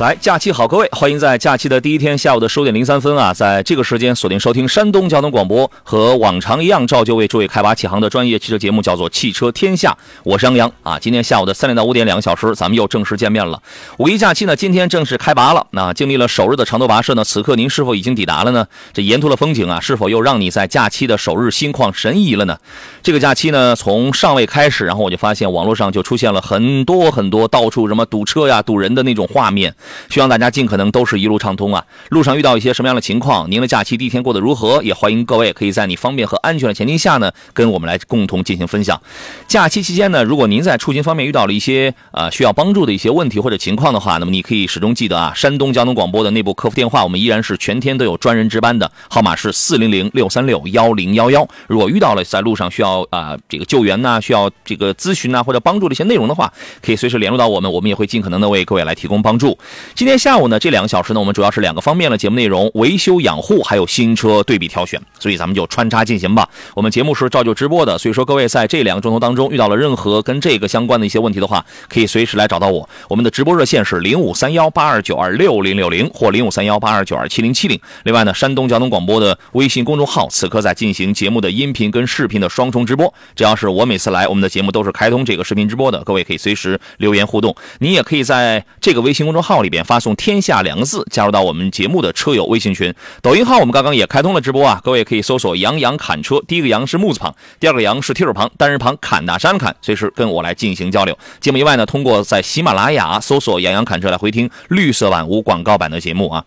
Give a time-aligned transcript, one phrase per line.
[0.00, 9.90] 来，假期好，各位，欢迎在假期的第一天下午的十点零三分啊，在这个时间锁定收听山东交通广播，和往常一样，照旧为诸位开拔启航的专业汽车节目，叫做《汽车天下》，
[10.24, 10.98] 我是杨洋啊。
[10.98, 13.62] 今天下午的三点到五点两个小时，咱们又正式见面了。
[13.98, 15.66] 五一假期呢，今天正式开拔了。
[15.72, 18.66] 那经历了首日的长途跋涉呢，此刻您是否已经抵达了呢？
[18.94, 22.56] 这沿途的风景啊，是否又让你在假期的首日心旷神怡了呢？
[23.02, 29.74] 这个假期呢，从上位开始，然后我就发现网络上就出现了很多很多到处什么堵车呀、堵人的那种画面。
[30.08, 31.84] 希望大家尽可能都是一路畅通啊！
[32.08, 33.50] 路上遇到一些什么样的情况？
[33.50, 34.82] 您的假期第一天过得如何？
[34.82, 39.00] 也欢迎各位可以在你方便和安全的前提下呢，跟我们来共同进行分享。
[39.46, 51.46] 假期期间呢，如果您在出行方面遇到了一些呃需要帮助的一些问题或者情况的话，那么你可以始终记得啊，山东交通广播的内部客服电话，我们依然是全天都有专人值班的，号码是四零零六三六幺零幺幺。
[51.66, 56.52] 如果遇到了在路上需要啊这个救援呐，需要这个咨询呐或者帮助的一些内容的话，
[56.82, 59.58] 可以随时联络到我们，我们也会尽可能的为各位来提供帮助。
[59.94, 65.00] 今天下午呢，这两个小时呢，我们主要是两个方面的节目内容：维修养护，还有新车对比挑选。
[65.18, 66.48] 所以咱们就穿插进行吧。
[66.74, 72.88] 我们节目是照旧直播的，所以说各位在这两个钟头当中遇到了任何跟这个相关的一些问题的话，可以随时来找到我。
[73.08, 77.78] 我们的直播热线是零五三幺八二九二六零六零或零五三幺八二九二七零七零。
[78.04, 83.12] 另外呢，山东交通广播的微信公众号此刻在进行节目的音频跟视频的双重直播。
[83.34, 87.54] 只要是我每次来，我们的节目都是开通这个视频直播的，各位可以随时留言互动。
[87.78, 90.60] 你也可以在这个微信公众号里边发送“天下”。
[90.62, 101.16] 两个字加入到我们节目的车友微信群，抖音号我们刚刚也开通了直播啊，各位可以搜索“杨洋侃车”，第一个“杨”是木字旁，第二个“杨”是提手旁，单人旁，侃大山侃，随时跟我来进行交流。
[101.40, 106.44] 节目以外呢，通过在喜马拉雅搜索“杨洋侃车”来回听绿色版无广告版的节目啊，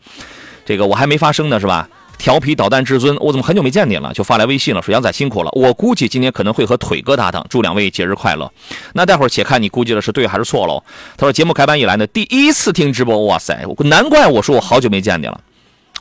[0.66, 1.88] 这个我还没发声呢，是吧？
[2.18, 4.14] 调皮捣蛋至尊，我怎么很久没见你了？
[4.14, 5.50] 就发来微信了，说杨仔辛苦了。
[5.54, 8.50] 我估计今天可能会和腿哥搭档，祝两位节日快乐。
[8.94, 10.82] 那待会儿且看你估计的是对还是错喽。
[11.18, 15.42] 他说节目开班以来呢，第一次听直播，哇塞，难怪我说我好久没见你了。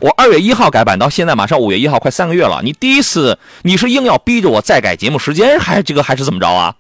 [0.01, 2.61] 我二月一号改版到现在马上五月一号，快三个月了。
[2.63, 6.75] 你第一次你是硬要逼着我再改节目时间，还是这个还是怎么着啊？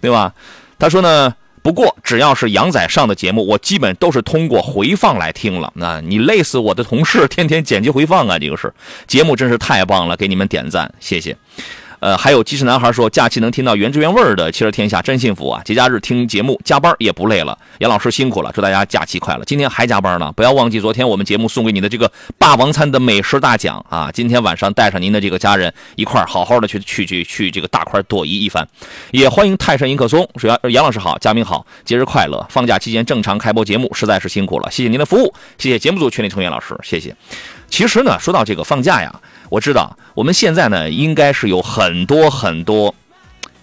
[0.00, 0.32] 对吧？
[0.78, 1.34] 他说呢。
[1.66, 5.72] 不过，只要是杨仔上的节目，我基本都是通过回放来听了。
[5.74, 8.38] 那你累死我的同事，天天剪辑回放啊！
[8.38, 8.72] 这个是
[9.08, 11.36] 节目，真是太棒了，给你们点赞，谢谢。
[12.00, 15.62] 呃，还有机智男孩说，假期能听到原汁原味的《汽车天下》，真幸福啊！
[15.64, 17.56] 节假日听节目，加班也不累了。
[17.78, 19.44] 杨老师辛苦了，祝大家假期快乐。
[19.44, 24.10] 今天还加班呢，不要忘记昨天我们节目送给你的这个霸王餐的美食大奖啊！
[24.12, 28.66] 今天晚上带上您的这个家人一块儿好好的去去去去这个大块朵颐一番。
[29.10, 32.46] 也欢迎泰山迎客松说杨杨老师好，嘉宾好，节日快乐。
[32.50, 37.14] 放假期间正常开播节目，实在是辛苦了，谢谢您的服务，谢谢节目组全体成员老师，谢谢。
[37.68, 39.20] 其实呢，说到这个放假呀。
[39.48, 42.92] 我知道，我们现在呢，应该是有很多很多，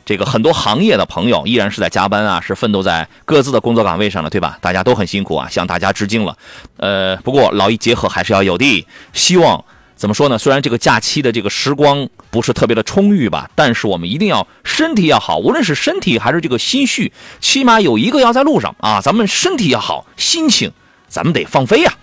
[0.05, 4.57] 这个很多行业的朋友依然是在加班啊，是奋斗在各自的工作岗位上的，对吧？
[4.61, 6.37] 大家都很辛苦啊，向大家致敬了。
[6.77, 8.87] 呃，不过劳逸结合还是要有的。
[9.11, 9.61] 希望
[9.95, 10.37] 怎么说呢？
[10.37, 19.01] 虽然这个假期的这个时光不是特别的充裕吧，但是我们一定要身体要好，无论是身体还是这个心绪，起码有一个要在路上啊。
[19.01, 20.71] 咱们身体要好，心情
[21.09, 21.93] 咱们得放飞呀。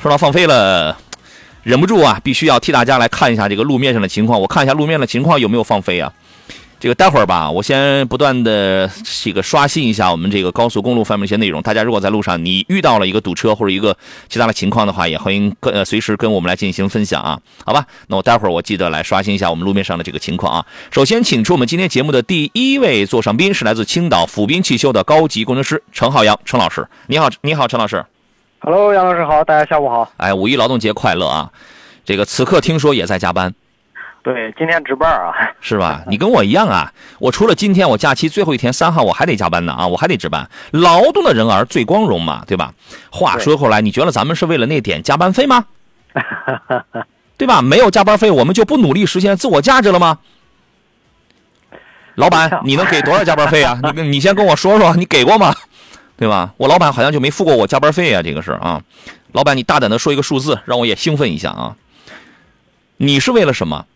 [0.00, 0.96] 说到放飞了。
[1.62, 4.40] 忍不住啊，必须要替大家来看一下这个路面上的情况。
[4.40, 6.12] 我看一下路面的情况有没有放飞啊？
[6.78, 8.90] 这个待会儿吧，我先不断的
[9.22, 11.60] 这个刷新一下我们这个高速公路方面一些内容。
[11.60, 13.94] 大家如果在路上你遇到了一个堵车或者一个
[14.30, 17.84] 其他的情况的话，也欢迎呃随时跟我们来进行分享啊，好吧？
[18.06, 20.66] 那我待会儿我记得来刷新一下我们路面上的这个情况啊。
[20.90, 26.88] 首先，请出我们今天节目的第一位座上宾是来自青岛府滨汽修的高级工程师程浩洋程老师。
[27.08, 28.02] 你好，你好，程老师。
[28.62, 30.12] Hello，杨老师好，大家下午好。
[30.18, 31.50] 哎，五一劳动节快乐啊！
[32.04, 33.54] 这个此刻听说也在加班，
[34.22, 35.32] 对，今天值班啊，
[35.62, 36.02] 是吧？
[36.08, 40.46] 你跟我一样啊，我除了今天我假期最后一天三号我还得加班呢啊，我还得值班。
[40.72, 42.74] 劳动的人儿最光荣嘛，对吧？
[43.10, 45.64] 话说回来，你觉得咱们是为了那点加班费吗？
[47.38, 47.62] 对吧？
[47.62, 50.18] 没有加班费，我们就不努力实现自我价值了吗？
[52.16, 53.80] 老板，你能给多少加班费啊？
[53.94, 55.54] 你你先跟我说说，你给过吗？
[56.20, 56.52] 对吧？
[56.58, 58.82] 我老板好像就没付过我加班费啊，这个事啊。
[59.32, 61.74] 老板，你大胆的说一个数字，让我也兴奋一下啊。
[62.98, 63.86] 你是为了什么？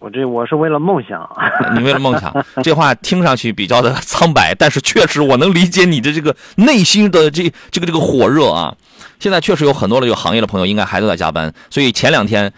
[0.00, 1.24] 我这我是为了梦想。
[1.76, 2.34] 你为了梦想，
[2.64, 8.74] 这话听上去比较的苍白，但是确实我能理解你的这个内心的这这个这个火热啊。
[9.20, 12.52] 现在确实有很多的这个行业的朋友应该还都在加班，所以前两天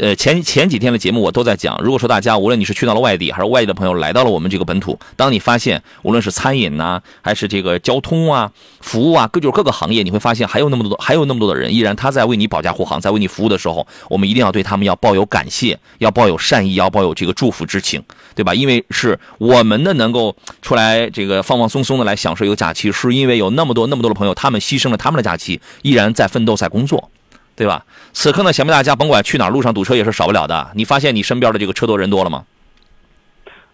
[0.00, 8.50] 呃，前前几天的节目我都在讲，如果说大家无论你是去到了外地，还是外地的朋友来到了我们这个本土，当你发现无论是餐饮呐，还是这个交通啊、
[8.80, 18.02] 服务啊，各就是各个行业，你会发现还有那么多还有那么多的人依然他在为你保驾护航，在为你服务的时候，我们一定要对他们要抱有感谢，要抱有善意，要抱有这个祝福之情，
[18.34, 18.52] 对吧？
[18.52, 27.12] 因为是我们的能够出来这个放放松松的来享受一个假期，是因为有那么多那么多的朋友，他们牺牲了他们的假期，依然在奋斗在工作。
[27.56, 27.84] 对吧？
[28.12, 30.70] 此刻呢，想必大家甭管去哪儿，路上堵车也是少不了的。
[30.74, 32.44] 你发现你身边的这个车多人多了吗？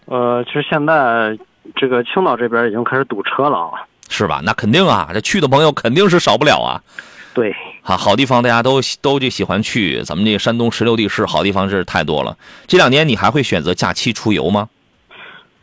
[0.06, 1.38] 呃，其实现在
[1.76, 3.86] 这个青岛这边已经开始堵车了啊。
[4.08, 4.40] 是吧？
[4.44, 6.82] 那肯定啊，这去的朋友肯定是少不了啊。
[7.32, 12.36] 对，好好地方大家都都就喜欢去，咱们这山东十六地市好地方是太多了。
[12.66, 14.68] 这两年你还会选择假期出游吗？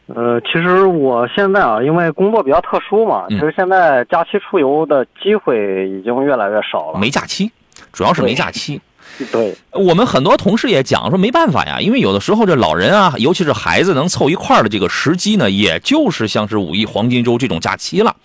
[0.07, 6.99] 呃，其实我现在啊，因为工作比较特殊嘛，其实现在假期出游的机会已经越来越少了。
[6.99, 7.51] 没假期。
[7.91, 8.79] 主要是没假期，
[9.31, 18.15] 对我们很多同事也讲说没办法呀，因为有的时候这老人啊，尤其是孩子能凑一块儿的这个时机呢，也就是像是五一黄金周这种假期了。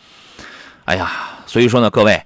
[0.84, 1.10] 哎呀，
[1.46, 2.22] 所以说呢，各位，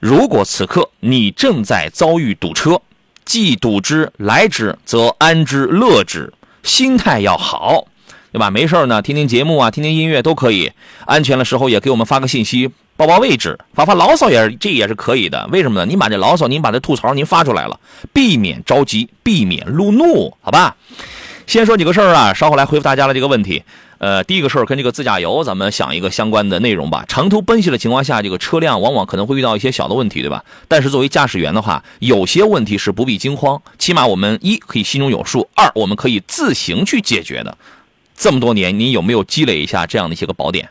[0.00, 2.80] 如果此刻你正在遭遇堵车，
[3.24, 6.32] 既堵之来之，则安之乐之，
[6.62, 7.86] 心态要好，
[8.32, 8.50] 对吧？
[8.50, 10.72] 没事呢，听听节目啊，听听音乐都可以。
[11.06, 12.70] 安全的时候也给我们发个信息。
[12.96, 15.46] 报报位置，发发牢骚也是，这也是可以的。
[15.52, 15.86] 为什么呢？
[15.86, 17.78] 您把这牢骚，您把这吐槽，您发出来了，
[18.12, 20.76] 避免着急，避免路怒，好吧？
[21.46, 23.62] 先说几个事儿啊，稍后来回复大家的这个问题。
[23.98, 27.04] 呃，第一个事儿跟这个自驾游，咱们想一个相关的内容吧。
[27.06, 30.44] 长途奔袭的情况下，这个车辆往往可能会遇到一些小的问题，对吧？
[30.68, 37.56] 但是作为驾驶员的话，有些问题是不必惊慌，起码我们一可以心中有数，二我们可以自行去解决的。
[38.16, 40.68] 这么多年，您有没有积累一下这样的一些个宝典？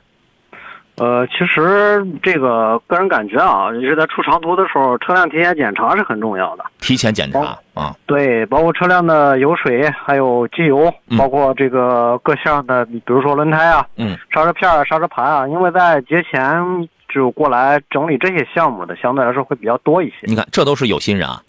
[0.98, 6.64] 呃，其实这个个人感觉啊，就是在出长途的时候，车辆提前检查是很重要的。
[6.80, 20.16] 提前检查啊，对，包括车辆的油水，还有机油，包括这个各项的，比如说轮胎啊，嗯，刹车片啊、刹车盘啊，因为在节前就过来整理这些项目的，相对来说会比较多一些。
[20.24, 21.42] 你看，这都是有心人啊。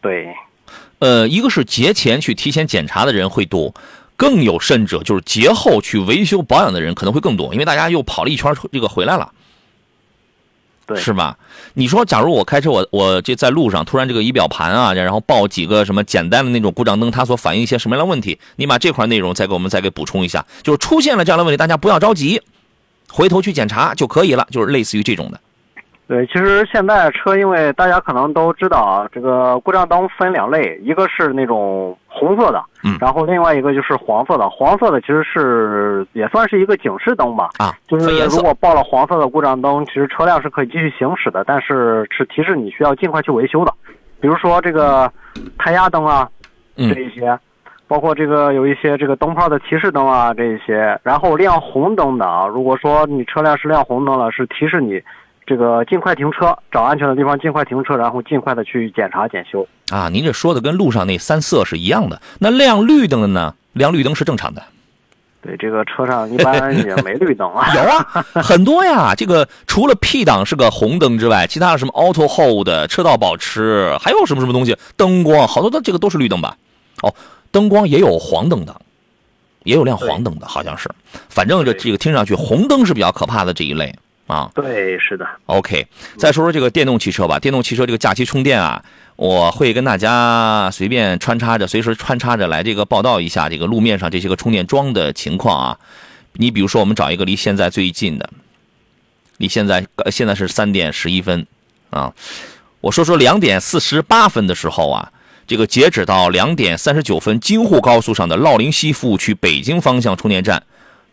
[0.00, 0.34] 对，
[0.98, 3.72] 呃，一个是节前去提前检查的人会多。
[4.20, 9.32] 更有甚者，就是节后去维修保养的人可能会更多，因为大家又跑了一圈这个回来了，
[10.84, 11.38] 对，是吧？
[11.72, 18.38] 你说，假如我开车，我我这在路上突然这个仪表盘啊，然后报几个什么简单的那种故障灯，它所反映一些什么样的问题？
[18.56, 22.42] 你把这块内容再给我们再给补充一下，就是出现了这样的问题，大家不要着急，
[23.08, 25.40] 回头去检查就可以了，就是类似于这种的。
[26.10, 34.50] 对，其实现在车，因为大家可能都知道啊，这个故障灯分两类，一个是那种红色的，嗯，然后另外一个就是黄色的。
[34.50, 43.72] 黄色的其实是也算是一个警示灯吧，啊，就是如果报了黄色的故障灯，其实车辆是可以继续行驶的，但是是提示你需要尽快去维修的。
[44.20, 45.08] 比如说这个
[45.58, 46.28] 胎压灯啊，
[46.76, 47.38] 这一些，
[47.86, 50.98] 包括这个有一些这个灯泡的提示灯啊，这一些。
[51.04, 55.00] 然后亮红灯的啊，如果说你车辆是亮红灯了，是提示你。
[55.50, 59.66] 这个尽快停车，找安全的地方尽快停车，然后尽快的去检查检修。
[59.90, 62.22] 啊，您这说的跟路上那三色是一样的。
[62.38, 63.52] 那亮绿灯的呢？
[63.72, 64.62] 亮绿灯是正常的。
[65.42, 67.66] 对，这个车上一般也没绿灯啊。
[67.74, 69.12] 有啊，很多呀。
[69.16, 76.56] 这个除了 P 档是个红灯之外，其他的什么 Auto Hold、车道保持，还有什么什么东西，灯光，好多的这个都是绿灯吧？
[77.02, 77.12] 哦，
[77.50, 78.80] 灯光也有黄灯的，
[79.64, 80.88] 也有亮黄灯的，好像是。
[81.28, 83.92] 反正这这个听上去红灯是比较可怕的这一类。
[84.30, 85.26] 啊，对，是的。
[85.46, 87.38] OK，再说说这个电动汽车吧。
[87.38, 88.82] 电动汽车这个假期充电啊，
[89.16, 95.78] 我会跟大家随便穿插着，随时穿插着来这个报道一下这个路面上这些个充电桩的情况啊。
[96.34, 98.30] 你比如说，我们找一个离现在最近的，
[99.38, 101.44] 离现在现在是三点十一分
[101.90, 102.14] 啊。
[102.80, 105.12] 我说说两点四十八分的时候啊，
[105.46, 110.62] 这个截止到两点三十九分，京沪高速上的乐陵西服务区北京方向充电站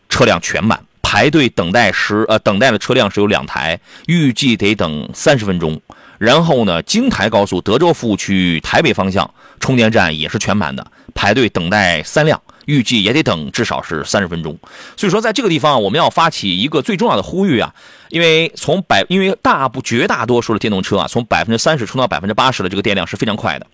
[0.08, 0.80] 车辆全满。
[1.10, 5.80] 排队等待时，呃，等待的车辆是有两台，预计得等三十分钟。
[6.18, 14.54] 然后呢，京台高速德州服务区台北方向充电站也是全满的，排队等待三辆，预计也得等至少是三十分钟。
[14.98, 17.74] 所以说，在这个地方我们要发起一个最重要的呼吁啊，
[18.10, 23.66] 因为从百，因为大部绝大多数的电动车啊，从百分之三十充到百分之八十的这个电量是非常快的。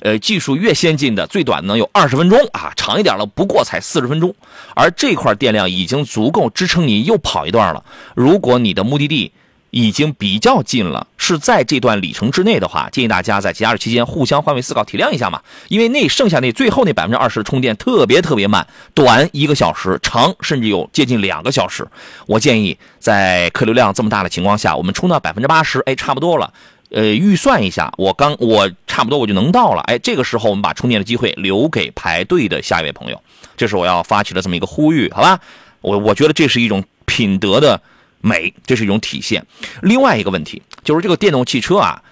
[0.00, 4.34] 呃，技术越先进的，最短能有二十分钟啊，长一点了不过才四十分钟。
[4.74, 7.84] 而这块电量已经足够支撑你又跑一段了。
[8.14, 9.32] 如果你的目的地
[9.70, 15.40] 已经比较近了，是在这段里程之内的话，建议大家在节假日期间互相换位思考，体谅一下嘛。
[15.68, 21.86] 因为那剩下那最后那百分之二十充电特别特别慢，短一个小时，长甚至有接近两个小时。
[22.26, 26.52] 我建议在客流量这么大的情况下，我们充到百分之八十，哎，差不多了。
[26.90, 29.82] 呃，预算一下，我刚我差不多我就能到了。
[29.82, 33.22] 哎，这个时候我们把充电的机会留给排队的下一位朋友，
[33.56, 35.40] 这是我要发起的这么一个呼吁，好吧？
[35.80, 37.80] 我我觉得这是一种品德的
[38.20, 39.46] 美，这是一种体现。
[39.82, 42.02] 另外一个问题就是这个电动汽车啊，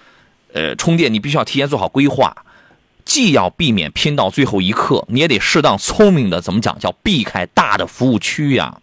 [0.53, 2.45] 呃，充电你必须要提前做好规划，
[3.05, 8.81] 既要避免拼到最后一刻，你也得适当聪明的怎么讲叫避开大的服务区呀。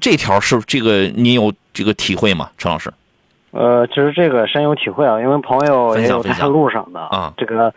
[0.00, 2.92] 这条是这个您有这个体会吗，陈老师？
[3.50, 7.32] 呃，其实这个深有体会啊，因为朋友也有在路上的啊。
[7.38, 7.72] 这个，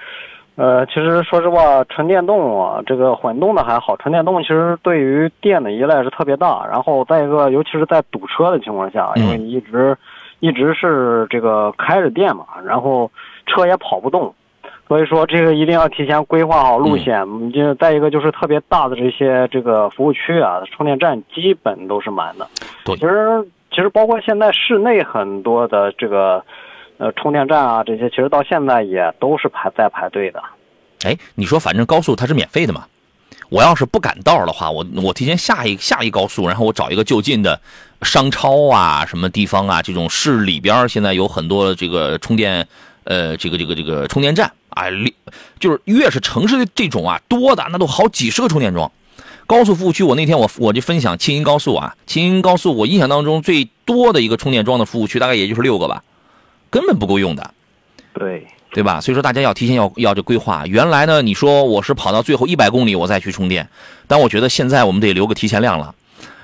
[0.55, 6.67] 呃，其实说实话，纯电动啊，这个混动的还好，纯电动其实对于电的依赖是特别大。
[6.69, 9.97] 然后再一个，尤其是在堵车的情况下，因为你一直
[10.41, 13.09] 一直是这个开着电嘛，然后
[13.47, 14.35] 车也跑不动，
[14.89, 17.25] 所以说这个一定要提前规划好路线。
[17.53, 22.45] 就再一个就是特别大的这些这个服务区啊，充电站基本都是满的。
[22.83, 23.47] 对，其实。
[23.71, 26.43] 其实包括现在室内很多的这个，
[26.97, 30.43] 呃，充电站啊，这些其实到现在也都是排在排队的。
[31.03, 32.85] 哎，你说反正高速它是免费的嘛？
[33.49, 37.59] 我要是不赶道的话，我我提前下一下一高速，然后我找一个就近的
[38.01, 42.67] 商超啊，什么地方啊，这种市里边现在有很多这个充电，
[43.05, 44.85] 呃，这个这个这个充电站啊，
[45.59, 48.91] 就是越是城市的这种啊多的，那都好几十个充电桩。
[49.51, 56.01] 高速服务区，我那天我我就分享青银高速啊，青银高速我印象当中最多的一个充电桩的服务区大概也就是六个吧，
[56.69, 57.53] 根本不够用的，
[58.13, 59.01] 对对吧？
[59.01, 60.65] 所以说大家要提前要要这规划。
[60.67, 63.67] 原来呢，你说我是跑到最后一百公里我再去充电，
[64.07, 65.93] 但我觉得现在我们得留个提前量了。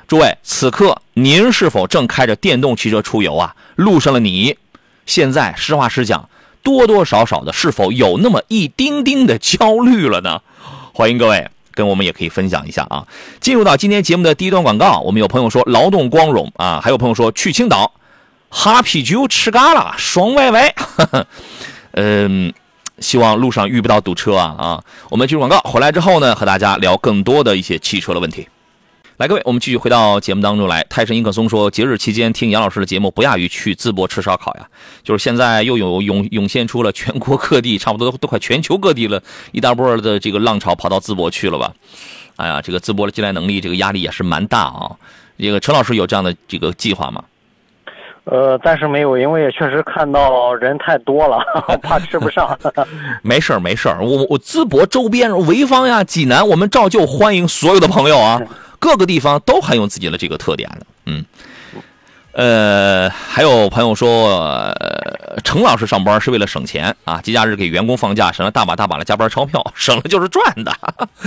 [0.06, 3.56] 诸位，此刻您是否正开着电动汽车出游啊？
[3.78, 4.58] 路上的你，
[5.06, 6.28] 现在实话实讲，
[6.62, 10.42] 多多少少的是否有那么一丁丁的焦虑了呢？
[10.92, 11.48] 欢迎各位。
[11.78, 13.06] 跟我们也可以分享一下啊！
[13.40, 17.94] 进入到今天节目的第一段广告，我们有朋友说劳动光荣啊，还有朋友说去青岛，
[18.50, 20.74] 哈啤酒吃嘎啦，爽歪歪。
[21.94, 22.52] 嗯，
[22.98, 24.84] 希望路上遇不到堵车啊啊！
[25.12, 28.48] 我们进入广告，回来之后呢，和大家聊更多的一些汽车的问题。
[29.18, 30.86] 来，各位，我们继续回到节目当中来。
[30.88, 34.68] 泰神尹可松说，节日期间听杨老师的节目不亚于去淄博吃烧烤呀。
[35.02, 39.20] 就是现在又有涌涌现出了全国各地，差不多都快全球各地了
[39.54, 41.74] 一大波的这个浪潮跑到淄博去了吧？
[42.36, 44.92] 哎呀，这个淄博的接待能力，这个压力也是蛮大啊。
[45.40, 47.24] 这个陈老师有这样的这个计划吗？
[48.26, 51.40] 呃，暂时没有，因为也确实看到人太多了，
[51.82, 52.56] 怕吃不上。
[53.24, 58.40] 没事儿，没事儿，我我淄博周边潍坊呀、济南，我们照旧欢迎所有的朋友啊。
[58.80, 61.26] 各个地方都很有自己的这个特点的，嗯，
[62.34, 64.72] 呃，还有朋友说，
[65.44, 70.72] 程老师上班是为了省钱啊，节假日给员工放假，省了大把大把的加班钞票， 省了就是赚的。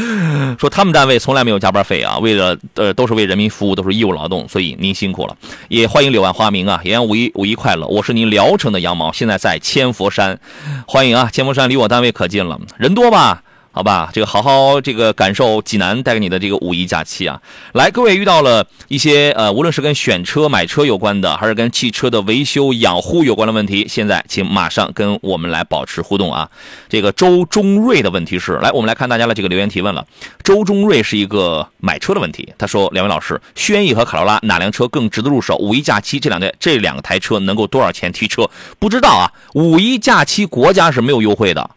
[0.58, 5.36] 说他们单位从来没有加班费啊，为了呃都是为人民服务，都是义务劳动，所以您辛苦了。
[5.68, 7.86] 也欢迎柳暗花明啊，也五一五一快乐。
[7.88, 10.38] 我是您聊城的羊毛，现在在千佛山，
[10.86, 13.42] 欢迎啊，千佛山离我单位可近了，人多吧？
[13.72, 17.40] 好吧，这个好好这个感受济南带给你的这个五一假期啊！
[17.72, 26.50] 来，各位遇到了一些呃，无论是跟选车、买车有关的，还是跟汽车的维修养护有关的问题，现在请马上跟我们来保持互动啊！
[26.88, 30.04] 这个周中瑞的问题是，来，我们来看大家的这个留言提问了。
[30.42, 35.54] 周中瑞是一个买车的问题，他说：两位老师，轩逸和卡罗拉哪辆车更值得入手？
[35.58, 38.50] 五一假期这两台这两台车能够多少钱提车？
[38.80, 41.70] 不知道啊，五一假期国家是没有优惠的。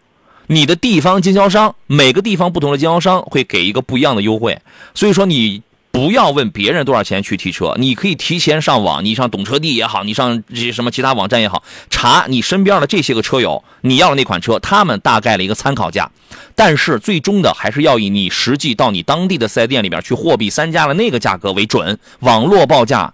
[0.53, 4.59] 你的地方经销商，每个地方不同的经销商会给一个不一样的优惠，
[4.93, 16.11] 所以说你不要问别人多少钱去提车，你可以提前上网，你上懂车帝也好，你上这些什么其他网站也好，查你身边的这些个车友，你要的那款车，他们大概的一个参考价，
[16.53, 23.11] 但是最终的还是要以你实际到你当地的四 S 店里边去货比三家的那个价格为准，网络报价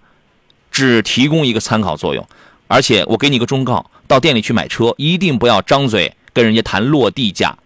[0.70, 2.28] 只提供一个参考作用，
[2.66, 6.14] 而且我给你个忠告，到店里去买车一定不要张嘴。
[6.32, 7.56] 跟人家谈落地价，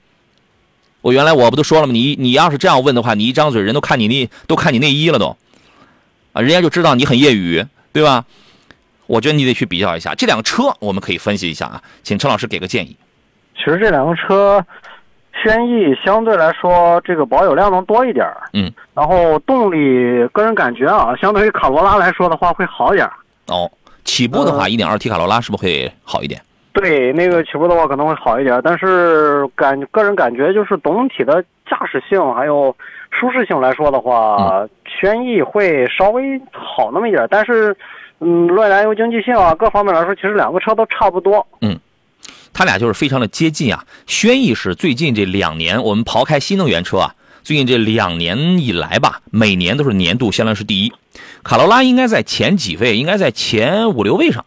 [1.00, 1.92] 我原来我不都说了吗？
[1.92, 5.36] 你你要是这样问的话，你一张嘴，人都看你那都看你内衣了都，
[6.32, 8.24] 啊，人家就知道你很业余，对吧？
[9.06, 12.96] 我觉得你得去比较一下这两个车，我们可以分析一下啊，请陈老师给个建议。
[13.54, 14.64] 其实这两个车，
[15.42, 23.06] 轩逸相对来说这个保有量能多一点嗯，然后动力个人感觉啊，相对于卡罗拉来说的话会好一点
[23.48, 23.70] 哦，
[24.04, 26.40] 起步的话，一点二 T 卡罗拉是不是会好一点？
[26.74, 31.40] 对，那个起步的话可能会好一点，但是感个人感觉就是总体的
[31.70, 32.76] 驾驶性还有
[33.12, 37.24] 舒适性来说的话，轩逸会稍微好那么一点。
[37.30, 37.74] 但是，
[38.18, 41.46] 嗯，论燃油经济性啊各方面来说，其实两个车都差不多。
[41.60, 41.78] 嗯，
[42.52, 43.84] 它俩就是非常的接近啊。
[44.08, 47.14] 轩逸是最近这两年，我们刨开新能源车啊，
[47.44, 50.92] 最近这两年以来吧，每年都是年度销量是第一。
[51.44, 54.44] 卡罗拉应该在前几位，应该在前五六位上，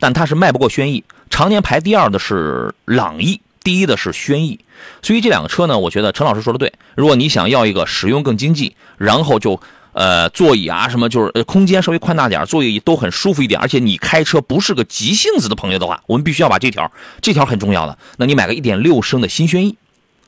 [0.00, 1.04] 但它是卖不过轩逸。
[1.32, 4.60] 常年排第二的是朗逸，第一的是轩逸。
[5.00, 6.70] 所以这两个车呢，我觉得陈老师说的对。
[6.94, 9.58] 如果你想要一个使用更经济，然后就
[9.92, 17.96] 呃座椅啊什么就是空间稍微宽大点，座椅都很舒服一点，而且你开车不是个急性子的朋友的话，我们必须要把这条这条很重要的。
[18.18, 19.76] 那你买个1.6升的新轩逸，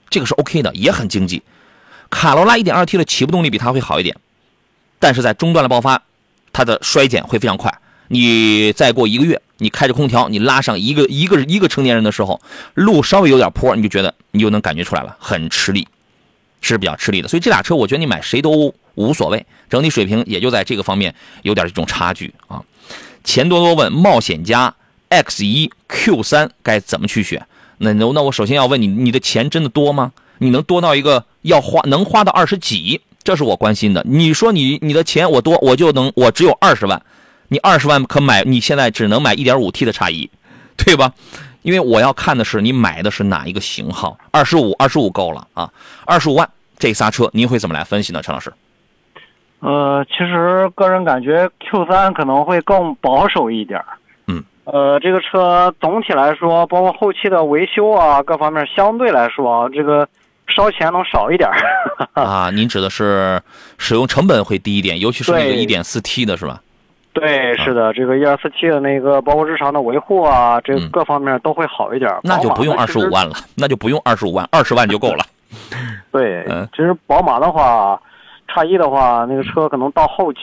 [0.08, 1.42] 这个是 OK 的，也很经济。
[2.08, 4.16] 卡罗拉 1.2T 的起步动力比它会好一点，
[4.98, 6.02] 但是在中段的爆发，
[6.52, 7.76] 它的衰减会非常快。
[8.08, 12.40] 你再过一个月，你开着空调，你拉上一个一个一个成年人的时候，
[12.74, 15.86] 路稍微有点坡，你就觉得你就能感觉出来了，很吃力，
[16.60, 17.28] 是比较吃力的。
[17.28, 22.62] 所以这俩车，我觉得你买谁都无所谓，整体水平也就在这个方面有点这种差距啊。
[23.22, 24.74] 钱多多问冒险家
[25.08, 27.46] X 一 Q 三该怎么去选？
[27.78, 30.12] 那那那我首先要问你，你的钱真的多吗？
[30.38, 33.00] 你能多到一个要花能花到二十几？
[33.22, 34.04] 这是我关心的。
[34.06, 37.00] 你说你你的钱我多，我就能我只有二十万。
[37.48, 40.30] 你二十万可买，你现在只能买一点五 T 的叉一，
[40.76, 41.12] 对吧？
[41.62, 44.18] 因为我要看的是你买的是哪一个型号。
[44.30, 45.70] 二十五，二十五够了啊！
[46.04, 46.48] 二十五万
[46.78, 48.52] 这仨车，您会怎么来分析呢，陈老师？
[49.60, 53.82] 呃，其实个人感觉 Q 三可能会更保守一点。
[54.26, 54.44] 嗯。
[54.64, 60.06] 呃，这个车总体来说，包括后期的维修啊，各方面相对来说，这个
[60.54, 61.48] 烧钱能少一点。
[62.12, 63.40] 啊，您指的是
[63.78, 66.60] 使用成本会低一点，尤其是那个一点四 T 的是吧？
[67.14, 72.10] 对，是的，这个一二四七的那个，包括日常的维护啊，这各方面都会好一点。
[72.22, 75.24] 那就不用二十五万了，那就不用二十五万，二十万就够了。
[76.10, 78.00] 对，其实宝马的话，
[78.48, 80.38] 叉一的话，那个车可能到后期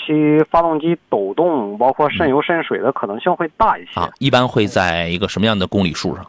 [0.50, 4.00] 发动机抖动，包括渗油渗水的可能性会大一些。
[4.00, 6.26] 啊，一般会在一个什么样的公里数上？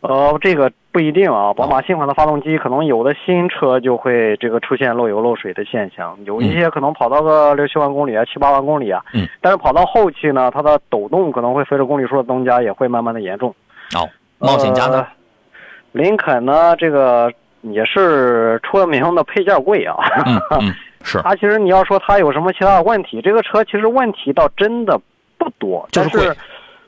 [0.00, 1.52] 呃，这个不一定啊。
[1.54, 9.02] 宝马新款的发动机，可能有的新车就会这个出现漏油漏水的现象，有一些可能跑到个六七万公里啊，七八万公里啊。
[9.14, 9.26] 嗯。
[9.40, 13.54] 但是跑到后期呢，它的抖动可能会随着公里数的增加，也会慢慢的严重。
[13.92, 14.06] 好，
[14.38, 15.06] 冒险家呢？
[15.92, 16.76] 林肯呢？
[16.76, 19.96] 这个也是出了名的配件贵啊。
[20.26, 20.74] 嗯嗯。
[21.02, 21.20] 是。
[21.22, 25.00] 它其实你要说它有什么其他的问题，这个车其实问题倒真的
[25.38, 26.36] 不多，就是贵。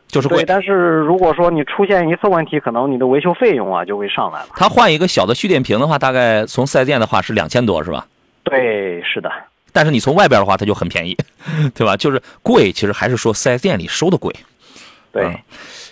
[0.09, 4.49] 就是贵，但是如果说你出现一次问题，可能你的维修费用啊就会上来了。
[4.57, 8.07] 他换一个小的蓄电瓶的话，大概从四 S 店的话是两千多，是吧？
[8.43, 9.31] 对，是的。
[9.71, 11.17] 但是你从外边的话，它就很便宜，
[11.75, 11.97] 对吧？
[11.97, 14.35] 就是贵，其实还是说四 S 店里收的贵。
[15.13, 15.39] 对，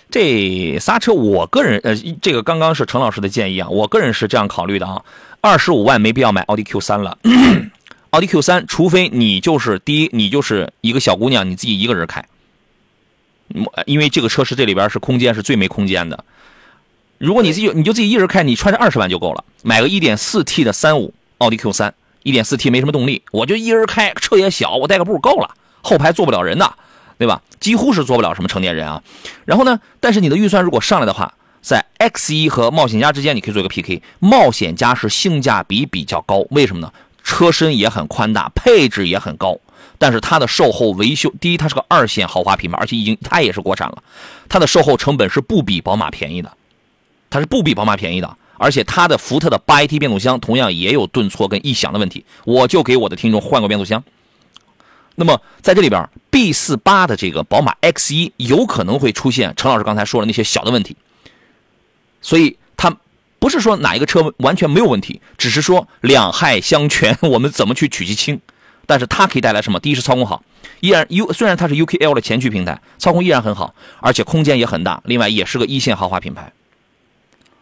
[0.09, 4.99] 这仨车，我个人呃，这个刚刚是陈老师的建议啊，我个人是这样考虑的啊，
[5.41, 7.17] 二十五万没必要买奥迪 Q 三了，
[8.09, 12.23] 奥迪 Q 三，除非你就是第一，你就是一个小姑娘，你自己一个人开。
[13.85, 16.23] 因为这个车是这里边是空间是最没空间的，
[17.17, 26.75] 如果你自己你就自己一人开，你揣着二十万就够了，买个一点四 T 的三五奥迪 Q 三，一点四 T 没什么动力，我就一人开，车也小，我带个步够了，后排坐不了人的，
[27.17, 27.41] 对吧？
[27.59, 29.01] 几乎是坐不了什么成年人啊。
[29.45, 36.91] 然后呢，但是你的预算如果上来的话，在 X 一和冒险家之间你可以做一个 PK，冒险家是性价比比较高，为什么呢？
[37.23, 39.57] 车身也很宽大，配置也很高。
[39.97, 44.03] 但是它的售后维修，第一，它是个二线豪华品牌，而且已经它也是国产了，
[44.47, 46.51] 它的售后成本是不比宝马便宜的，
[47.29, 54.03] 它是不比宝马便宜的，而且它的福特的八 AT 变速箱同样也有顿挫跟异响的问题，我就给我的听众换过变速箱。
[55.15, 60.95] 那么在这里边，B 四八的这个宝马 X 一有可能会出现陈老师刚才说的那些小的问题，
[62.21, 62.95] 所以它
[63.39, 68.39] 不是说哪一个车完全没有问题，只是说两害相权，我们怎么去取其轻？
[68.87, 69.79] 但是它可以带来什么？
[69.79, 70.41] 第一是操控好，
[70.79, 74.99] 依然 U 虽然它是 UKL 的前驱平台，操控依然很好，而且空间也很大。
[75.05, 76.51] 另外也是个一线豪华品牌，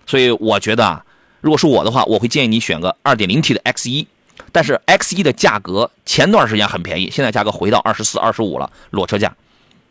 [0.05, 1.05] 所以我觉得啊，
[1.41, 4.05] 如果是我的话，我会建议你选个 2.0T 的 X1。
[4.51, 9.35] 但是 X1 的价格前段时间很便宜，现在价格回到二十四、二十五了，裸车价。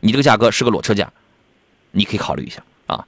[0.00, 1.10] 你这个价格是个裸车价，
[1.90, 3.04] 你可以考虑一下啊。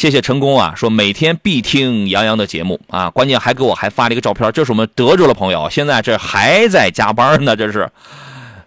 [0.00, 0.72] 谢谢成功啊！
[0.74, 7.86] 说每天必听杨洋的节目啊，关键还给我还发了一个照片，这是我们德州的朋友，现在这还在加班呢，这是，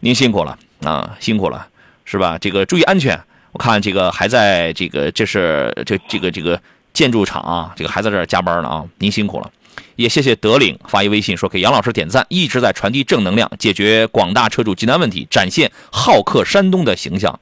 [0.01, 1.65] 您辛苦了啊，辛苦了，
[2.05, 2.37] 是吧？
[2.37, 3.19] 这个注意安全。
[3.51, 6.61] 我看这个还在这个，这是这这个这个
[6.93, 9.49] 建筑厂啊，这个还在这儿加班呢啊，您辛苦了。
[9.95, 17.39] 也谢谢德领发一微信说给杨老师点赞，一直在传递正能量，解决广大车主急难问题，展现好客山东的形象。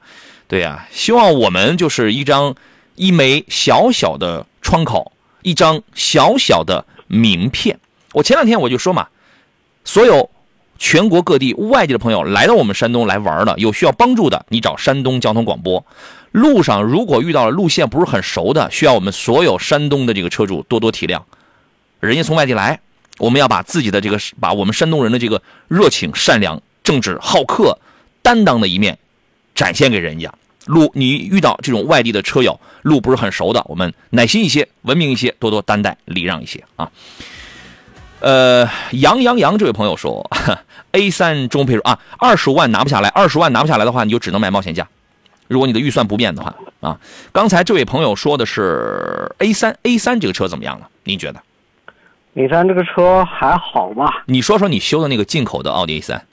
[0.48, 2.54] 对呀，希望我们就是一张。
[3.02, 5.10] 一枚小小的窗口，
[5.42, 7.80] 一张小小的名片。
[8.12, 9.08] 我前两天我就说嘛，
[9.84, 10.30] 所有
[10.78, 15.84] 全国各地外地的朋友来到我们山东来玩的，有需要帮助的，你找山东交通广播。
[16.30, 21.20] 路上如果遇到了路线不是很熟的，需要我们所有山东的这个车主多多体谅。
[21.98, 22.78] 人家从外地来，
[23.18, 27.76] 我们要把自己的这个，把我们山东人的这个热情、善良、正直、好客、
[28.22, 28.96] 担当的一面
[29.56, 30.32] 展现给人家。
[30.66, 36.90] 路你遇到这种外地的车友，路不是很熟的，我们耐心一些，文明一些，多多担待，礼让一些啊。
[38.20, 40.30] 呃，杨洋洋这位朋友说，
[40.92, 44.86] A 三中配啊，二十五万拿不下来，二十万拿不下来的话，你就只能买冒险价。
[45.48, 46.98] 如果你的预算不变的话啊，
[47.32, 50.88] 刚才这位朋友说的是 A 三，A 三这个车怎么样了？
[51.02, 51.42] 您觉得
[52.36, 54.22] ？A 三这个车还好吧？
[54.26, 56.24] 你说说你修的那个进口的奥迪 A 三。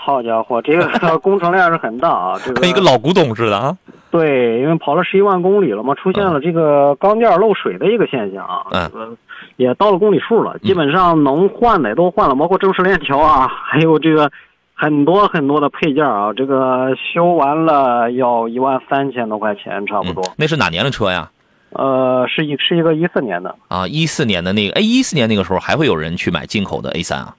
[0.00, 2.38] 好家伙，这个 工程量是很大啊！
[2.42, 3.76] 这个跟一个老古董似的啊。
[4.10, 8.64] 对，因为跑了十一万公里了嘛，出现了这个钢垫漏水的一个现象啊。
[8.94, 9.16] 嗯。
[9.56, 14.30] 也到了公里数了，基本上能换的都换了，包括正时链条啊， 还有这个
[14.72, 16.32] 很多很多的配件啊。
[16.32, 20.22] 这个修完了要一万三千多块钱，差不多。
[20.36, 21.28] 那是哪年的车呀？
[21.70, 27.34] 呃，是一是一个一四年的啊，一四年的那个，哎，一四年那个时候还会有人去买进口的 A 三啊？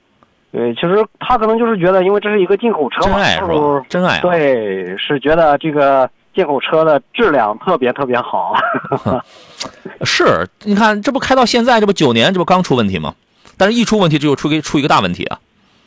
[0.52, 3.86] 对，其实他可能就是觉得，因为这是一个进口车嘛，真爱是吧？
[3.90, 4.20] 真爱。
[4.20, 6.10] 对，是觉得这个。
[6.32, 8.54] 进口车的质量特别特别好，
[10.06, 13.14] 是，你看这不开到现在，这不九年，这不刚出问题吗？
[13.58, 15.40] 但是一出问题，就出个出一个大问题啊。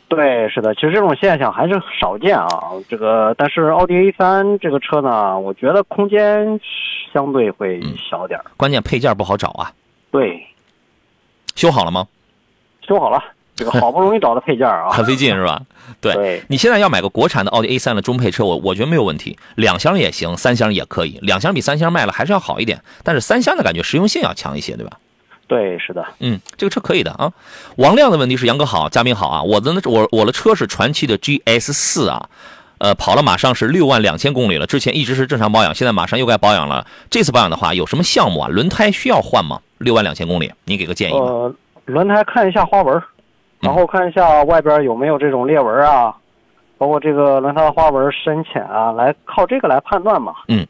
[0.09, 2.49] 对，是的，其实这种现象还是少见啊。
[2.87, 6.59] 这个，但是奥迪 A 三这个车呢，我觉得空间
[7.11, 9.71] 相对会小点关键配件不好找啊。
[10.11, 10.45] 对，
[11.55, 12.05] 修好了吗？
[12.85, 13.23] 修好了。
[13.55, 15.61] 这个好不容易找的配件啊，很费劲是吧？
[16.01, 24.97] 对，你现在要买个国产的奥迪 A 三的中配车，我我觉得没有问题，两厢也行，三厢也可以，两厢比三厢卖了还是要好一点，但是三厢的感觉实用性要强一些，对吧？
[25.45, 27.31] 对，是的，嗯，这个车可以的啊。
[27.75, 32.29] 王亮的问题是杨哥好，嘉宾好啊，我的我我的车是传祺的 GS 四啊，
[32.79, 38.47] 呃，跑了马上是六万两千公里了，之前一直是正常保养，现在马上又该保养了，这次保养的话有什么项目啊？
[38.47, 39.59] 轮胎需要换吗？
[39.77, 41.13] 六万两千公里，你给个建议。
[41.13, 41.53] 呃，
[41.85, 42.99] 轮胎看一下花纹。
[43.63, 46.15] 然后看一下外边有没有这种裂纹啊，
[46.77, 50.33] 包括这个轮胎的花纹深浅啊，来靠这个来判断嘛。
[50.49, 50.67] 嗯，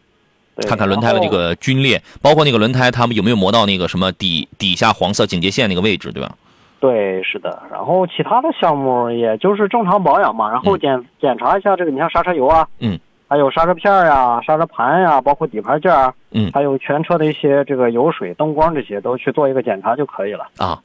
[0.68, 6.32] 看看轮胎的这个皲裂，包括那个轮胎它们有没有磨到那个什么底底下黄色警戒线那个位置，对吧？
[6.80, 7.64] 对，是的。
[7.72, 20.80] 然后其他的项目也就是正常保养嘛，然后检检查一下这个，你像刹车油啊，嗯，还有刹车片呀、刹车盘呀，包括底盘件儿，嗯，还有全车的一些这个油水、灯光这些都去做一个检查就可以了啊。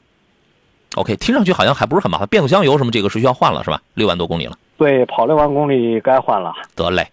[0.99, 2.27] OK，听上去好像还不是很麻烦。
[2.27, 3.81] 变速箱油什么这个是需要换了是吧？
[3.93, 4.57] 六万多公里了。
[4.77, 6.51] 对，跑六万公里该换了。
[6.75, 7.09] 得嘞。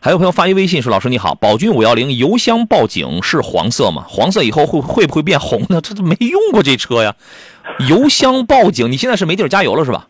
[0.00, 4.04] 还有朋友发一微信说：“老师你好，宝骏五幺零油箱报警是黄色吗？
[4.08, 5.80] 黄色以后会会不会变红呢？
[5.80, 7.14] 这都没用过这车呀。
[7.88, 10.08] 油箱报警，你现在是没地儿加油了是吧？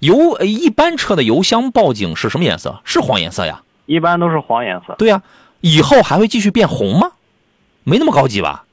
[0.00, 2.80] 油一般车的油箱报警是什么颜色？
[2.84, 3.62] 是黄颜色呀？
[3.86, 4.94] 一般都是黄颜色。
[4.98, 5.22] 对呀，
[5.62, 7.12] 以后还会继续变红吗？
[7.84, 8.64] 没那么高级吧？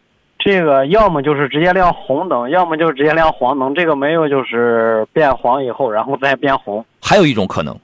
[0.45, 3.73] 这个要么就是直接亮红灯，要么就是直接亮黄灯。
[3.73, 6.85] 这个没有，就是变黄以后，然后再变红。
[7.01, 7.75] 还有一种可能，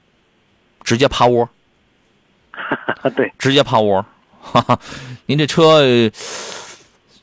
[0.84, 1.50] 直接趴窝。
[3.18, 4.06] 对，直接趴窝。
[4.40, 4.80] 哈哈，
[5.26, 5.82] 您这车，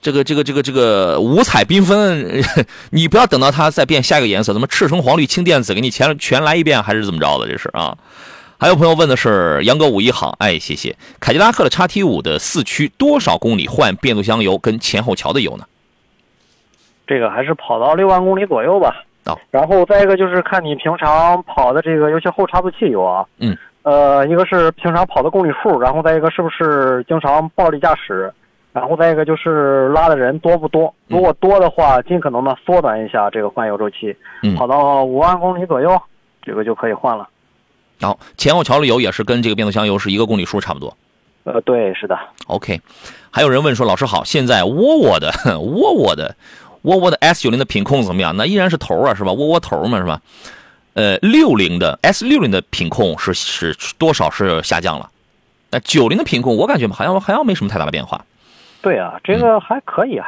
[0.03, 2.43] 这个这个这个这个五彩缤纷，
[2.91, 7.47] 你不要等到它再变下一个颜色，怎么赤橙黄绿青靛紫给你全全来一遍，还是怎么着的？
[7.47, 7.97] 这是啊。
[8.61, 10.97] 还有朋友问的是杨哥五一好，哎，谢谢。
[11.21, 15.65] 凯迪拉克的叉 T 五的四驱多少公里换变速箱油跟前后桥的油呢？
[17.07, 19.05] 这个还是跑到六万公里左右吧。
[19.27, 19.39] 哦。
[19.53, 23.25] 然后再一个就是看你平常跑的这个，尤其后差速器油啊。
[23.39, 23.57] 嗯。
[23.83, 28.31] 呃，一个是平常跑的公里数，然后再一个是不是经常暴力驾驶，
[28.73, 30.93] 然后再一个就是拉的人多不多。
[31.07, 34.17] 如果多的话，尽可能的缩短一下这个换油周期。
[34.43, 34.57] 嗯。
[34.57, 35.97] 跑到五万公里左右，
[36.43, 37.29] 这个就可以换了。
[37.99, 40.97] 然后前后桥的油也是跟这个变速箱油是一个公里数差不多。
[41.45, 42.19] 呃，对，是的。
[42.47, 42.81] OK，
[43.31, 46.37] 还有人问说，老师好，现在沃沃的 沃沃的
[46.83, 48.37] 沃沃的 S 九零的品控怎么样？
[48.37, 49.33] 那依然是头啊，是吧？
[49.33, 50.21] 沃沃头嘛，是吧？
[50.95, 55.11] 呃，六零的 S 六零的品控是是多少是下降了？
[55.71, 58.25] 那九零的品控我感觉好像好像没什么太大的变化。
[58.83, 60.27] 对啊，这个还可以啊。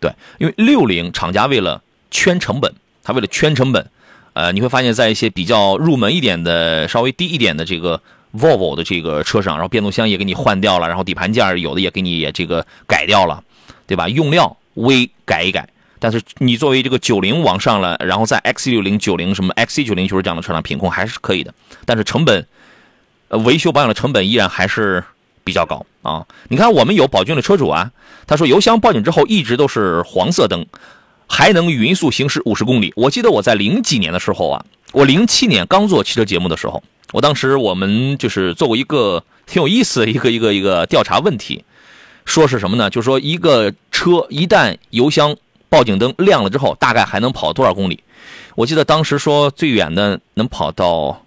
[0.00, 3.86] 对，因为六零厂家为了圈成本，他为了圈成本。
[4.34, 8.00] 呃，你会发现在一些比较入门一点的、稍微低一点的这个
[8.34, 13.44] Volvo 的这个车上，然后变速箱也给你换掉了，然后底盘件有的也给你也这个改掉了，
[13.86, 14.08] 对吧？
[14.08, 15.68] 用料微改一改，
[15.98, 21.52] 但是你作为这个九零往上了，然后在 X 六零、九零什么 XC 九零就是这样的车上品控还是可以的，
[21.84, 22.46] 但是成本，
[23.28, 25.04] 呃，维修保养的成本依然还是
[25.44, 26.26] 比较高啊。
[26.48, 27.90] 你看我们有宝骏的车主啊，
[28.26, 30.64] 他说油箱报警之后一直都是黄色灯。
[31.34, 32.92] 还能匀速行驶五十公里。
[32.94, 41.64] 我记得我在零几年的时候啊，我零七年刚做汽车节目的时候，我当时我们就是做过一个挺有意思的一个一个一个调查问题，
[42.26, 42.90] 说是什么呢？
[42.90, 45.34] 就是说一个车一旦油箱
[45.70, 48.04] 报警灯亮了之后，大概还能跑多少公里？
[48.54, 51.24] 我记得当时说最远的能跑到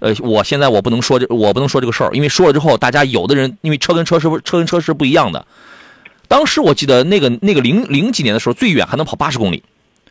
[0.00, 5.46] 呃，我现在我不能说这，我不能说这个事儿，因为说了之后，大家有的人因为车跟车是不车跟车是不一样的。
[6.28, 9.64] 当时我记得那个那个零零几年的时候，最远还能跑八十公里，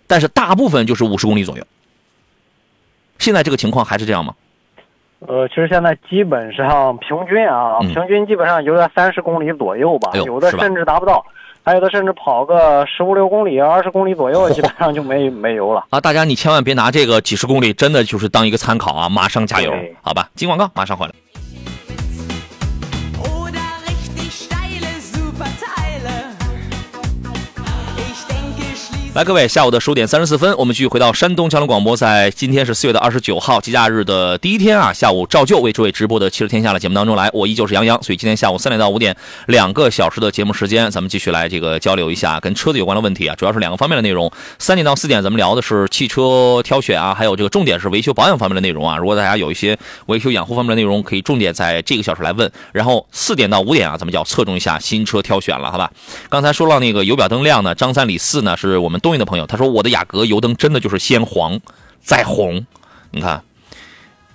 [0.08, 1.63] 但是大部分就是五十公里左右。
[3.19, 4.34] 现在这个情况还是这样吗？
[5.19, 11.25] 呃，其实现在基本上平均啊，平均基本上就在三十公里左右吧，有的甚至达不到。
[11.63, 15.99] 还有的甚至跑个十五六公里、二十公里左右， 基本上就没没油了啊！
[15.99, 19.10] 大家你千万别拿这个几十公里，真的就是当一个参考啊！
[19.10, 20.30] 马上加油，好吧？
[20.34, 21.12] 进广告，马上回来。
[29.17, 44.32] 来，各位，下午的十五点三十四分，我们继续回到山东交通广播，在今天是四月的二十九号，节假日的第一天啊，下午照旧为诸位直播的《汽车天下》的节目当中来，我依旧是杨洋，所以今天下午三点到五点两个小时的节目时间，咱们继续来这个交流一下跟车子有关的问题啊，主要是两个方面的内容。
[44.60, 48.97] 三点到四点，咱们聊的是汽车挑选啊，还有这个重点是维修保养方面的内容啊。
[48.97, 49.75] 如果大家有一些
[50.06, 52.51] 维修养护方面的内容，可以重点在这个小时来问。
[52.71, 55.91] 然后四点到五点啊，咱们就要侧重一下新车挑选了，好吧？
[56.30, 61.58] 刚才说到那个油表灯亮呢，张三李四呢，是我们东营的朋友，他说我的雅阁油灯真的就是先黄
[62.02, 62.65] 再红，
[63.12, 63.41] 你看，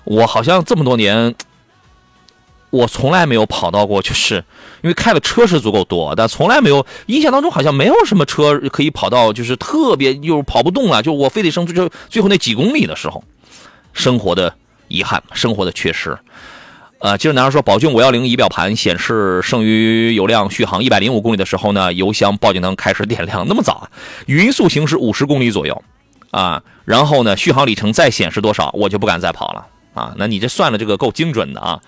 [0.04, 1.34] 我好像这么多年，
[2.70, 4.36] 我从来没有跑到过，就是
[4.80, 13.22] 因为开的车是足够多，但从来没有印象当中好像没有什么车可以跑到就是特别又跑不动了，就我非得剩最最后那几公里的时候，
[13.92, 14.54] 生活的
[14.88, 16.18] 遗憾，生活的缺失。
[17.02, 23.90] 呃，接着男孩说，宝骏五幺零仪表盘显示剩余油量续航一百零五公里的时候呢，油箱报警灯开始点亮，那么早啊？
[24.26, 25.82] 匀速行驶五十公里左右，
[26.30, 30.14] 啊，然后呢，续航里程再显示多少，我就不敢再跑了啊。
[30.16, 31.80] 那你这算的这个够精准的啊。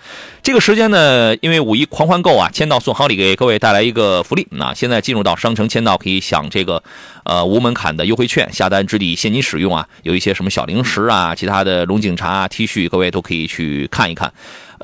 [0.43, 4.45] 这个时间呢，因为五一狂欢购啊，签到送好礼，给各位带来一个福利。
[4.51, 6.83] 那现在进入到商城签到，可以享这个
[7.23, 14.33] 呃无门槛的优惠券，下单之抵现金使用啊，有一些什么小零食啊，其他的龙井茶、T 恤，各位都可以去看一看。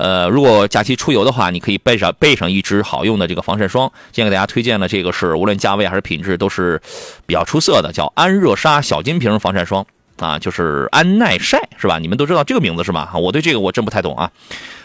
[0.01, 3.87] 呃，如果假期出游的话，你可以备上备上一支好用的这个防晒霜。
[4.11, 6.81] 今天给大家推荐的这个是无论价位还是品质都是
[7.27, 9.85] 比较出色的，叫安热沙小金瓶防晒霜
[10.17, 11.99] 啊，就是安耐晒是吧？
[11.99, 13.11] 你们都知道这个名字是吧？
[13.13, 14.31] 我对这个我真不太懂啊。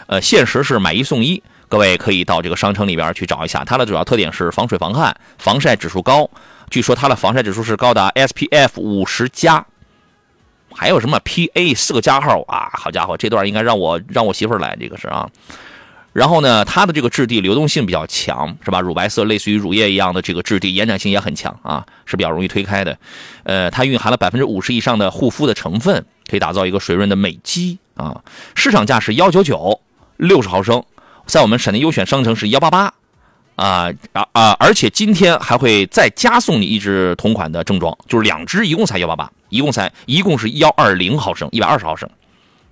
[0.05, 3.63] 呃，限时是买一送一，各位可以到这个商城里边去找一下。
[3.65, 6.29] 它的主要特点是防水防汗，防晒指数高，
[6.69, 9.65] 据说它的防晒指数是高达 SPF 五十加。
[10.77, 12.69] 还有什么 P A 四个加号啊？
[12.73, 15.27] 好家伙，这段应该让我让我媳妇儿来，这个是啊。
[16.13, 18.79] 然后呢，它的这个质地流动性比较强，是吧？
[18.79, 22.95] 乳白色，类似于乳液一样的这个质地，延展性也很强啊，是比较容易推开的。
[23.43, 28.21] 呃，它蕴含了百分之五十以上的护肤的成分，可以打造一个水润的美肌啊。
[28.53, 29.81] 市场价是幺九九，
[30.17, 30.83] 六十毫升，
[31.25, 32.93] 在我们闪电优选商城是幺八八。
[33.55, 34.55] 啊啊啊！
[34.59, 42.09] 而且今天还会再加送你一支同款的正装，就是两支，一共才幺八八，一共才一共是幺二零毫升，一百二十毫升。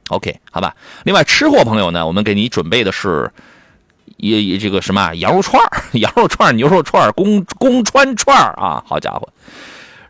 [0.09, 0.75] OK，好吧。
[1.03, 3.31] 另外，吃货朋友呢，我们给你准备的是
[4.17, 5.61] 一这个什么羊肉串
[5.93, 9.27] 羊肉串牛肉串公公川串啊，好家伙，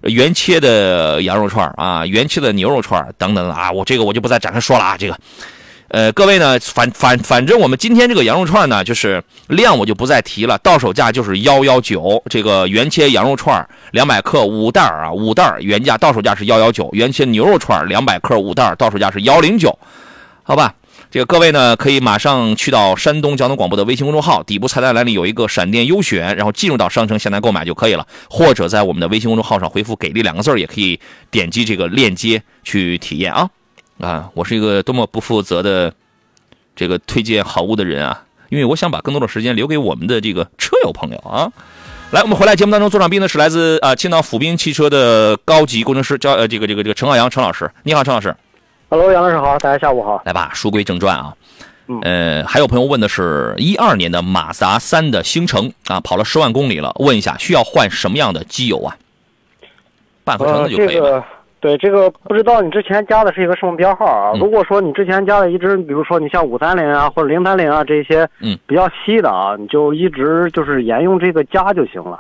[0.02, 5.18] 原切的羊肉串啊，原切的牛肉串等等啊，我这个我就不再展开说了啊，这个。
[5.90, 12.22] 呃，各位呢，反反反正我们今天这个羊肉串呢，就是量我就不再提了，到手价就是幺幺九。
[12.30, 16.90] 这个原切羊肉串两百克五袋啊，五袋原价到手价是幺幺九。
[16.94, 19.78] 原切牛肉串两百克五袋到手价是幺零九，
[20.44, 20.74] 好吧？
[21.12, 31.00] 这个各位呢，可以马上去到山东交通广播的微信公众号，底部菜单栏里有一个闪电优选，然后进入到商城下单购买就可以了，或者在我们的微信公众号上回复“给力”两个字也可以
[31.32, 33.48] 点击这个链接去体验啊。
[34.00, 35.94] 啊，我是一个多么不负责的
[36.76, 38.24] 这个推荐好物的人啊！
[38.50, 41.52] 因为我想把更多的时间留给我们的这个车友朋友啊。
[42.12, 47.72] 来，我们回来节目当中，座上宾呢是来自啊青岛府滨汽车的高级工程师，叫呃这个这个这个陈浩洋陈老师。
[47.84, 48.36] 你好，陈老师。
[48.90, 50.22] Hello，杨老师好，大家下午好。
[50.26, 51.34] 来吧，书归正传啊。
[52.02, 58.98] 呃，还有朋友问的是一二年的马自达三的星城啊，跑了十万公里了，问一下需要换什么样的机油啊？
[60.24, 61.26] 半合成的就可以了。
[61.60, 64.34] 对这个不知道你之前加的是一个什么标号啊？
[64.40, 72.20] 如果说你之前加的一直，比如说你像五三零啊或者零三零啊这些，嗯，比较稀的啊，你就一直就是沿用这个加就行了。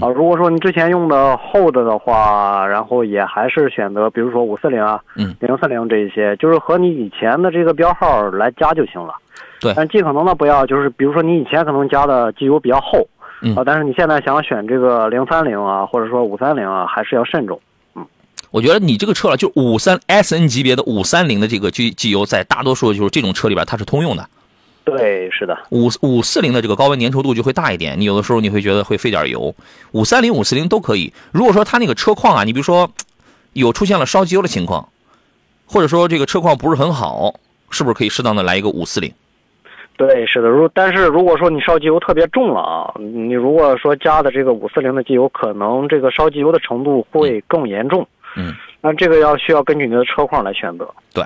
[0.00, 9.14] 啊，如果说你之前用的厚的的话，然后也还是选择比如说五四零啊，嗯，零四零这一些，就是和你以前的这个标号来加就行了。
[9.60, 13.06] 对，但尽可能的不要就是比如说你以前可能加的机油比较厚，
[13.56, 17.60] 啊，但是你现在想选这个零三零啊或者说五三零啊，还是要慎重。
[18.50, 24.28] 我觉得你这个车了，就五三 S N 级别的五三零的这个机机油，在大多数就是这种车里边它是通用的。
[24.82, 25.56] 对，是的。
[25.70, 29.54] 五五四零的这个高温粘稠度就会大一点，你有的时候你会觉得会费点油。
[29.92, 31.12] 五三零、五四零都可以。
[31.30, 32.90] 如果说它那个车况啊，你比如说
[33.52, 34.88] 有出现了烧机油的情况，
[35.66, 37.34] 或者说这个车况不是很好，
[37.70, 39.12] 是不是可以适当的来一个五四零？
[39.96, 40.48] 对，是的。
[40.48, 48.02] 如但是如果说你烧机油特别重了啊，你如果说加的这个五四零的机油，可能这个烧机油的程度会更严重。
[48.02, 48.06] 嗯，
[48.80, 50.88] 那这个要需要根据你的车况来选择。
[51.12, 51.24] 对，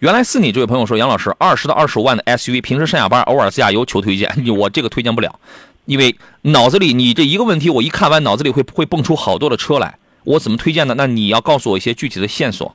[0.00, 5.38] 原来是你这位朋友说，杨老师，二十到二十五万的 SUV，平时上下班偶尔自驾游求推荐， 我这个推荐不了，
[5.84, 10.94] 因为脑子里你这一个问题，我一看完脑子里会会蹦出好多的车来，我怎么推荐呢？
[10.96, 12.74] 那你要告诉我一些具体的线索，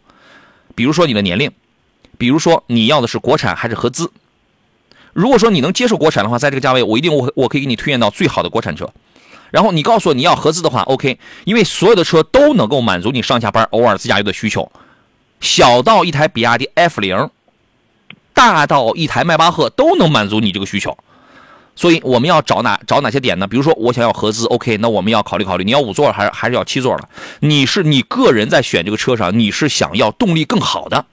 [0.73, 1.51] 比如说你的年龄，
[2.17, 4.09] 比如说你要的是国产还是合资。
[5.11, 8.89] 如果说你能接受国产的话，在这个价位，我一定我我可以给你推荐到最好的国产车。
[9.53, 14.71] 然后你告诉我你要合资的话，OK，因为所有的车都能够满足你上下班偶尔自驾游的需求，
[15.41, 17.29] 小到一台比亚迪 F 零，
[18.33, 20.97] 大到一台迈巴赫都能满足你这个需求。
[21.75, 23.45] 所以我们要找哪找哪些点呢？
[23.45, 27.07] 比如说我想要合资，OK，那我们要考虑考虑，你要五座还是还是要七座的？
[27.41, 31.05] 你是你个人在选这个车上，你是想要动力更好的，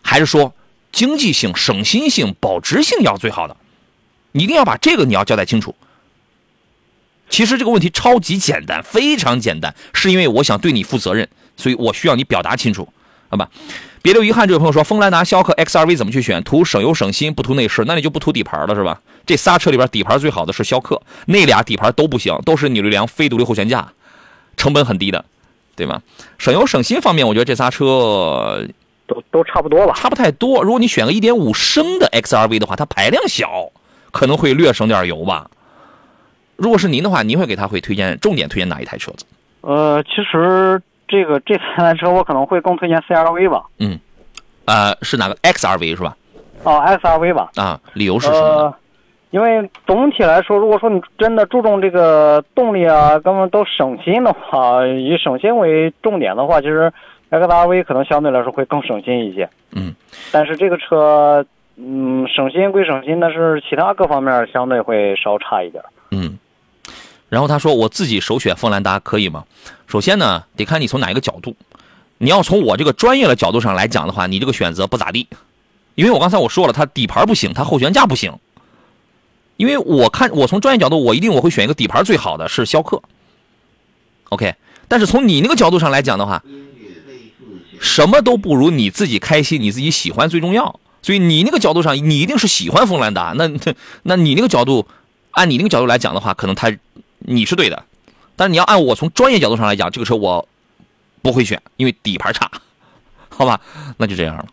[0.00, 0.52] 还是说
[0.92, 3.56] 经济性、省心性、保值性要最好的？
[4.30, 5.74] 你一定要把这个你要交代清楚。
[7.34, 12.88] 其实这个问题超级简单，非常简单，是因为我想对你负责任，所以我需要你表达清楚，
[13.28, 13.50] 好吧？
[14.02, 14.46] 别留遗憾。
[14.46, 16.40] 这位朋友说，锋兰达、逍客、XRV 怎么去选？
[16.44, 19.00] 图省油省心，不图内饰，那你就不图底盘了，是吧？
[19.26, 23.88] 这仨车里边底盘最好的是逍客，那俩底盘都不行，都是扭力梁非独立后悬架，
[24.56, 25.24] 成本很低的，
[25.74, 26.02] 对吗？
[26.38, 28.64] 省油省心方面，我觉得这仨车
[29.08, 30.62] 都都差不多吧，差不太多。
[30.62, 33.72] 如果你选个1.5升的 XRV 的话，它排量小，
[34.12, 35.50] 可能会略省点油吧。
[36.56, 39.24] 如果是您的话，您会给他会推荐重点推荐哪一台车子？
[39.62, 43.64] 呃，其实这个这三台车我可能会更推荐 CRV 吧。
[43.78, 43.98] 嗯，
[44.66, 46.16] 呃，是哪个 XRV 是吧？
[46.62, 47.50] 哦，XRV 吧。
[47.56, 48.38] 啊，理由是什么？
[48.38, 48.74] 呃，
[49.30, 56.92] 因为总体来说，如果说你真的注重这个动力啊，根本都省心的话，以省心为重点的话，其实
[57.30, 59.48] XRV 可能相对来说会更省心一些。
[59.72, 59.94] 嗯，
[60.30, 61.44] 但是这个车，
[61.76, 65.82] 嗯，省心归省心，但是其他各方面相对会稍差一点。
[66.10, 66.38] 嗯。
[67.34, 69.42] 然后他说：“我自己首选锋兰达可以吗？
[69.88, 71.56] 首先呢，得看你从哪一个角度。
[72.18, 75.26] 你要从我这个专业的角度上来讲的话，你这个选择不咋地，
[75.96, 78.38] 因为我刚才我说了，它底盘不行，它后悬架不行。
[79.56, 83.02] 因为我看我从专业角度，我一定我会选一个底盘最好的是逍客。
[84.28, 84.54] OK，
[84.86, 86.40] 但是从你那个角度上来讲的话，
[87.80, 90.78] 什么都不如你自己开心，你自己喜欢最重要。
[91.02, 93.34] 所以你那个角度上，你一定是喜欢锋兰达。
[93.36, 93.50] 那
[94.04, 94.86] 那你那个角度，
[95.32, 96.72] 按你那个角度来讲的话，可能它。”
[97.26, 97.84] 你是对的，
[98.36, 100.46] 但你要按我从专业角度上来讲，这个车我
[101.22, 102.50] 不会选，因为底盘差，
[103.30, 103.60] 好吧？
[103.96, 104.46] 那就这样了。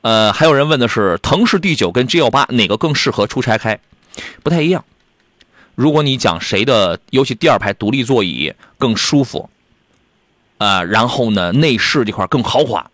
[0.00, 3.78] 呃，还有人问的是，腾势 D 九跟 G 幺八哪个更适合出差开？
[4.42, 4.84] 不太一样。
[5.74, 9.48] 如果你讲谁的，尤其第二排独立座椅更舒服，
[10.58, 12.90] 啊，然后呢，内饰这块更豪华，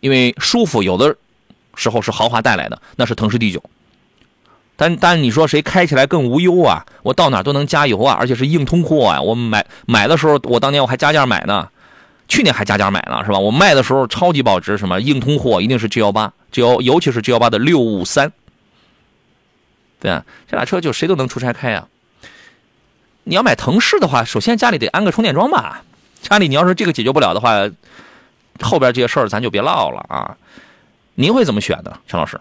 [0.00, 1.14] 因为舒服有的
[1.74, 3.62] 时候是豪华带来的，那是腾势 D 九。
[4.80, 6.86] 但但你说谁开起来更无忧啊？
[7.02, 9.20] 我到哪都能加油啊，而且是硬通货啊！
[9.20, 11.68] 我买买的时候，我当年我还加价买呢，
[12.28, 13.40] 去年还加价买呢，是吧？
[13.40, 18.32] 我卖的时候超级保值，什么硬通货一定是 G 幺八，G 幺尤其是 G 幺八的六五三，
[19.98, 21.88] 对啊，这俩车就谁都能出差开啊。
[23.24, 25.82] 你要买腾势的话，首先家里得安个充电桩吧。
[26.22, 27.68] 家里你要是这个解决不了的话，
[28.60, 30.36] 后边这些事儿咱就别唠了啊。
[31.16, 32.40] 您会怎么选呢，陈老师？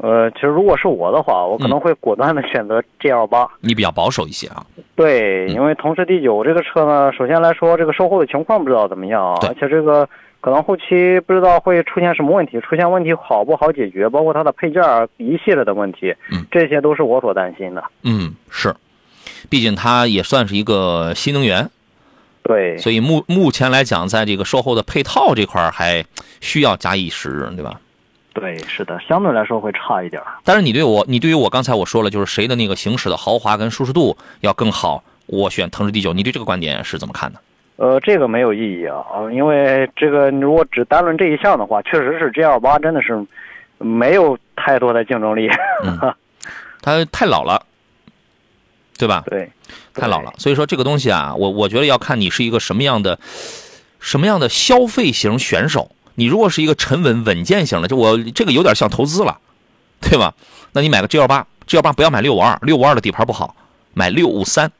[0.00, 3.48] 呃，其实如果是我的话，我可能会果断的选择 G L 八。
[3.60, 4.64] 你比较保守一些啊？
[4.94, 10.08] 对，因为同时 D 九这个车呢，首先来说，这个售后的情况不知道怎么样啊，而且这个
[10.40, 14.82] 可能后期不知道会出现什么问题，出现问题好不好解决，包括它的配件
[15.16, 17.82] 一系列的问题，嗯，这些都是我所担心的。
[18.04, 18.74] 嗯，是，
[19.50, 21.68] 毕竟它也算是一个新能源，
[22.44, 26.04] 对，所以目目前来讲，在这个售后的配套这块还
[26.40, 27.80] 需要加以时日，对吧？
[28.38, 30.22] 对，是的，相对来说会差一点。
[30.44, 36.12] 但是你对我，你对于我刚才我说了，就是谁的那个行驶的豪华跟舒适度要更好，我选腾势 D 九。
[36.12, 37.40] 你对这个观点是怎么看的？
[37.76, 43.24] 呃，这个没有意义啊，因为这个如果只单论这一项的话，确实是 G L 八真的是
[43.78, 45.48] 没有太多的竞争力。
[45.84, 46.12] 嗯，
[46.82, 47.64] 它太老了，
[48.98, 49.22] 对吧？
[49.28, 49.48] 对，
[49.94, 50.32] 太老了。
[50.38, 53.18] 所以说这个东西啊，我我觉得要看你是一个什么样的
[54.00, 55.92] 什么样的消费型选手。
[56.18, 59.38] 你如果是一个沉稳稳健型的，就我这个有点像投资了，
[60.02, 60.34] 对吧？
[60.72, 63.54] 那你买个 G 幺八，G 幺八不要买六五二，六五二的底盘不好，
[63.94, 64.72] 买六五三，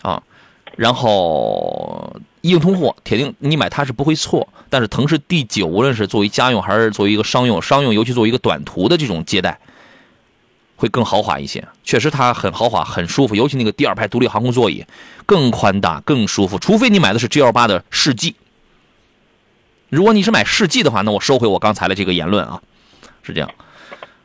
[0.00, 0.22] 啊，
[0.74, 4.48] 然后硬通货，铁定你买它是不会错。
[4.70, 9.58] 但是腾势 D 九，无论是作为家用还是作为一个商用，商用尤其作为一个短途的这种接待，
[10.76, 11.62] 会更豪华一些。
[11.84, 14.82] 确实它很豪华，很舒服，尤其那个第二排独立航空座椅
[15.26, 16.58] 更宽大、更舒服。
[16.58, 18.34] 除非你买的是 G 幺八的世纪。
[19.94, 22.60] 如果你是买世纪的话，那我收回我刚才的这个言论啊。
[23.22, 23.48] 是这样。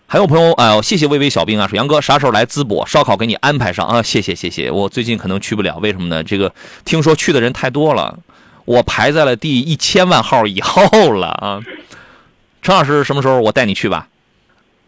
[0.08, 4.02] 还有朋友，哎呦，谢谢微微小兵啊，说杨哥啥时候来淄博烧烤给你安排上啊？
[4.02, 6.24] 谢谢谢谢，我最近可能去不了，为什么呢？
[6.24, 6.52] 这个
[6.84, 8.18] 听说去的人太多了，
[8.66, 10.82] 我排在了第一千万号以后
[11.14, 11.62] 了啊。
[12.64, 14.08] 陈老师什么时候我带你去吧？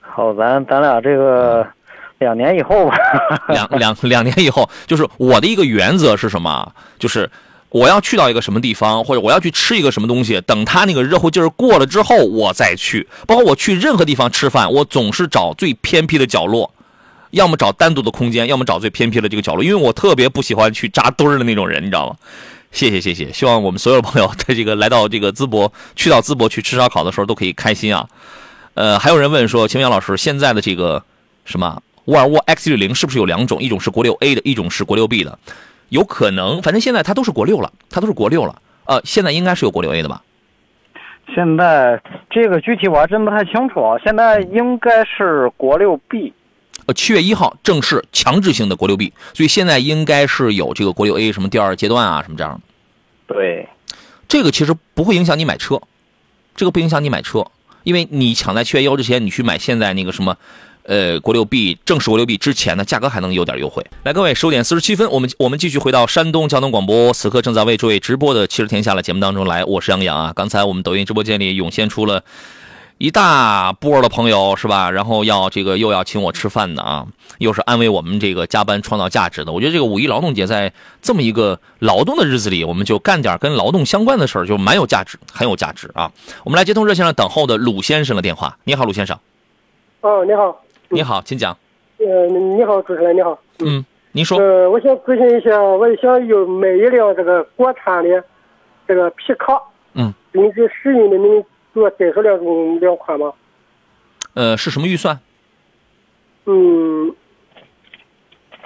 [0.02, 1.66] 好，咱咱俩这个
[2.18, 2.98] 两年以后吧。
[3.50, 6.74] 两两两年以后，就是我的一个原则是什么？
[6.98, 7.30] 就是。
[7.72, 13.08] 我要去到一个什么地方，或者我要去吃一个什么东西，等他那个热乎劲儿过了之后，我再去。
[13.26, 16.72] 包括我去任何地方吃饭，我总是找最偏僻的角落，
[17.32, 22.16] 要么找单独的空间，要么找最偏僻的这个角落，因为我特别不喜欢去扎堆儿的那种人，你知道吗？
[22.74, 28.08] 谢谢谢谢，希望我们所有朋友在这个来到这个淄博，去到淄博去吃烧烤的时候都可以开心啊。
[28.74, 31.02] 呃，还有人问说，秦阳老师，现在的这个
[31.46, 35.40] 什么沃尔沃 X 六零是不是有两种，一种是国六 A 的，一种是国六 B 的？
[35.92, 38.62] 有可能，反正现在它都是国六了，它都是国六了。
[38.86, 40.22] 呃，现在应该是有国六 A 的吧？
[41.36, 43.98] 现在这个具体我还真不太清楚啊。
[44.02, 46.34] 现在应该是国六 B。
[46.86, 52.62] 呃，七月一号正式强制性的国六 B，所以现在应该是有这个国六 A 什么第二阶段啊什么这样的。
[53.34, 53.68] 对，
[54.30, 55.82] 这个其实不会影响你买车，
[56.56, 57.46] 这个不影响你买车，
[57.84, 60.38] 因为你抢在七月一号之前，你去买现在那个什么。
[60.84, 63.86] 呃，国六 B 正式国六 B 之前呢，价格还能有点优惠。
[64.04, 69.64] 来，各位，十五点四十七分，我们我们继续回到山东交通广播，此刻正在为诸位直播的《汽车天下》的节目当中来。
[69.64, 70.34] 我是杨洋啊。
[70.36, 72.24] 刚才我们抖音直播间里涌现出了
[72.98, 74.92] 一大波的朋友，是吧？
[74.92, 77.06] 然后要这个又要请我吃饭的啊，
[77.38, 79.52] 又是安慰我们这个加班创造价值的。
[79.52, 80.72] 我觉得这个五一劳动节在
[81.02, 86.12] 这么一个劳动的日子里，我们就干点跟劳动相关的事儿，就蛮有价值，很有价值啊。
[86.44, 88.58] 我们来接通热线上等候的鲁先生的电话。
[88.64, 89.18] 你好，鲁先生。
[90.02, 90.60] 哦，你好。
[90.94, 91.58] 你好，请讲。
[92.00, 93.40] 呃，你好，主持人，你好。
[93.60, 94.38] 嗯，您说。
[94.38, 98.24] 呃，我想咨询一下，我想有买一辆这个国产的
[98.86, 99.62] 这个皮卡。
[99.94, 100.14] 嗯。
[100.34, 103.32] 并且使用的，能给我介绍两种两款吗？
[104.34, 105.18] 呃，是什么预算？
[106.46, 107.14] 嗯，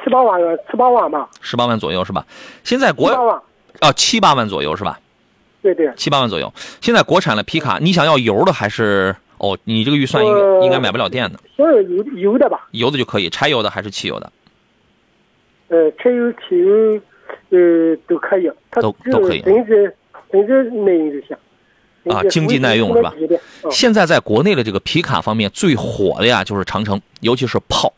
[0.04, 0.40] 七八万，
[0.72, 1.30] 七八万吧。
[1.42, 2.26] 十八万左右是吧？
[2.64, 3.42] 现在国七八万。
[3.82, 5.00] 啊，七八万左右是吧？
[5.62, 5.94] 对对。
[5.96, 6.52] 七八万左右。
[6.82, 9.16] 现在国产的皮卡，你想要油的还是？
[9.38, 12.68] 哦，你这个预算应该应该买不了电的，所有油油的吧？
[12.72, 14.32] 油的就可以，柴油的还是汽油的？
[15.68, 17.02] 呃，柴油、汽油，
[17.50, 18.50] 呃，都可以。
[18.72, 19.42] 都都可以。
[19.42, 19.96] 甚至
[20.32, 21.38] 甚至耐用就行。
[22.06, 23.14] 啊，经济耐用是吧？
[23.72, 27.92] 现在在国内的这个皮卡方面最火的呀，就是长城，尤其是炮，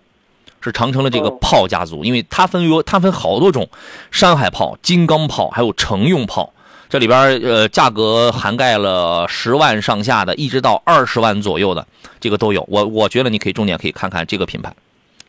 [0.61, 3.69] 是长城的这个炮家族，因为它分有它分好多种，
[4.09, 6.53] 山海炮、金刚炮，还有乘用炮。
[6.89, 11.85] 这里边呃，价格涵盖了十万上下的，一直到二十万左右的，
[12.19, 12.65] 这个都有。
[12.69, 14.73] 我我觉得你可以重点可以看看这个品牌。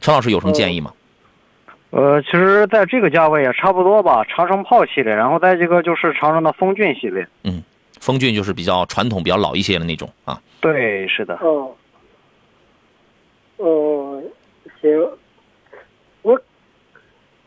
[0.01, 0.93] 陈老师有什么建议吗？
[1.91, 7.27] 呃，其实在这个价位也差不多吧，长城炮系列，然后再这个就是长城的风骏系列。
[7.43, 7.63] 嗯，
[8.01, 10.41] 风骏就是比较传统、比较老一些的那种啊。
[10.61, 11.35] 对，是的。
[11.43, 11.75] 哦。
[13.57, 14.23] 哦，
[14.81, 14.91] 行。
[16.23, 16.39] 我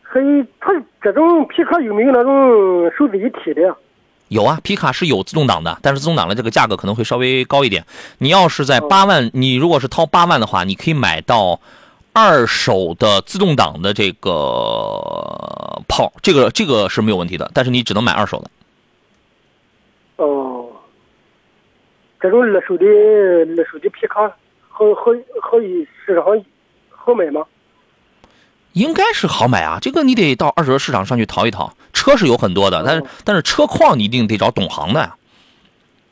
[0.02, 3.74] 可以，它这种皮卡有没有那种手自一体的？
[4.32, 7.86] 有啊，皮卡是有自动挡的，但是自动挡的这个价格可能会稍微高一点。
[8.20, 11.60] 你要是在八万，你如果是掏八万的话，你可以买到
[12.14, 14.32] 二手的自动挡的这个
[15.86, 20.24] 炮，这个这个是没有问题的，但是你只能买二手的。
[20.24, 20.70] 哦，
[22.22, 24.22] 这种二手的二手的皮卡
[24.70, 25.12] 好好
[25.42, 26.24] 好一市场
[26.90, 27.46] 好买吗？
[28.74, 31.74] 应该是好买啊，这个你得到二手车市场上去淘一淘。
[31.94, 35.16] 车是有很多的，但是但是车况你一定得找懂行的呀。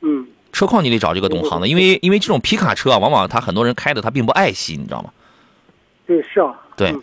[0.02, 5.10] 嗯，车况你得找这个懂行的，因为因为这种皮卡车啊，往往他很多人开的他并不爱惜，你知道吗？
[6.06, 6.54] 对，是啊。
[6.76, 6.94] 对。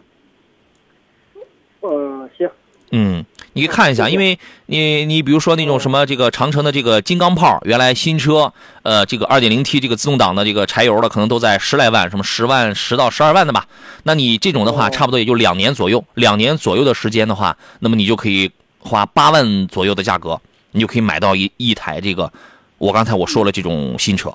[1.82, 2.48] 嗯，行。
[2.90, 3.24] 嗯，
[3.56, 8.52] 你看一下，因为你你比如说那种什么这个长城的这个金刚炮，原来新车，
[8.82, 13.66] 呃，这个二点零 T 这个自动挡的这个柴油的，可能都在十来万，什么十万十到十二万的吧。
[14.02, 20.38] 那你这种的话，差不多也就两年左右，两年左右的时间的话，那么你就可以花八万左右的价格，
[20.72, 22.30] 你就可以买到一一台这个，
[22.76, 24.28] 我刚才我说了这种新车。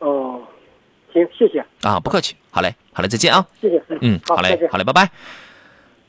[0.00, 0.40] 哦，
[1.12, 1.64] 行，谢谢。
[1.82, 3.46] 啊，不客气，好嘞，好嘞，再见啊。
[3.60, 3.80] 谢谢。
[4.00, 5.08] 嗯，好嘞，好嘞，拜拜。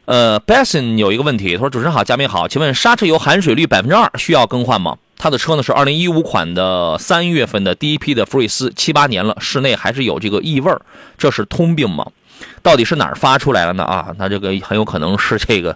[0.06, 4.98] 呃 b e s s o n 有一个问题，他说：“主持人好，嘉宾好，请问刹车油含水率百分之二需要更换吗？
[5.18, 10.72] 他的车呢是二零一五款的三月份的第一批的福睿斯，七八年了，室内还是有这个异味
[11.18, 12.06] 这是通病吗？
[12.62, 13.84] 到底是哪儿发出来了呢？
[13.84, 15.76] 啊，那这个很有可能是这个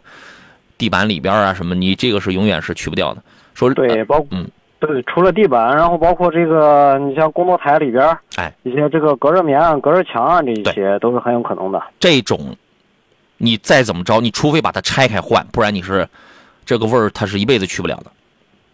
[0.78, 3.24] 地板里边啊什么，你这个是永远是去不掉的。
[3.56, 4.46] 说对，包嗯
[4.80, 11.82] 对，除了地板，然后包括这个你像工作台里边，哎，一些这个隔热棉、隔热墙啊，这一些都是很有可能的。
[12.00, 12.56] 这种。
[13.40, 16.08] 你再怎么着，你除非把它拆开换，不然你是
[16.66, 18.12] 这个味儿，它是一辈子去不了的。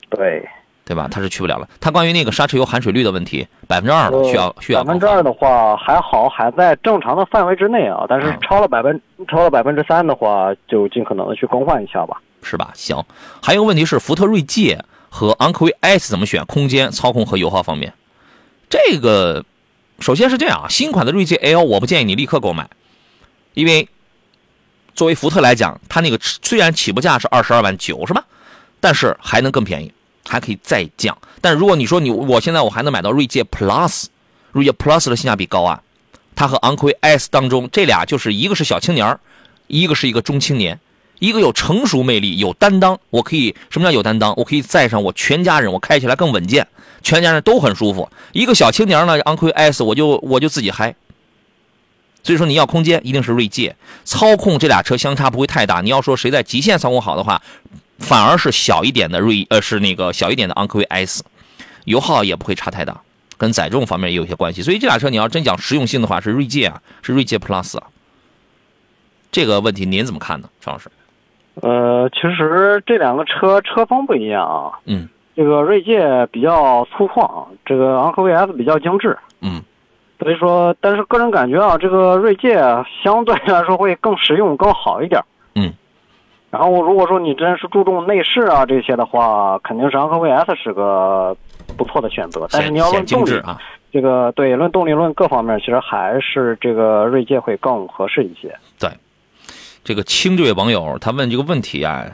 [0.10, 0.48] 对，
[0.84, 1.08] 对吧？
[1.10, 1.68] 它是去不了了。
[1.80, 8.06] 它关于那个刹车油含水率的问题，百分之二需要需要百分之二的话还好，还在正常的范围之内啊。
[8.10, 12.72] 但是超了百分超了百分之三的话，就尽可能的去更换一下吧，是吧？
[12.74, 12.96] 行。
[13.42, 16.46] 还有个问题是，福特锐界和昂科威 S 怎么选？
[16.46, 17.94] 空间、操控和油耗方面，
[18.70, 19.44] 这个
[20.00, 22.68] 首先是这样啊，新款的锐界 L 我不建议你立刻购买，
[23.54, 23.90] 因为。
[24.96, 28.24] 作为福特来讲，它那个虽然起步价是二十二万九，是吧？
[28.80, 29.92] 但是还能更便宜，
[30.28, 31.18] 还可以再降。
[31.42, 34.06] 但如果你说你我现在我还能买到锐界 Plus，
[34.52, 35.82] 锐界 Plus 的性价比高啊，
[36.36, 39.20] 它和昂科威 S 当中这俩就是一个是小青年
[39.68, 40.80] 一个是一个中青年，
[41.20, 42.98] 一个有成熟魅力，有担当。
[43.10, 44.34] 我可以什么叫有担当？
[44.38, 46.68] 我可以载上我全家人，我开起来更稳健，
[47.02, 48.08] 全家人都很舒服。
[48.32, 50.96] 一个小青年呢，昂科威 S 我就我就自己嗨。
[52.26, 53.76] 所以说你要空间，一定是锐界。
[54.04, 55.80] 操控这俩车相差不会太大。
[55.82, 57.40] 你要说谁在极限操控好的话，
[58.00, 61.24] 反而是小一点的锐，呃，是那个小一点的昂科威 S，
[61.84, 63.00] 油耗也不会差太大，
[63.38, 64.64] 跟载重方面也有些关系。
[64.64, 67.86] 所以这俩车你要真讲实用性的话，是锐界啊，是锐界 Plus 啊。
[69.32, 70.90] 这个问题您怎么看呢，张老师？
[71.62, 74.80] 呃，其实这两个车车风不一样啊。
[74.86, 75.08] 嗯。
[75.36, 79.16] 这个锐界比较粗犷，这个昂科威 S 比较精致。
[79.42, 79.62] 嗯。
[80.20, 82.56] 所以说，但是个人感觉啊，这个锐界
[83.04, 85.22] 相对来说会更实用、更好一点。
[85.56, 85.74] 嗯。
[86.50, 91.36] 然后，如果说你真是注重内饰啊这些的话，肯定是昂科威 S 是个
[91.76, 92.48] 不错的选择。
[92.50, 93.60] 但是你要论动力啊，
[93.92, 98.58] 这个对论动力论各方面，其实还是这个锐界会更合适一些。
[98.80, 98.90] 对，
[99.84, 102.06] 这个青这位网友他问这个问题啊，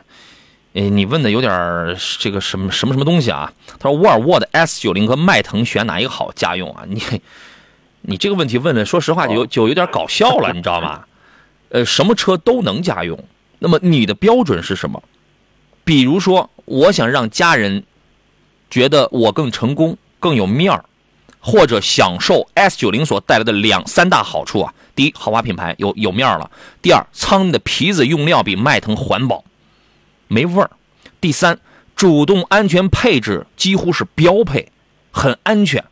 [0.73, 3.53] 诶，你问的有点这个什么什么什么东西啊？
[3.79, 6.83] 他说沃尔沃的 S 九零和迈腾选哪一个好家用啊？
[6.87, 6.99] 你。
[8.01, 11.05] 你这个问题问的，说实话就有就有点搞笑了， 你知道吗？
[11.69, 13.17] 呃，什么车都能家用，
[13.59, 15.01] 那么你的标准是什么？
[15.83, 17.83] 比如说，我想让家人
[18.69, 20.85] 觉得我更成功、更有面儿，
[21.39, 24.73] 或者享受 S 九零所带来的两三大好处啊。
[24.93, 26.49] 第一，豪华品牌有有面儿了；
[26.81, 29.43] 第二，舱内的皮子用料比迈腾环保，
[30.27, 30.69] 没味儿；
[31.19, 31.57] 第三，
[31.95, 34.71] 主动安全配置几乎是标配，
[35.11, 35.83] 很安全。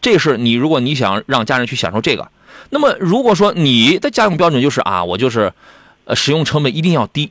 [0.00, 2.30] 这是你，如果你想让家人去享受这个，
[2.70, 5.52] 那么如果说你的家用标准就是啊，我就是，
[6.04, 7.30] 呃，使用成本一定要低，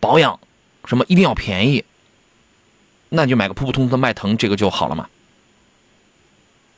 [0.00, 0.40] 保养
[0.86, 1.84] 什么一定要便宜，
[3.10, 5.08] 那你就买个普普通通的迈腾这个就好了嘛，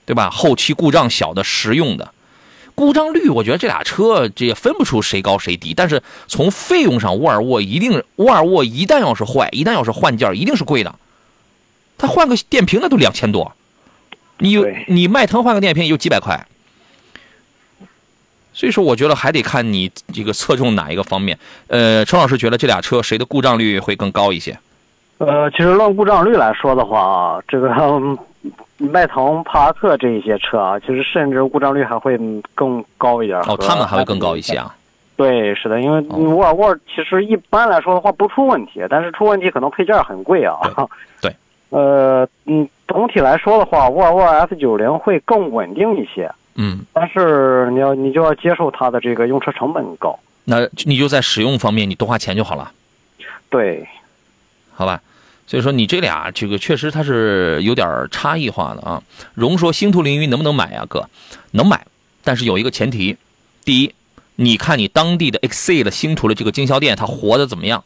[0.05, 0.31] 对吧？
[0.31, 2.13] 后期故障小的实用的，
[2.75, 10.99] 故障率我觉得这俩车这也分不出谁高谁低，但是从费用上，沃尔沃一定沃尔沃一旦要是坏，一旦要是换件一定是贵的。
[11.99, 13.53] 他换个电瓶那都两千多，
[14.39, 16.47] 你有你迈腾换个电瓶也就几百块，
[18.53, 21.39] 所以说我觉得还得看你这个侧重哪一个方面。
[21.69, 24.59] 呃，陈老师觉得这俩车谁的故障率会更高一些？
[25.19, 27.71] 呃，其实论故障率来说的话，这个
[28.77, 32.19] 迈腾、帕萨特这一些车啊，其实甚至故障率还会
[32.55, 33.39] 更高一点。
[33.41, 34.75] 哦，他们还会更高一些啊？
[35.17, 40.61] 对，是的，因为沃尔沃其实一般来说的话不出问题，但是出问题可能配件很贵啊。
[41.23, 41.35] 对。
[41.71, 46.31] 呃，嗯，总体来说的话，沃尔沃 S 九零会更稳定一些。
[46.55, 50.19] 嗯，但是你要你就要接受它的这个用车成本高。
[50.45, 52.71] 那你就在使用方面，你多花钱就好了。
[53.51, 53.87] 对，
[54.73, 55.03] 好吧。
[55.49, 59.03] 所以说你这俩这个确实它是有点差异化的啊。
[59.35, 61.09] 荣说星途凌云能不能买啊，哥？
[61.53, 61.87] 能买，
[62.25, 63.17] 但是有一个前提，
[63.65, 63.95] 第一，
[64.37, 67.85] 你看你当地的 XC 的星途的这个经销店，它活的怎么样？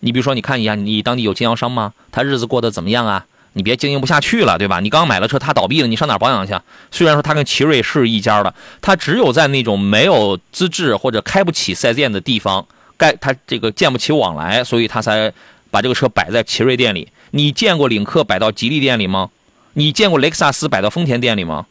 [0.00, 1.92] 你比如说，你看一下，你当地有经销商吗？
[2.12, 3.24] 他日子过得怎么样啊？
[3.54, 4.80] 你别经营不下去了，对吧？
[4.80, 6.54] 你刚买了车，他倒闭了，你上哪保养去？
[6.90, 12.66] 虽然说他跟奇瑞是一家的，他只有在那种没有资质或者开不起四 S 店的地方，
[12.98, 15.32] 该他这个建不起往来，所以他才
[15.70, 17.08] 把这个车摆在奇瑞店里。
[17.30, 19.30] 你见过领克摆到吉利店里吗？
[19.72, 21.64] 你见过雷克萨斯摆到丰田店里吗？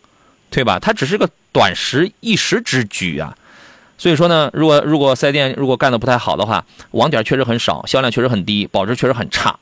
[0.50, 0.80] 对吧？
[0.80, 3.38] 他只是个短时一时之举啊。
[3.98, 9.58] 所以说呢，如果如果四 S 店如果干的不太好的话，网点确实很少，销量确实很低，保值确实很差。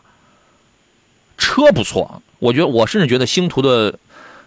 [1.37, 3.97] 车不错，我觉得我甚至觉得星途的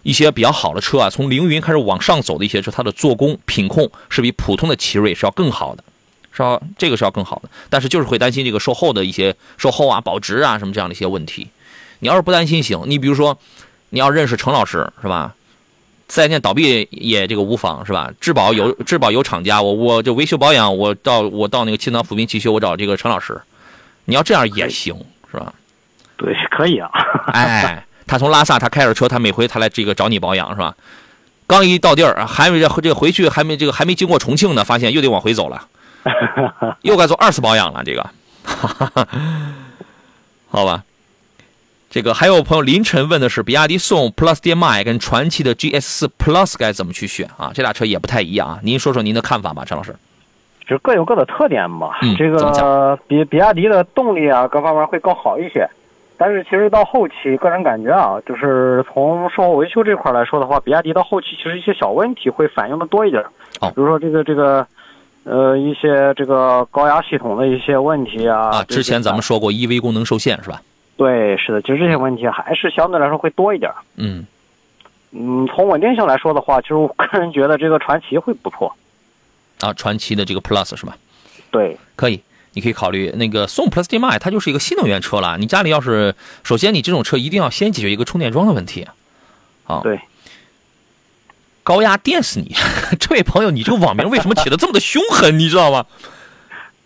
[0.03, 5.83] 一些比较好的车啊，从凌云开始往上走的一些车，它的做工品控是比普通的奇瑞是要更好的，
[6.31, 6.59] 是吧？
[6.77, 11.47] 这个是要更好的，但是就是会担心这个售后的一些售后啊、保值啊什么这样的一些问题。
[11.99, 13.37] 你要是不担心行，你比如说
[13.89, 15.33] 你要认识陈老师是吧？
[16.09, 18.11] 四 S 店倒闭也这个无妨是吧？
[18.21, 23.39] 质保有质保有厂家，我我就维修保养，我到我到那个青岛抚平汽修，我找这个陈老师。
[24.05, 24.95] 你要这样也行
[25.29, 25.53] 是吧？
[26.15, 26.89] 对，可以啊。
[27.33, 30.73] 哎，他从拉萨他开着车，他每回他来这个找你保养是吧？
[31.45, 35.67] 刚一到地儿，还没这这个回去还没这个还没经过重庆呢，发现又得往回走了，
[36.83, 38.09] 又该做二次保养了这个。
[40.49, 40.83] 好吧。
[41.89, 47.51] 这个还有朋友凌晨问的是，比亚迪宋 Plus DM-i 跟传祺的 GS 4 Plus 该怎么去选啊？
[47.53, 49.95] 这俩车也不太一样啊，您说说您的看法吧，陈老师。
[50.67, 51.91] 就各有各的特点嘛。
[52.01, 55.65] 嗯这个比比亚迪的动力啊，各方面会更好一些。
[56.17, 63.23] 但是其实到后期，个人感觉啊，就是从售后维修这块来说的话，比亚迪到后期其实一些小问题会反映的多一点。
[63.61, 64.67] 哦比如说这个这个，
[65.23, 68.49] 呃，一些这个高压系统的一些问题啊。
[68.49, 70.61] 啊，之前咱们说过 EV 功能受限是吧？
[70.97, 73.71] 对，是的，其实这些问题还是相对来说会多一点。
[73.95, 74.25] 嗯，
[75.11, 78.75] 嗯，从稳定性来说的话，其实我个人觉得这个传奇会不错。
[79.59, 80.97] 啊，传奇的这个 Plus 是吧？
[81.51, 82.21] 对，可以，
[82.53, 85.37] 你可以考虑那个宋 Plus DM-i，它就是一个新能源车了。
[85.37, 88.87] 你家里要是首先你这种车一定要先解决一个充电桩的问题。
[89.65, 89.99] 啊，对，
[91.61, 92.55] 高压电死你！
[92.99, 95.37] 这位朋友，你这个网名为什么起的这么的凶狠？
[95.37, 95.85] 你知道吗？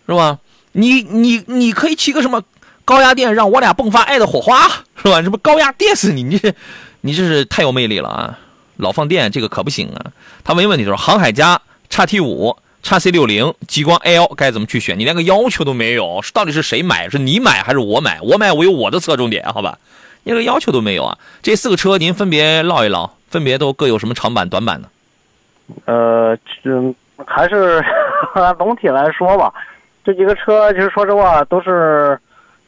[0.06, 0.40] 是吧？
[0.74, 2.42] 你你你可以起个什么
[2.92, 4.68] 高压电让我俩迸发爱的火花，
[4.98, 5.22] 是吧？
[5.22, 6.24] 这不高压电死你？
[6.24, 6.54] 你这
[7.00, 8.38] 你这是太有魅力了啊！
[8.76, 10.12] 老放电这个可不行啊！
[10.44, 15.00] 他问问题就是航海家、叉 T 五、叉 C 六零、极光 L 该怎么去选？
[15.00, 17.10] 你连个要求都没有，到底是谁买？
[17.10, 18.20] 是你买还是我买？
[18.22, 19.78] 我买我有我的侧重点，好吧？
[20.24, 21.18] 你连个要求都没有啊！
[21.42, 24.90] 这四个车您分别唠一唠，分别都各有什么长板、短板呢？
[25.86, 26.94] 呃，嗯，
[27.26, 27.82] 还是
[28.60, 29.54] 总体来说吧，
[30.04, 32.20] 这几个车其实说实话都是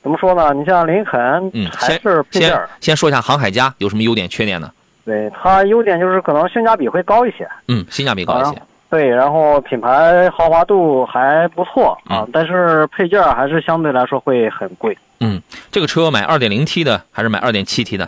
[0.03, 0.53] 怎么说呢？
[0.53, 1.19] 你像林肯，
[1.53, 4.69] 嗯，还是配件先儿，先说一下航海家有什么优点、缺点呢？
[5.05, 8.61] 对它优点就是可能性价比会高一些，嗯，性价比高一些。
[8.89, 14.95] 对，然后品牌豪华度还不错啊，但是配件儿还是相对来说会很贵。
[15.19, 15.41] 嗯，
[15.71, 18.07] 这个车买 2.0T 的还是买 2.7T 的？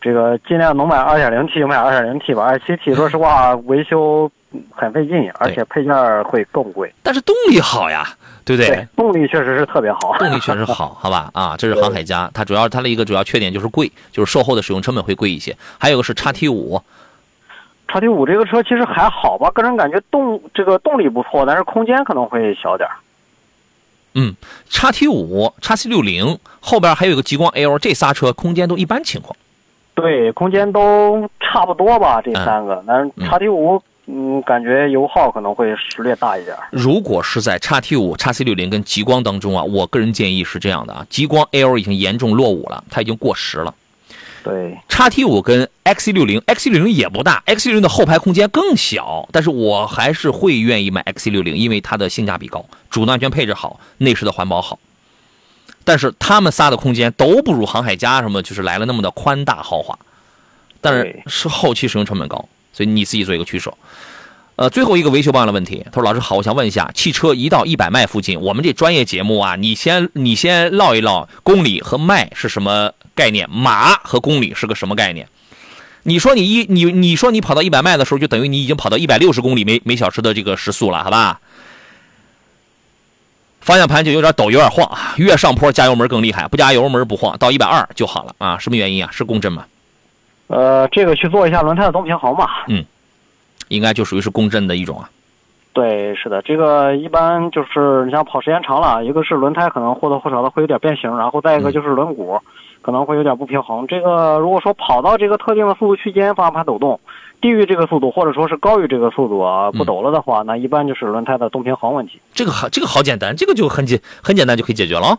[0.00, 4.30] 这个尽量能买 2.0T 就买 2.0T 吧，2.7T 说实话维修
[4.70, 6.92] 很费劲，而且配件儿会更贵。
[7.02, 8.06] 但是动力好呀，
[8.48, 8.68] 对不对？
[8.76, 10.16] 对，动力确实是特别好。
[10.18, 11.30] 动力确实好，好吧？
[11.34, 15.56] 啊， 这是航海家，它主要它的一个主要缺点就是贵，就是售后的使用成本会贵一些。
[15.78, 16.82] 还有个是叉 T 五，
[17.86, 22.96] 叉 T 五这个车其实还好吧，个人感觉动这个动力不错，但是空间可能会小点儿。
[24.14, 24.34] 嗯，
[24.68, 29.36] 叉 T 五、叉 C 六零后边还有一个极光 L，这仨车空间都一般情况。
[29.94, 32.82] 对，空间都差不多吧，这三个。
[32.86, 36.56] 但是嗯叉 T 五，嗯，感觉油耗可能会略大一点。
[36.70, 43.74] 如果是在叉 T 五、叉 C 六零跟极光当中啊，我个人建议是这样的啊，极光 L 已经严重落伍了，它已经过时了。
[44.42, 54.78] 对，叉 T 五跟 XC 六零，XC 六零也不大，XC 六零的后排空间更小，但是我还是会愿意买 XC 六零，因为它的性价比高，主动安全配置好，内饰的环保好。
[55.84, 59.98] 但是他们仨的空间都不如航海家什么，就是来了那么的宽大豪华，
[60.80, 63.72] 但是是后期使用成本高，所以你自己做一个取舍。
[64.56, 75.28] 呃，最后一个维修保养的问题，他说：“老师好，我想问一下，汽车一到一百迈附近，我们这专业节目啊，你先你先唠一唠公里和迈是什么概念，马和公里是个什么概念？
[76.02, 81.40] 你说你一你你说你跑到一百迈的时候，就等于你已经跑到一百六十公里每每小时的这个时速了，好吧？
[83.60, 88.58] 方向盘就有点抖，有点晃，越上坡加油门更厉害，不加油门不晃，到一百二就好了啊？
[88.58, 89.10] 什么原因啊？
[89.12, 89.66] 是共振吗？
[90.48, 92.48] 呃，这个去做一下轮胎的总平衡嘛。
[93.68, 95.08] 应该就属于是共振的一种啊。
[95.74, 102.40] 对，是的，这个一般就是你像跑时间长了，一个是轮胎可能或多或少的会有点变形，然后再一个就是轮毂
[102.82, 103.86] 可能会有点不平衡。
[103.86, 106.98] 这个如果说跑到这个特定的速度区间，方向盘抖动，
[107.40, 112.18] 低于这个速度或者说是高于这个速度啊不抖了的话，那一般就是轮胎的动平衡问题。
[112.34, 115.18] 这个好，这个好简单，这个就很简很简单就可以解决了啊。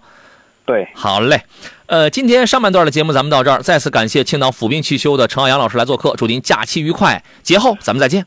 [0.70, 1.42] 对，好嘞，
[1.88, 8.24] 呃，今天上半段的节目咱们到这儿，再次感谢青岛府滨汽修的陈浩洋老师来做客，祝您假期愉快，节后咱们再见。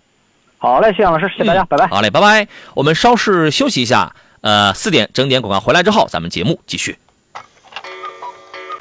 [0.59, 1.87] 好嘞，谢谢老师，谢谢大家，拜拜。
[1.87, 2.49] 好嘞，拜拜。
[2.75, 6.99] 我们稍事休息一下，呃，四点整点广告回来之后，咱们节目继续。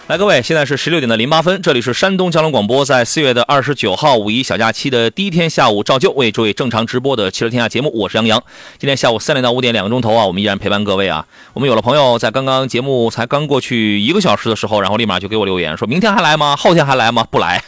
[0.08, 8.43] 来，各位，现在是十六点的零八分，这里是山东交通广播，在四月的二十九号五一小假期的第一天下午，照旧为诸位正常直播的汽车天下节目，我是杨洋。
[8.78, 11.26] 今天下午三点到五点两个钟头啊，我们依然陪伴各位啊。
[11.54, 16.58] 我们有了朋友在刚刚节目才刚过去一个小时的时候，然后立马就给我留言，说明天还来吗？
[16.58, 17.26] 后天还来吗？
[17.30, 17.64] 不来。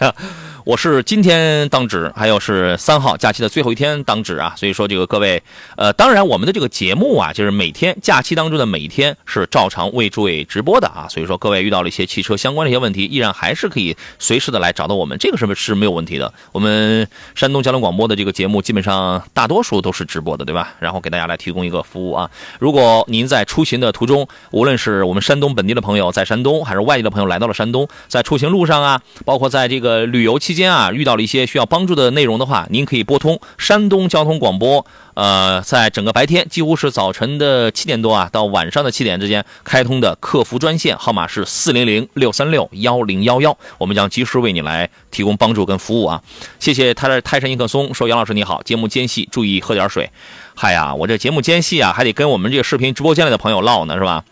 [0.66, 5.44] 我是今天当值，还有是三号假期的最后一天当值啊，所以说这个各位，
[5.76, 16.34] 呃，当然我们的这个节目啊，就是每天假期当中的每一天是照常为诸位直播的啊，所以说各位遇到了一些汽车相关的一些问题，依然还是可以随时的来找到我们，这个是是没有问题的。
[16.54, 17.06] 我们
[17.36, 20.76] 山东交通广播的这个节目基本上大多数都是直播的，对吧？
[20.80, 22.30] 然后给大家来提供一个服务啊。
[22.60, 30.53] 如果您在出行的途中，无论是我们山东本地的朋友在山东，还是外地的朋友来到了山东，在出行路上啊，包括在这个旅游期。
[30.54, 34.86] 期间啊遇到了一些需要帮助的内容的话，您可以拨通山东交通广播。
[35.16, 46.22] 呃，在整个白天，几乎是早晨的七点多啊，到晚上的七点之间开通的客服专线号码是四零零六三六幺零幺幺，我们将及时为你来提供帮助跟服务啊。
[46.60, 50.12] 谢谢他的泰山一棵松说杨老师你好，节目间隙注意喝点水。
[50.54, 54.24] 嗨呀，我这节目间隙啊，还得跟我们这个视频直播间里的朋友唠呢，是吧？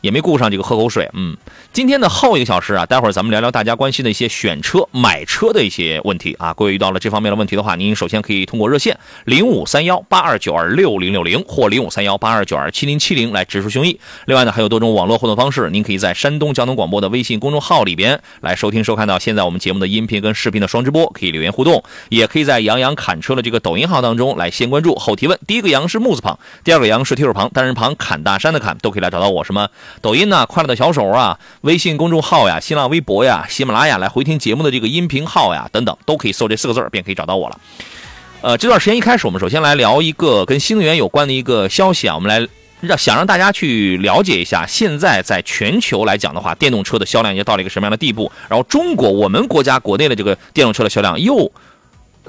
[0.00, 1.36] 也没顾上这个喝口水，嗯，
[1.72, 6.54] 今天的后一个小时啊，待会儿咱们聊聊大家关心的一些选车、买车的一些问题啊。
[6.54, 13.98] 各位遇到了这方面的问题的话，您首先可以通过热线零五三幺八二九二六零六零或零五三幺八二九二七零七零来直抒胸臆。
[14.26, 25.38] 另外呢，还有多种网络互动方式，您可以在山东交通广播的微信公众号里边来收听收看到现在我们节目的音频跟视频的双直播，可以留言互动，也可以在杨洋侃车的这个抖音号当中来先关注后提问。
[25.46, 29.44] 第一个杨是木字旁，第二个杨是提手旁，单人旁侃大山的侃，都可以来找到我。
[29.44, 29.68] 什么
[30.00, 30.46] 抖音呢？
[30.46, 37.60] 快乐的小手啊，微信公众号呀，新浪微博呀，喜马拉雅来回听节目的这个音频号呀，等等，都可以搜这四个字便可以找到我了。
[38.42, 42.48] 呃，这段时间一开始，我们首先来聊一个跟新能源有关的一个消息啊，我们来
[42.80, 48.32] 让想让大家去了解一下，现在在全球来讲的话，电动车的销量已经到了一个什么样的地步？
[48.48, 51.52] 然后中国我们国家国内的这个电动车的销量又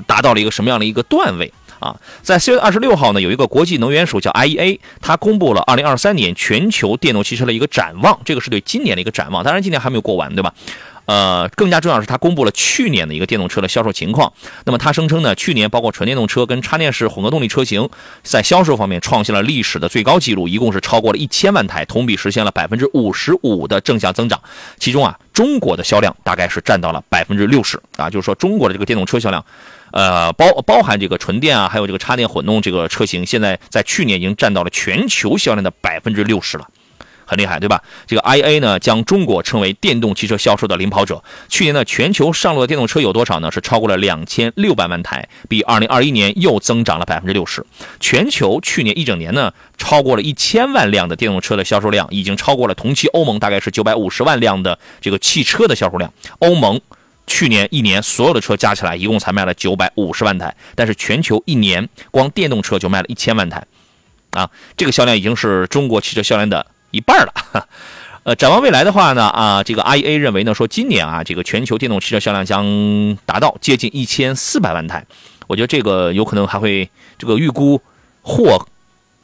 [0.06, 1.54] 达到了一个什么样的一个段位？
[1.82, 9.44] 啊，在四月二十六号呢，有一个国际能源署叫 IEA，它公布了二零二三年全球电动汽车的一个展望，这个是对今年的一个展望。
[9.44, 10.54] 当然，今年还没有过完，对吧？
[11.06, 14.32] 呃，更加重要的是它公布了去年的一个电动车的销售情况。
[14.66, 17.90] 那么，它声称呢，去年包括纯电动车跟插电式混合动力车型
[18.22, 24.40] 在销售方面创下了历史的最高纪录，一共是超过了一千万台，同比实现了百分之五十五的正向增长。
[24.78, 29.44] 其中啊，中国的销量大概是占到了百分之六十啊，就是说中国的这个电动车销量。
[29.92, 36.68] 呃，包包含这个纯电啊，还有这个插电混动这个车型，现在在去年已经占到了全球销量的百分之六十了，
[37.26, 37.82] 很厉害，对吧？
[38.08, 41.24] 这个 IA 呢，将中国称为电动汽车销售的领跑者。
[41.50, 43.52] 去年呢，全球上路的电动车有多少呢？
[43.52, 47.66] 是超过了两千六百万台，比二零二一年又增长了百分之六十。
[48.00, 56.14] 全球去年一整年呢，超过了一千万辆的电动车的销售量，已经超过了同期欧盟大概是九百五十万辆的这个汽车的销售量。
[56.40, 56.80] 欧盟。
[57.34, 63.66] 去年一年所有的车加起来，一共才卖了九百五十万台，但是全球一年光电动车就卖了一千万台，
[64.32, 67.34] 啊，这个销量已经是中国汽车销量的一半了。
[68.24, 75.06] 呃，展望未来的话呢，啊，这个 IEA 认为呢，说今年啊，这个全球电动汽车销量将达到接近一千四百万台，
[75.48, 77.82] 我觉得这个有可能还会这个预估
[78.22, 78.68] 或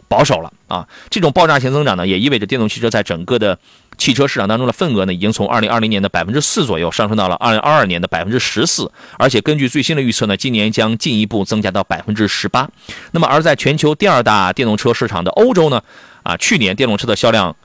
[0.08, 0.88] 保守了啊。
[1.10, 3.58] 这种爆炸性增长呢，也意味着电动汽车在整个的。
[3.98, 12.70] 汽车市场当中的份额呢，已经从二零二零年的百分之四左右上升到了二零二二年的百分之十四，而且根据最新的预测呢，今年将进一步增加到百分之十八。
[13.10, 15.82] 那么，而在全球第二大电动车市场的欧洲呢，
[16.22, 17.56] 啊，去年电动车的销量。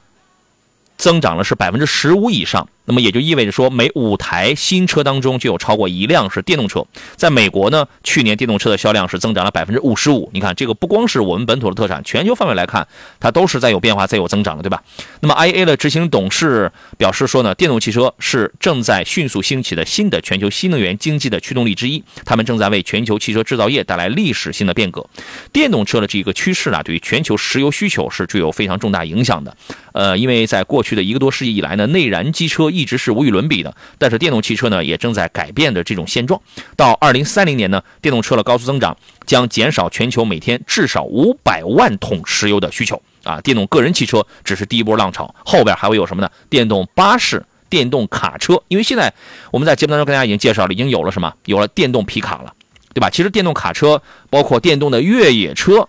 [0.99, 6.85] 增长了是百分之十五以上，那么也就意味着说，每五台新车当中就有超过一辆是电动车。
[7.16, 10.30] 在美国呢，去年电动车的销量是增长了百分之五十五。
[10.33, 12.87] 你看，这个不光是我们本土的特产，全球范围来看，
[13.18, 14.83] 它都是在有变化、在有增长的，对吧？
[15.20, 25.07] 那么 IA 的执行董事表示说呢，电动汽车是正在迅速兴起的新的全球新能源经济的驱动力之一，他们正在为全球汽车制造业带来历史性的变革。
[25.53, 29.57] 电动车的这一个趋势呢，对于全球石油需求是具有非常重大影响的。
[29.93, 30.83] 呃，因为在过。
[30.83, 36.41] 去的一个多世纪以来呢，内燃机车一直是无与伦比的，但是电动汽车呢也正在改变着这种现状。
[36.77, 38.97] 到二零三零年呢，电动车的高速增长
[39.27, 43.41] 将减少全球每天至少五百万桶石油的需求啊！
[43.43, 46.31] 电动个人汽车只是第一波浪潮，后边还会有什么呢？
[46.49, 49.12] 电动巴士、电动卡车，因为现在
[49.51, 51.33] 我们在节目当中跟大家已经介绍了，已经有了什么？
[51.45, 52.53] 有了电动皮卡了，
[52.95, 53.11] 对吧？
[53.11, 55.89] 其实电动卡车包括电动的越野车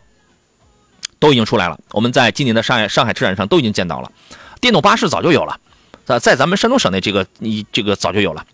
[1.20, 4.12] 都已经出来了，我们在今年的上海上海车展上都已经见到了。
[4.60, 5.60] 电动巴士早就有了，
[6.06, 8.46] 在在咱们山东省内，这个你这个早就有了，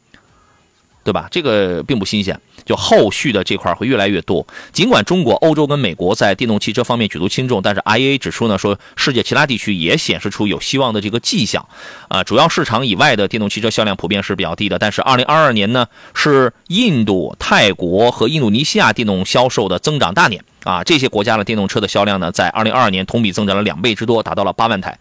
[1.04, 1.28] 对吧？
[1.32, 4.46] 这个并不新鲜，就后续的这块会越来越多。
[4.72, 11.68] 尽管中国、欧洲跟美国在电动汽车方面举足轻重，但是 IAA 指出呢，说世界其他地区也显示出有希望的这个迹象。
[12.10, 25.00] 啊，主要市场以外的电动汽车销量普遍是比较低的，但是2022年呢是印度、泰国和印度尼西亚电动销售的增长大年啊，这些国家的电动车的销量呢，在2022年同比增长了两倍之多，达到了八万台。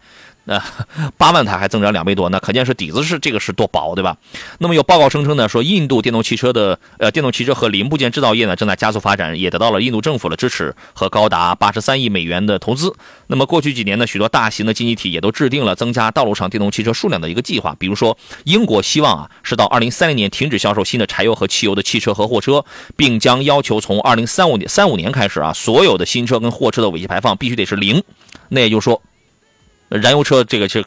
[0.49, 0.59] 那
[1.15, 4.17] 八万台还增长两倍多，那可见是底子是这个是多薄，对吧？
[4.57, 12.91] 那么有报告声称呢，说印度电动汽车的呃电动汽车和零部件制造业呢正在加速发展，也得到了印度政府的支持和高达八十三亿美元的投资。
[13.27, 17.75] 那么过去几年呢，许多大型的经济体也都制定了增加道路上电动汽车数量的一个计划。
[17.77, 22.65] 比如说，英国希望啊是到二零三零年停止销售新的柴油和汽油的汽车和货车，
[22.97, 28.03] 并将要求从二零三五年三五年开始啊，所有的新车跟货车的尾气排放必须得是零。
[28.47, 28.99] 那也就是说。
[29.89, 30.85] 燃油车这个是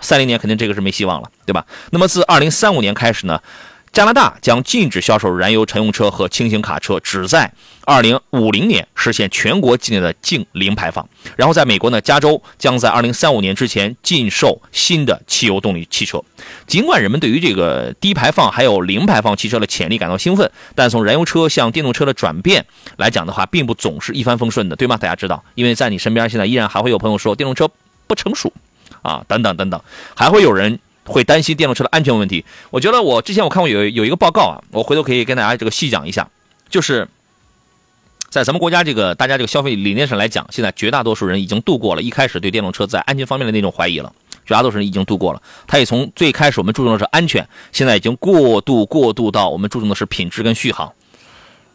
[0.00, 1.66] 三零年肯定这个是没希望了，对吧？
[1.90, 3.40] 那么自二零三五年开始呢，
[3.92, 7.52] 加拿大将禁止销售燃油乘用车和轻型卡车，旨在
[7.84, 11.08] 2050年实现全国境内的净零排放。
[11.36, 16.22] 然后，在美国呢，加州将在2035年之前禁售新的汽油动力汽车。
[16.66, 22.64] 尽管人们对于这个低排放还有零排放汽车的潜力感到兴奋，但从燃油车向电动车的转变
[22.96, 24.96] 来讲的话，并不总是一帆风顺的，对吗？
[24.96, 27.70] 大家知道，因为在你身边现在依然还会有朋友说电动车
[28.06, 28.52] 不成熟，
[29.02, 29.80] 啊，等等等等，
[30.14, 30.78] 还会有人。
[31.06, 32.42] 会担心电动车的安全问题。
[32.70, 36.26] 我觉得我之前我看过有有一个报告啊，我回头可以跟大家这个细讲一下。
[36.70, 37.06] 就是
[38.30, 44.10] 在咱们国家这个大家这个消费理念上来讲，现在绝大多数人已经度过了一开始对电动车在安全方面的那种怀疑了。
[44.46, 50.90] 绝大多数人已经度过了，他也从最开始我们注重的是安全，现在已经过度过渡到我们注重的是品质跟续航。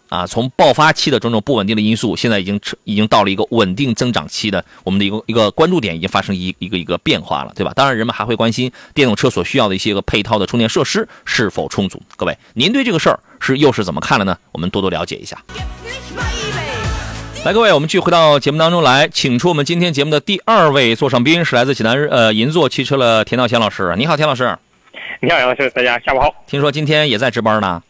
[0.09, 7.71] 啊，从爆发期的种种不稳定的因素，现在已经已经到了一个稳定增长期的，我们的一个一个关注点已经发生一一个一个变化了，对吧？
[7.75, 12.01] 当然，人们还会关心电动车所需要的一些个配套的充电设施是否充足。
[12.17, 14.35] 各位，您对这个事儿是又是怎么看的呢？
[14.51, 15.37] 我们多多了解一下。
[17.45, 23.93] 来，各位，我们继续回到节目当中来，请出我们今天节目的第二位座上宾，是来自济南呃银座汽车的田道贤老师。
[23.95, 24.57] 你好，田老师。
[25.21, 26.33] 你好，杨老师，大家下午好。
[26.47, 27.83] 听说今天也在值班呢。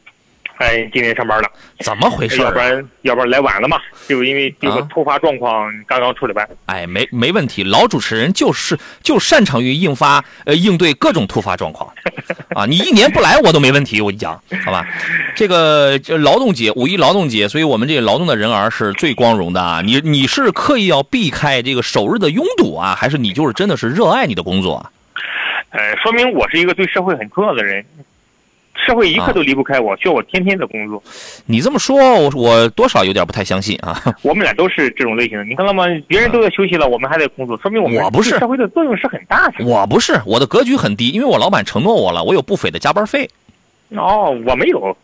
[0.60, 1.50] 哎，今天上班了，
[1.80, 2.42] 怎么回事？
[2.42, 3.78] 要不然要不然来晚了嘛？
[4.10, 6.46] 就因为这个突发状况，刚刚处理完。
[6.66, 11.90] 哎，没没问题，老主持人就是就擅长于应发呃应对各种突发状况
[12.54, 12.66] 啊！
[12.66, 14.34] 你一年不来我都没问题，我跟你讲，
[14.66, 14.86] 好吧？
[15.34, 19.82] 这个劳动节，五一劳动节，所以我们这个劳动的人儿是最光荣的啊！
[19.82, 24.92] 你你是刻意要避开这个首日的拥堵啊，还是你就是真的是热爱你的工作啊？
[25.70, 27.86] 呃，说明我是一个对社会很重要的人。
[28.90, 31.02] 社会一刻都离不开我，需要我天天的工作。
[31.46, 34.02] 你这么说，我我多少有点不太相信啊。
[34.24, 35.86] 我们俩都是这种类型的，你看到吗？
[36.08, 39.64] 别人都在休息了，我们还在工作，说明我们我不是社会的作用是很大的。
[39.64, 43.30] 我不是，我的格局很低，因为我老板承诺我了，我有不菲的加班费。
[43.90, 44.98] 哦，我没有。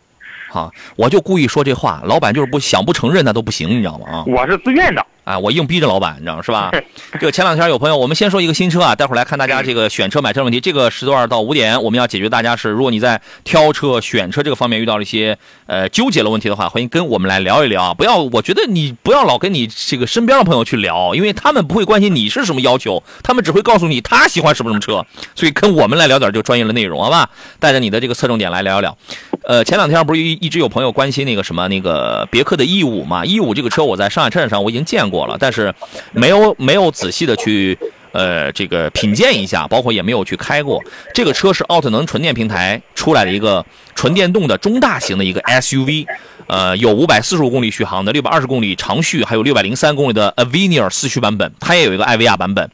[0.52, 4.08] 啊，我就故意说这话，老板就是不想不承认那都不行，你知道吗？
[4.10, 5.06] 啊，我是自愿的。
[5.26, 6.72] 啊，我硬逼着老板，你知道是吧？
[7.20, 10.62] 这个前两天有朋友，我们先说一个新车啊，待会儿来看大家这个选车买车问题。
[10.62, 17.94] 这个时段到五点，我们要解决大家是，如果你在挑车选车这个方面遇到了一些呃纠结的问题的话，欢迎跟我们来聊一聊啊。
[17.96, 25.04] 不要，我觉得你不要老跟你这个身边的朋友去聊，因为他们不会关心你是什么要求，他们只会告诉你他喜欢什么什么车。
[25.34, 27.28] 所以跟我们来聊点这个专业的内容，好吧？
[27.60, 28.96] 带着你的这个侧重点来聊一聊。
[29.48, 35.74] 呃，前两天不是一一直有朋友关心那个什么那个别克的 E 五嘛？E 五这个车我在上海车展上我已经见过了，但是。
[36.12, 37.78] 没有没有仔细的去
[38.14, 40.82] 呃这个品鉴一下，包括也没有去开过。
[41.14, 46.08] 这个车是奥特能纯电平台出来的一个纯电动的中大型的一个 SUV，
[46.48, 52.72] 呃，有五百四十五公里续航的，六百二十公里长续，还有六百零三公里的 Avenir 四驱版本，它也有一个艾维亚版本。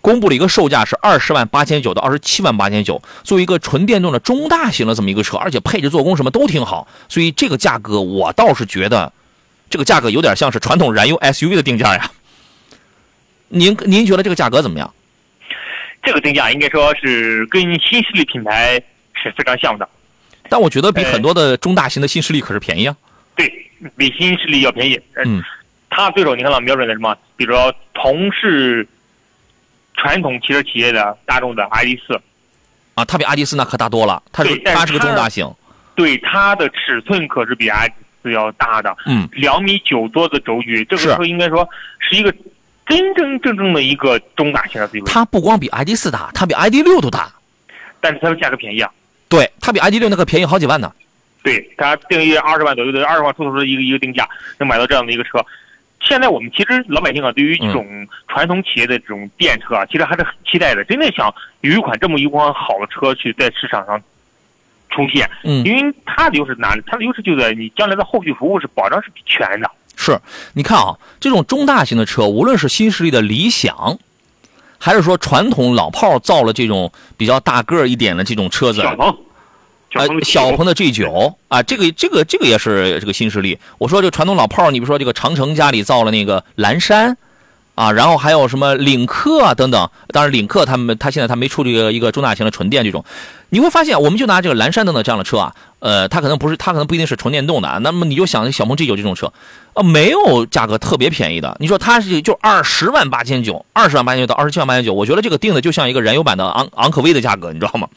[0.00, 9.12] 公布了一个售价是二十万八千九到二十七万八千九，作为一个纯电动的中大型的这么一个车，而且配置、做工什么都挺好，所以这个价格我倒是觉得，
[9.68, 12.10] 这个价格有点像是传统燃油 SUV 的定价呀。
[13.48, 14.92] 您您觉得这个价格怎么样？
[16.02, 18.82] 这个定价应该说是跟新势力品牌
[19.12, 19.86] 是非常像的，
[20.48, 22.96] 但我觉得比很多的中大型的新势力可是便宜啊。
[23.36, 23.52] 对
[23.96, 24.98] 比新势力要便宜。
[25.24, 25.42] 嗯，
[25.90, 27.14] 它对手你看到瞄准的什么？
[27.36, 28.86] 比如说同是
[30.00, 32.18] 传统汽车企业的大众的 ID 四
[32.94, 34.22] 啊，它比 ID 四那可大多了。
[34.32, 35.48] 它是它是个中大型。
[35.94, 37.92] 对它的尺寸可是比 ID
[38.22, 38.96] 四要大的。
[39.06, 42.34] 嗯，两米九多的轴距，这个车应该说是一个。
[42.86, 47.32] 真真正正的一个中大型的 SUV，它不光比 ID 四大，它比 ID 六都大，
[48.00, 48.90] 但是它的价格便宜啊。
[49.28, 50.92] 对，它比 ID 六那个便宜好几万呢。
[51.44, 54.28] 对，它定义二十万左右的二十万出头的一个一个定价，
[54.58, 55.38] 能买到这样的一个车。
[56.00, 57.86] 现在我们其实老百姓啊，对于这种
[58.26, 64.00] 传统企业的这种电车啊，其实还是很期待的，真的想有一款这么一款好的车去在市场上
[64.88, 65.30] 出现。
[65.44, 66.82] 嗯，因为它的优势哪里？
[66.86, 69.70] 它的优势就在你将来的后续服务是保障是全的。
[69.96, 70.18] 是，
[70.54, 73.98] 你看啊，这种中大型的车，无论是新势力的理想，
[74.78, 79.14] 还是说传统老炮造了这种比较大个一点的这种车子，小鹏，
[79.94, 83.58] 呃，小鹏的 G 九啊，这个这个这个也是这个新势力。
[83.78, 87.16] 我说这个传统老炮儿你比如说这个长城家里造了那个蓝山。
[87.76, 93.02] 啊，然后还有什么领克啊等等，当然领克他们他现在他没出这个一个中大型的纯电这种，
[93.48, 99.32] 你会发现，我们就拿这个蓝山等等这样的车啊，呃，它可能不是，它可能不一定是纯电动的，那么你就想小鹏 G 九这种车，
[99.72, 107.88] 呃，没有价格特别便宜的，你说它是就二十万八千九，二十万八千九到二十七万八千九，我觉得这个定的就像一个燃油版的昂昂科威的价格，你知道吗？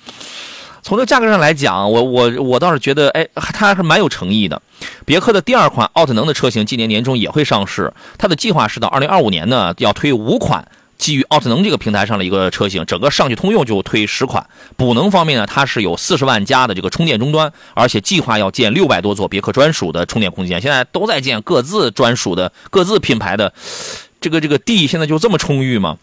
[0.83, 4.61] 从这价格上来讲，我我我倒是觉得，哎，它还是蛮有诚意的。
[5.05, 10.67] 别克的第二款奥特能的车型今年年中也会上市，它的计划是到二零二五年呢要推五款
[10.97, 14.45] 基于奥特能这个平台上的一个车型，整个上汽通用就推十款。
[14.75, 20.61] 补能方面呢，它是有四十万加的这个充电终端，而且计划要建六百多座别克专属的充电空间。
[20.61, 23.53] 现在都在建各自专属的、各自品牌的，
[24.19, 25.97] 这个这个地现在就这么充裕吗？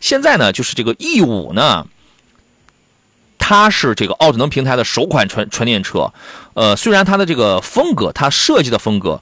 [0.00, 1.86] 现在呢，就是这个 E 五呢，
[3.44, 6.12] 它是这个奥特能平台的首款纯纯电车。
[6.54, 9.20] 呃，虽然它的这个风格，它设计的风格。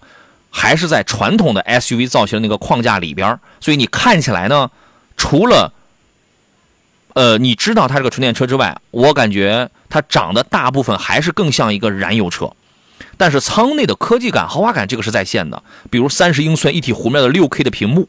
[0.52, 4.68] 还是在传统的 SUV 造型的那个框架里边，所以你看起来呢，
[5.16, 5.72] 除了，
[7.14, 12.50] 呃，你知道它是个纯电车之外，我感觉它长得大部分还是更像一个燃油车。
[13.16, 18.08] 但是舱内的科技感、豪华感这个是在线的，比如三十英寸一体弧面的六 K 的屏幕。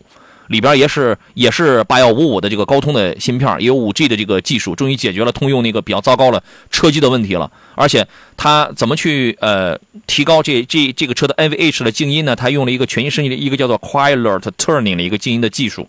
[0.52, 7.50] 里边也是也是八幺五五的这个高通的芯片，也有五 G 的这个技术，终于解决了通用那个比较糟糕的车机的问题了。
[7.76, 12.36] 而且它怎么去呃提高这这这个车的 NVH 的静音呢？
[12.36, 15.88] 它用了一个全新升级的一个叫做 Quiet Turning 的一个静音的技术，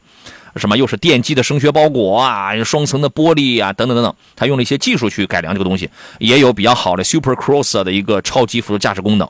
[0.56, 9.28] 什么又是电机的声学包裹啊，双层的玻璃啊，等等等等，它用了一些技术去改良这个东西，也有比较好的 Super Cross 的一个超级辅助驾驶功能。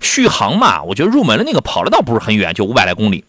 [0.00, 3.24] 续航嘛，我觉得入门的那个跑的倒不是很远，就五百来公里。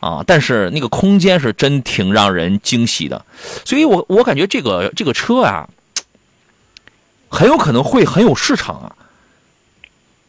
[0.00, 3.24] 啊，但是那个空间是真挺让人惊喜的，
[3.64, 5.68] 所以我我感觉这个这个车啊，
[7.28, 8.94] 很有可能会很有市场啊。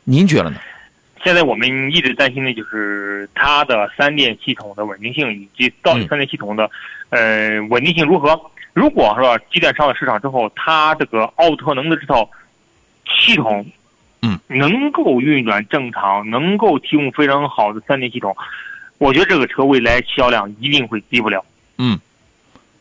[0.03, 0.59] 您觉得呢？
[1.23, 6.69] 现在我们一直担心的就是它的三电系统的稳定性，以及到底三电系统的
[7.09, 8.39] 呃稳定性如何。
[8.73, 12.27] 如果是吧，基电上了市场之后，它这个奥特能的这套
[13.05, 13.65] 系统，
[14.21, 18.35] 嗯，能够运转正常，能够提供非常好的三电系统。
[18.99, 21.43] 我觉得这个车未来销量一定会低不了。
[21.79, 21.99] 嗯，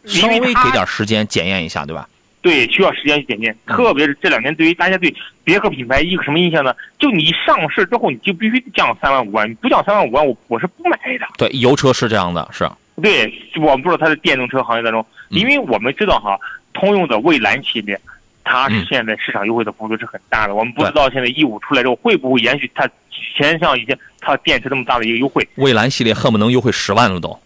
[0.04, 2.06] 稍微给点时间检验一下，对吧？
[2.42, 3.56] 对，需要时间去检验。
[3.66, 5.12] 特别是这两年，对于大家对
[5.42, 6.74] 别克品牌一个什么印象呢？
[6.98, 11.26] 就你上市之后，你就必须降三万五万，你不降三万五万，我我是不买的。
[11.36, 12.68] 对，油车是这样的，是。
[13.02, 16.38] 对，我们不知道它的电动车行业当中，因为我们知道哈，
[16.72, 18.00] 通用的蔚蓝系列，
[18.48, 20.54] 它是现在市场优惠的幅度是很大的。
[20.54, 22.88] 我们不知道现在 E 五出来之后会不会延续它。
[23.36, 27.36] 前像一些，它电池这么大的一个优惠，蔚蓝系列恨不能优惠十万了都。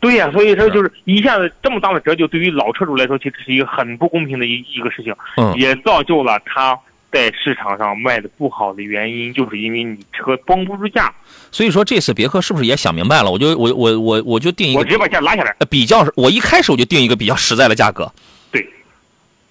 [0.00, 5.14] 对呀，所以说就是一下子这么大的折旧，对于老车主来说，其实是一个很不公平的一一个事情。
[5.36, 6.78] 嗯，也造就了它
[7.12, 11.12] 在市场上卖的不好的原因，就是因为你车绷不住价。
[11.52, 13.30] 所以说这次别克是不是也想明白了？
[13.30, 15.54] 我就我我我我就定一个，我直接把价拉下来。
[15.68, 18.10] 比较，我一开始我就定一个比较实在的价格。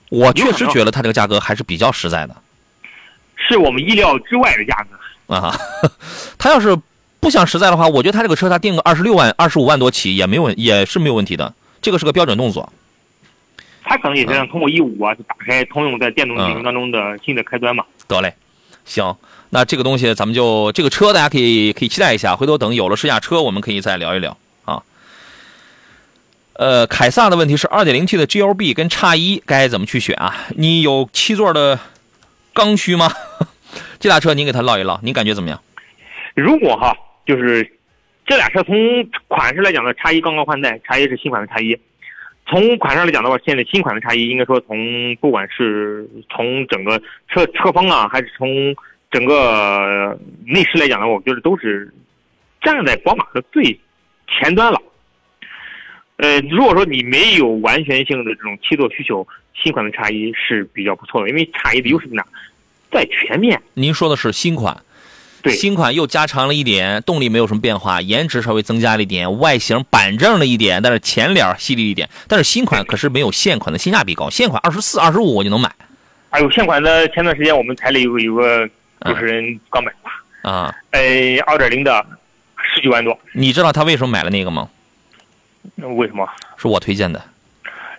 [0.10, 2.36] 对，我确实觉得它这个价格还是比较实在的，
[3.36, 5.36] 是我们意料之外的价格。
[5.36, 5.54] 啊，
[6.38, 6.78] 他要是
[7.20, 11.54] 不想实在的话，我觉得他这个车他定个二十六万、二十五万多起也没有问，也是没有问题的。
[11.82, 12.72] 这个是个标准动作。
[13.84, 17.86] 他可能也是想通过 E 五啊，就打开通用在电动进程当中的新的开端嘛。
[18.08, 18.34] 得嘞，
[18.86, 19.16] 行，
[19.50, 24.38] 那这个东西咱们就这个车大家可以可以期待一下，回头等有了试驾车，我们可以再聊一聊啊。
[26.58, 30.34] 呃，凯撒的问题是二点零 T 的 GLB 跟叉一该怎么去选啊？
[30.56, 31.80] 你有七座的
[32.52, 33.12] 刚需吗？
[34.00, 35.62] 这俩车您给他唠一唠，您感觉怎么样？
[36.36, 36.96] 如果哈，
[37.28, 37.70] 就是
[38.26, 38.76] 这俩车从
[39.28, 41.78] 款式来讲呢，叉一刚刚换代，叉一是新款的叉一。
[42.48, 48.76] 从款式来讲的话，现在新款的叉一应该说从不管是从整个车车风啊，还是从
[49.12, 51.94] 整个内饰来讲的话，我觉得都是
[52.62, 53.80] 站在宝马的最
[54.28, 54.82] 前端了。
[56.18, 62.26] 呃，如果说你没有完全性的这种七座需求，新款的叉一是比较不错的，因为叉一的优势在哪？
[62.90, 64.82] 在全面，您说的是新款，
[65.44, 72.10] 对，新款又加长了一点，动力没有什么变化，颜值稍微增加了一点，外形板正了一点，但是前脸犀利一点。
[72.28, 75.70] 但是新款可是没有现款的性价比高，现款二十四、二十五我就能买。
[76.30, 78.68] 哎呦，现款的前段时间我们台里有有个
[79.02, 82.04] 主持人刚买吧啊，呃，二点零的
[82.74, 83.20] 十九万多。
[83.34, 84.70] 你知道他为什么买了那个吗？
[85.76, 86.28] 为什么？
[86.58, 87.22] 是我推荐的。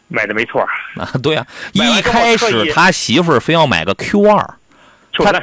[0.08, 0.62] 买的没错
[0.96, 4.54] 啊，对啊，一开始他媳妇儿非要买个 Q 二。
[5.12, 5.42] 他，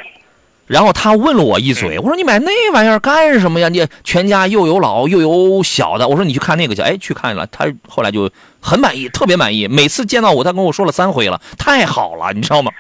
[0.66, 3.70] 然后他问了我一嘴，我说你买那玩意儿干什么呀？
[3.70, 6.82] 你全家又有老又有小的，我说你去看那个去。
[6.82, 8.28] 哎，去看了，他后来就
[8.60, 9.68] 很满意，特别满意。
[9.68, 12.72] 每次见到我，他跟我说了三回了，太好了，你知道吗？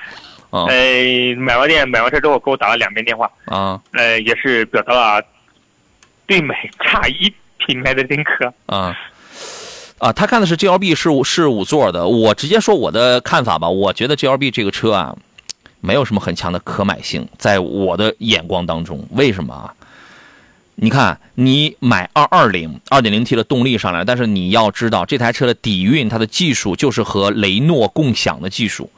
[0.51, 5.23] 嗯，呃，买完店买完车之后给我打了两遍电话啊，呃，也是表达了
[6.25, 8.97] 对买差一品牌的认可啊
[9.97, 15.15] 啊，他看的是 G L B 是是五座的，我直接说我的看法吧，我觉得 G L B 这个车啊。
[15.81, 19.71] 没有什么很强的可买性，在我的眼光当中，为什么啊？
[20.73, 28.89] 你看，你买二二零二点零 T 的动力上来，但是你要知道，这台车的底蕴，它的技术就是和雷诺共享的技术，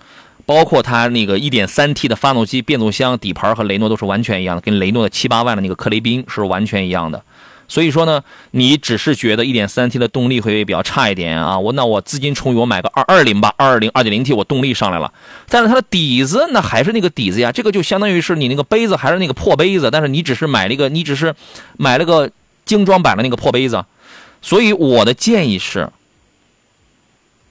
[0.45, 7.22] 包括它那个 1.3T 的发动机、变速箱、底盘和雷诺都是完全一样的，跟雷诺的七八万的那个克雷宾是完全一样的。
[7.68, 15.11] 所以说呢，你只是觉得 1.3T 的动力会比较差一点啊，我那我资金充裕，我买个220吧，220 2.0T 我动力上来了，
[15.49, 21.36] 但是它的底子那还是那个底子呀，这个就相当于是你那个杯子还是那个破杯子，但是你只是买了一个，你只是
[21.78, 22.32] 买了个
[22.63, 23.84] 精装版的那个破杯子，
[24.41, 25.89] 所以我的建议是，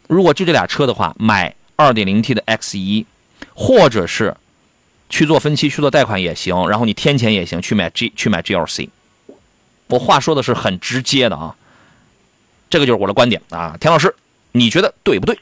[0.08, 3.04] 如果就这俩车的话，买 2.0T 的 X1，
[3.52, 4.34] 或者是
[5.10, 8.88] 去做分期去做贷款也行，然后你添钱也行，去买 G 去买 GLC。
[9.88, 11.54] 我话说的是很直接的啊，
[12.68, 14.12] 这个就是我的观点啊，田老师，
[14.52, 15.38] 你觉得对不对？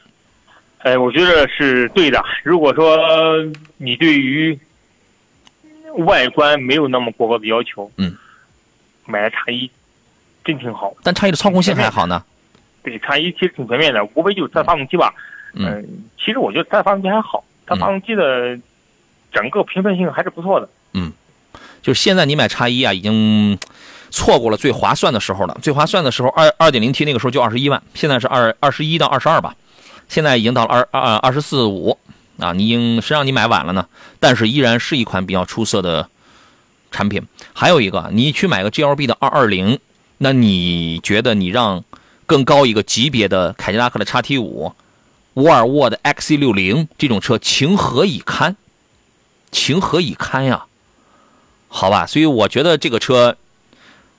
[0.79, 2.23] 哎，我觉得是对的。
[2.43, 2.95] 如果说
[3.77, 4.57] 你对于
[5.97, 8.15] 外观没有那么过高的要求，嗯，
[9.05, 9.67] 买叉一
[10.43, 10.93] 真挺好。
[11.01, 12.23] 但叉一的操控性还好呢。
[12.83, 15.11] 对，叉一其实挺全面的，无非就是它发动机吧。
[15.53, 15.83] 嗯，
[16.23, 18.55] 其实我觉得它发动机还好，它发动机的
[19.31, 20.69] 整个平顺性还是不错的。
[20.93, 21.11] 嗯，
[21.81, 23.57] 就是现在你买叉一啊，已经。
[24.15, 25.57] 错过了最划算的时候了。
[25.61, 29.53] 最划算的时候，二二点零 T 那个时候就二十一万，现在是二二十一到二十二吧，
[30.07, 31.97] 现在已经到了二二二十四五
[32.39, 32.53] 啊。
[32.53, 33.85] 你已经谁让你买晚了呢？
[34.21, 36.07] 但是依然是一款比较出色的
[36.91, 37.21] 产品。
[37.51, 39.77] 还有一个，你去买个 GLB 的二二零，
[40.19, 41.83] 那你觉得你让
[42.25, 44.71] 更高一个级别的凯迪拉克的叉 T 五、
[45.33, 48.55] 沃尔沃的 XC 六零这种车情何以堪？
[49.51, 50.65] 情何以堪呀？
[51.67, 53.35] 好吧，所以我觉得这个车。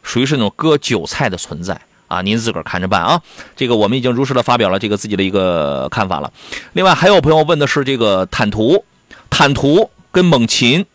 [0.07, 3.21] 属于是那种割韭菜的存在啊，您自个儿看着办啊。
[3.57, 6.33] 这个我们已经如实的发表了这个自己的一个看法了。
[6.75, 8.85] 另外还有朋友问的是这个坦途，
[9.29, 10.87] 坦途跟猛禽，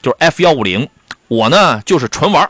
[0.00, 0.88] 就是 F 幺五零，
[1.28, 2.48] 我呢就是纯玩，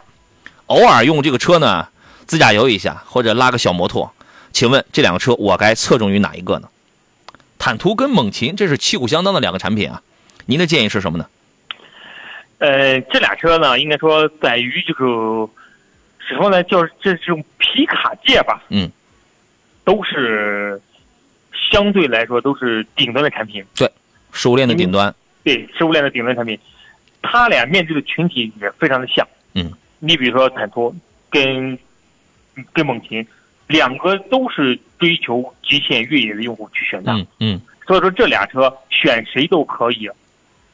[0.66, 1.88] 偶尔用这个车呢
[2.24, 4.12] 自驾游一下或者拉个小摩托。
[4.52, 6.68] 请问这两个车我该侧重于哪一个呢？
[7.58, 10.00] 坦途跟猛禽这是旗鼓相当的两个产品啊，
[10.46, 11.26] 您的建议是什么呢？
[12.58, 15.50] 呃，这俩车呢应该说在于这个。
[16.30, 18.88] 之后呢，就是这种皮卡界吧，嗯，
[19.82, 20.80] 都是
[21.72, 23.64] 相对来说都是顶端的产品。
[23.74, 23.90] 对，
[24.32, 25.12] 食物链的顶端。
[25.42, 26.56] 对，食物链的顶端产品，
[27.20, 29.26] 他俩面对的群体也非常的像。
[29.54, 30.94] 嗯，你比如说坦途
[31.28, 31.76] 跟
[32.72, 33.26] 跟猛禽，
[33.66, 37.10] 两个都是追求极限越野的用户去选择。
[37.10, 40.08] 嗯嗯，所以说这俩车选谁都可以。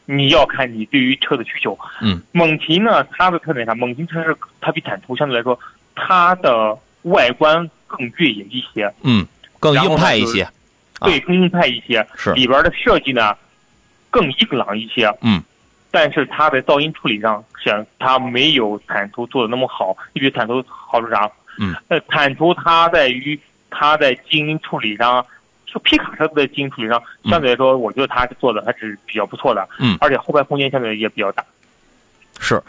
[0.06, 1.78] 你要看你对于车的需求。
[2.00, 3.74] 嗯，猛禽呢，它的特点啥？
[3.74, 5.58] 猛禽它是它比坦途相对来说，
[5.94, 8.92] 它的外观更越野一些。
[9.02, 9.26] 嗯，
[9.60, 10.48] 更硬派一些。
[11.00, 12.06] 对，更硬派一些。
[12.16, 13.36] 是里边的设计呢，
[14.10, 15.12] 更硬朗一些。
[15.20, 15.42] 嗯，
[15.90, 19.96] 但是它的噪音处理上，像它没有坦途做的那么好。
[20.12, 21.30] 你比如坦途好处啥？
[21.58, 23.38] 嗯，呃，坦途它在于
[23.70, 25.24] 它在静音处理上。
[25.66, 29.68] 就皮卡车的静音处理上，相对来说，我觉得它做的还是比较不错的。
[29.78, 31.44] 嗯，而且后排空间相对也比较大。
[32.38, 32.62] 是，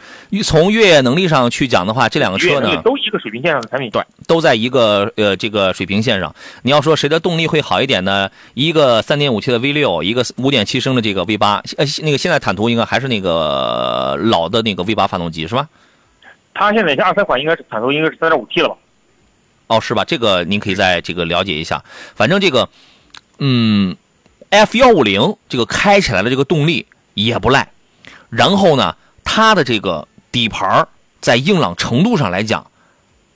[0.45, 3.89] 从越野能力上去讲的话，这两个车呢，都一个水平线上的产品。
[3.91, 6.33] 对，都在一个呃这个水平线上。
[6.61, 8.29] 你要说谁的动力会好一点呢？
[8.53, 11.61] 一个三点五 T 的 V 六，一个五点七升的这个 V 八。
[11.77, 15.67] 呃，那个现在坦途应该还是那个老的那个 V 八发动机是吧？
[16.53, 18.77] 它现在像二三款应该是坦途应该是三点五 T 了吧？
[19.67, 20.03] 哦，是吧？
[20.05, 21.83] 这个您可以在这个了解一下。
[22.15, 22.69] 反正这个，
[23.37, 23.95] 嗯
[24.49, 27.69] ，F 幺五零这个开起来的这个动力也不赖，
[28.29, 30.87] 然后呢，它的这个底盘
[31.19, 32.71] 在硬朗程度上来讲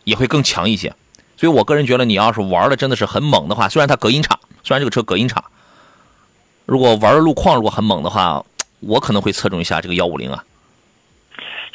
[0.06, 0.94] 也会更强一些。
[1.36, 5.44] 所以我个人觉得，你要是玩的真的是很猛的话，虽然它隔音差，虽然这个车隔音差，
[6.66, 8.46] 如果玩的路况如果很猛的话，
[8.80, 10.46] 我可能会侧重一下这个幺五零啊。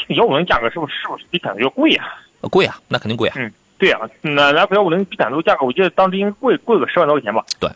[0.08, 2.06] 幺五零价格是不是是不是比感觉要贵啊？
[2.50, 3.34] 贵啊，那肯定贵啊。
[3.36, 3.52] 嗯。
[3.78, 7.44] 对啊，那 F 幺五零比坦途价格，我记得当时应该贵贵个十万多块钱吧？
[7.60, 7.70] 对，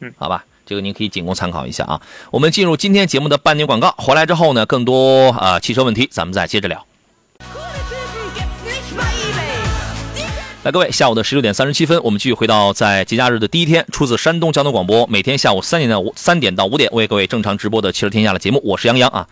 [0.00, 2.00] 嗯，好吧，这个您可以仅供参考一下啊。
[2.30, 6.86] 我们进入今天节目的半年广告，回来之后呢，更多啊汽车问题，咱们再接着聊。
[10.62, 19.26] 来，各位，下午的十六点三十七分，我们继续回到在节假日的第一天，出自山东交通广播，每天下午三点到五三点到五点为各位正常直播的汽车天下的节目，我是杨洋啊。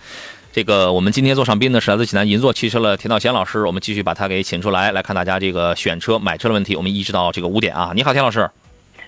[0.58, 6.74] 这个我们今天做上宾呢是来自济南银座汽车的田道贤老师，我们继续把他给请出来，来看大家这个选车买车的问题。
[6.74, 8.50] 我们一直到这个五点啊，你好，田老师。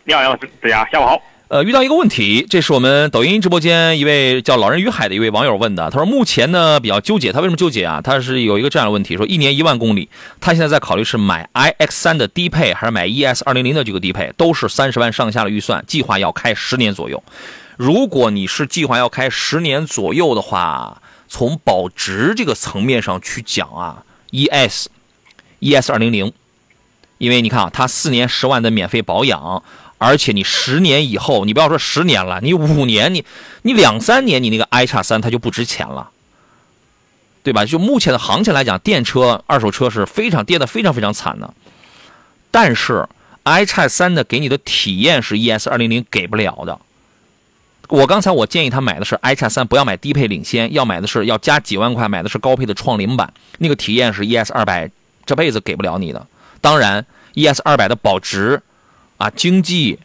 [0.04, 1.20] 你好，杨老师，大家下午好。
[1.48, 5.90] 呃，遇到一个问题，这是我们抖音直播间一位叫老人与海的一位网友问的。
[5.90, 8.00] 他说目前呢比较纠结，他为什么纠结啊？
[8.00, 10.08] 他是有一个这样的问题，说一年一万公里，
[10.40, 17.20] 他现在在考虑是买 iX 三的低配还是买 ES 二零零的这个低配，都是三十万上下的预算，计划要开十年左右。
[17.76, 26.32] 如果你是计划要开十年左右的话，从保值这个层面上去讲啊，ES，ES 二零零，
[27.18, 29.62] 因为你看啊，它四年十万的免费保养，
[29.98, 33.24] 而且你十年以后，你不要说十年了，你五年，你
[33.62, 36.10] 你两三年，你那个 i 叉三它就不值钱了，
[37.44, 37.64] 对吧？
[37.64, 41.54] 就目前的行情来讲，电车、二手车是非常跌的非常非常惨的。
[42.50, 43.08] 但是
[43.44, 46.80] i 叉三的给你的体验是 ES 二零零给不了的。
[47.90, 54.88] 我刚才我建议他买的是 i 叉三，不要买低配领先，要买的是要加几万块买的是高配的创领版，那个体验是 ES 二百
[55.26, 56.24] 这辈子给不了你的。
[56.60, 57.04] 当然
[57.34, 58.62] ，ES 二百的保值
[59.16, 59.98] 啊，经济，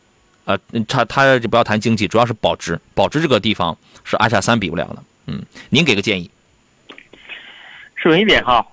[0.45, 0.57] 呃，
[0.87, 4.97] 他他就不要谈经济，主要是保值，保值这个地方是 i 叉三比不了的。
[5.27, 6.29] 嗯，您给个建议。
[7.95, 8.65] 首先一点哈，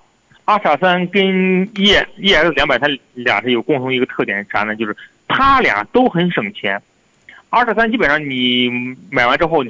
[0.45, 4.75] 二叉三跟 E ES 两百，它俩是有共同一个特点啥呢？
[4.75, 4.95] 就是
[5.27, 6.81] 它俩都很省钱。
[7.55, 8.67] 二十三基本上你
[9.11, 9.63] 买完之后，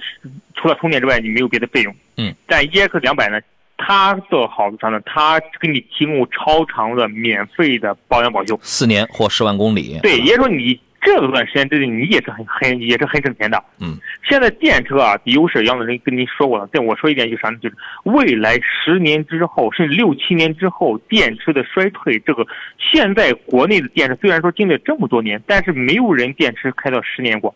[0.55, 1.93] 除了充电之外，你没有别的费用。
[2.15, 2.33] 嗯。
[2.47, 3.41] 但 EX 两百呢，
[3.77, 5.01] 它的好处啥呢？
[5.05, 9.99] 它给你提供超长的免费的保养保修，四年或十万公里。
[10.01, 13.61] 对，也就是说你这段时间之内，你也是很很也是很省钱的。
[13.81, 13.97] 嗯。
[14.29, 16.69] 现在电车啊，优势杨子人跟您说过了。
[16.71, 17.57] 但我说一点就是啥呢？
[17.61, 22.47] 就是未来十年之后，甚至六七年之后，电车的衰退，这个
[22.79, 27.53] 现在国内的电车虽然说经历了这么多年，但是没有人电车开到十年过。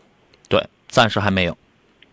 [0.48, 1.56] 对，暂时还没有。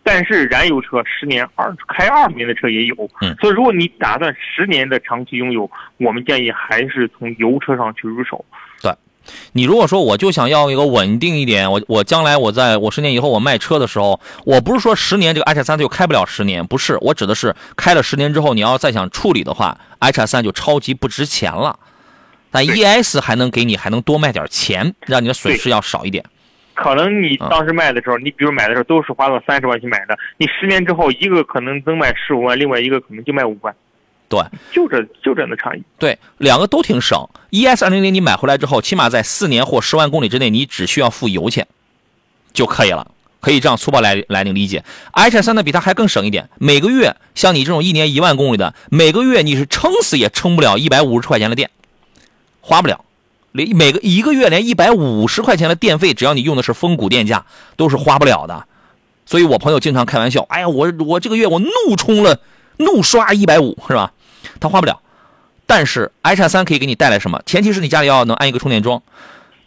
[0.02, 8.44] 但是燃油车十年二开二十年的车也有，嗯，所以如果你打算十年的长期拥有，我们建议还是从油车上去入手。
[8.80, 8.94] 对，
[9.50, 19.76] 你如果说我就想要一个稳定一点，我我将来我在我十年以后我卖车的时候，我不是说十年这个叉三就开不了十年，不是，我指的是开了十年之后，你要再想处理的话
[20.14, 21.76] 叉三就超级不值钱了。
[22.52, 26.24] 但 ES 还能给你还能多卖点钱，让你的损失要少一点。
[26.76, 33.74] 可能你当时卖的时候，你比如买的时候都是花了三十万去买的，你十年之后一个可能能卖十五万，另外一个可能就卖五万，
[34.28, 34.38] 对，
[34.70, 35.82] 就这就这样的差异。
[35.98, 37.26] 对，两个都挺省。
[37.50, 41.66] ES 二零零你买回来之后，起码在四年或十万公里之内，你只需要付油钱
[42.52, 44.84] 就可以了，可以这样粗暴来来理解。
[45.14, 51.70] 叉三呢比它还更省一点，每个月像你这种一年一万公里的，每个月你是撑死也撑不了一百五十块钱的电，
[52.60, 53.05] 花不了。
[53.56, 57.44] 连每个一个月连一百五十块钱的电费，只要你用的是峰谷电价，
[57.76, 58.66] 都是花不了的。
[59.24, 62.38] 所以我朋友经常开玩笑：“哎呀，我我这个月我怒充了，
[62.76, 64.12] 怒刷一百五，是吧？”
[64.60, 65.00] 他花不了。
[65.66, 67.42] 但是 i 叉三可以给你带来什么？
[67.44, 69.02] 前提是你家里要能安一个充电桩。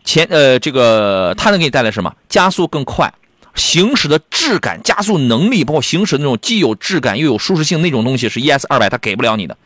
[0.06, 2.16] 前呃，这个它能给你带来什么？
[2.30, 3.14] 加速更快，
[3.54, 9.58] 行驶的质感、加速能力，包括行驶那种既有质感又有舒适性那种东西，是 ES 二百它给不了你的。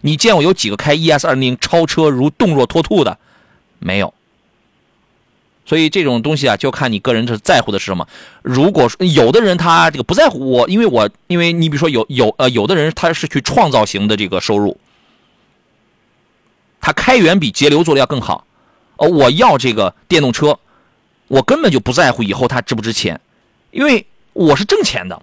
[0.00, 3.18] 你见过有几个开 ES 二零超车如动若脱兔的？
[3.82, 4.14] 没有，
[5.66, 8.08] 所以这种东西啊，就看你个人是在乎的是什么。
[8.42, 14.78] 如果有的人他这个不在乎我，因为我因为你比如说有有呃有的人他是去创造型的这个收入，
[16.80, 18.46] 他开源比节流做的要更好。
[18.96, 20.58] 哦，我要这个电动车，
[21.28, 23.20] 我根本就不在乎以后它值不值钱，
[23.70, 25.22] 因为我是挣钱的，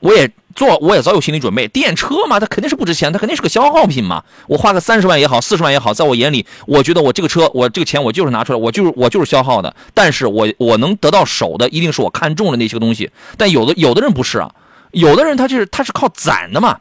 [0.00, 0.30] 我也。
[0.54, 4.24] 做我也早有心理准备，电车嘛，它肯定是不值钱，它肯定是个消耗品嘛。
[4.48, 9.74] 我花个三十万也好，四十万也好，在我眼里，我觉得我这个车，我这个钱我就是拿出来，我就是我就是消耗的。
[9.94, 13.10] 但是我我能得到手的，一定是我看中的那些个东西。
[13.36, 14.52] 但有的有的人不是啊，
[14.90, 16.80] 有的人他就是他是靠攒的嘛，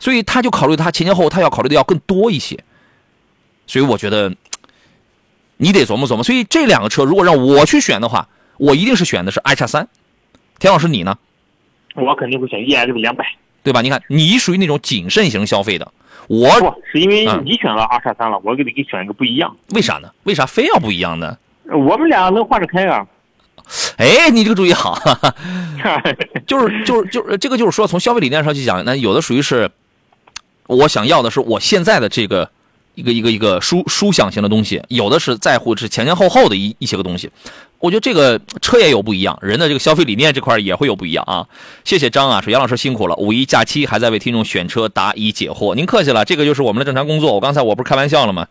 [0.00, 2.58] 所以他就考虑他前前后后他要考虑的要更多一些。
[3.66, 4.34] 所以我觉得
[5.58, 6.24] 你得琢磨琢磨。
[6.24, 8.28] 所以这两个车如果让我去选的话，
[8.58, 9.88] 我一定是选的是 i 叉三。
[10.58, 11.16] 田老师你呢？
[11.94, 13.24] 我肯定会选 ES 两百，
[13.62, 13.80] 对吧？
[13.80, 15.90] 你看，你属于那种谨慎型消费的，
[16.28, 19.56] 我不是因为你选了二叉三了，我给你给选一个不一样。
[19.70, 20.10] 为啥呢？
[20.24, 21.36] 为啥非要不一样呢？
[21.72, 23.06] 我们俩能换着开啊！
[23.96, 24.98] 哎，你这个主意好，
[26.46, 29.70] 就是就是就是这个就是说，从消费理念上去讲，那有的属于是，
[30.66, 32.50] 我想要的是我现在的这个
[32.94, 37.30] 一个一个一个舒舒享型的东西，有的是在乎是前前后后的一一些个东西。
[37.84, 41.46] 我觉得这个车也有不一样，人的这个消费理念这块也会有不一样啊。
[41.84, 47.34] 谢谢张啊，说杨老师辛苦了，五一假期还在为听众选车答疑解惑，您客气了，这个就是我们的正常工作。
[47.34, 48.46] 我刚才我不是开玩笑了吗？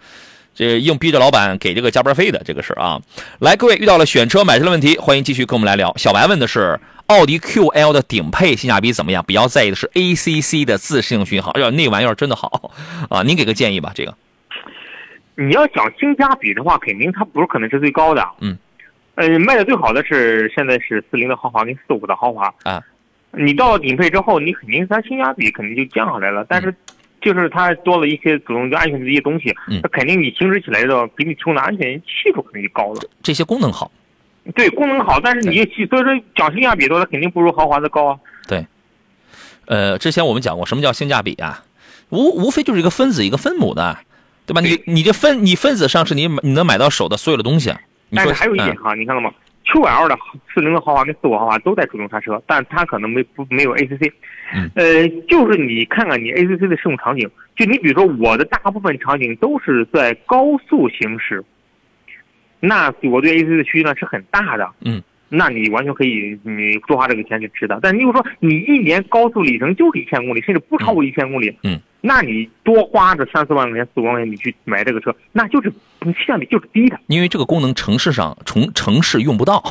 [0.53, 3.01] 这硬逼着老板给这个加班费的这个事啊。
[3.39, 5.91] 来，各位遇到了选车买车的问题，欢迎继续跟我们来聊。
[5.97, 9.23] 小白问的是奥迪 QL 的顶配性价比怎么样？
[9.25, 12.71] 比较在意的是 ACC 的自适应巡航，哎呀，那玩意儿真的好
[13.09, 13.23] 啊！
[13.23, 14.13] 您给个建议吧，这个。
[15.35, 18.55] 你要讲性价比的话，肯定它不是可能是最高的，嗯。
[19.15, 22.81] 呃，卖的最好的是现在是四零的豪华跟四五的豪华啊。
[23.31, 26.73] 你到顶配之后，你肯定它性价比肯定就降下来了，但是
[27.21, 33.01] 就是它多了一些主动安全的一些东西，它肯定你行驶起来的给你提供的安全系数肯定就高了。
[33.23, 33.91] 这些功能好，
[34.55, 38.19] 对功能好，但是你所以说讲性价比的话，它肯定不如豪华的高啊。
[38.47, 38.65] 对，
[39.65, 41.63] 呃，之前我们讲过什么叫性价比啊？
[42.09, 43.97] 无无非就是一个分子一个分母的，
[44.45, 44.61] 对吧？
[44.61, 47.73] 你你这分你分子上是你你能买到手的所有的东西。
[48.15, 49.31] 但是还有一点哈，你看到吗
[49.65, 50.17] ？Q5L 的
[50.53, 54.11] 四零的豪华跟四五豪华都带主动刹车，但它可能没不没有 ACC。
[54.53, 61.43] 嗯，呃，就是你看看你 ACC 的使用场景，就你比如说我的大部分场景都是在高速行驶，
[62.59, 64.69] 那我对 ACC 的需求量是很大的。
[64.81, 65.01] 嗯，
[65.35, 67.79] 那你完全可以，你多花这个钱去吃的。
[67.81, 76.99] 但你如果说你一年高速里程就是一千公里，甚至不超过一千公里，嗯，那你多花这三四万块钱、四五万块钱，你去买这个车，那就是性价比就是低的。
[77.07, 79.63] 因为这个功能城市上城城市用不到。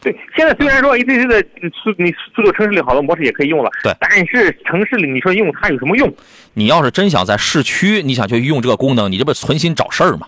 [0.00, 1.40] 对，现在虽然说 ACC 的
[1.72, 6.12] 速你速度城市里好多模式也可以用了，对，但是城市里你说用它有什么用？
[6.54, 10.26] 你要是真想在市区，你想去用这个功能，你这不存心找事儿吗？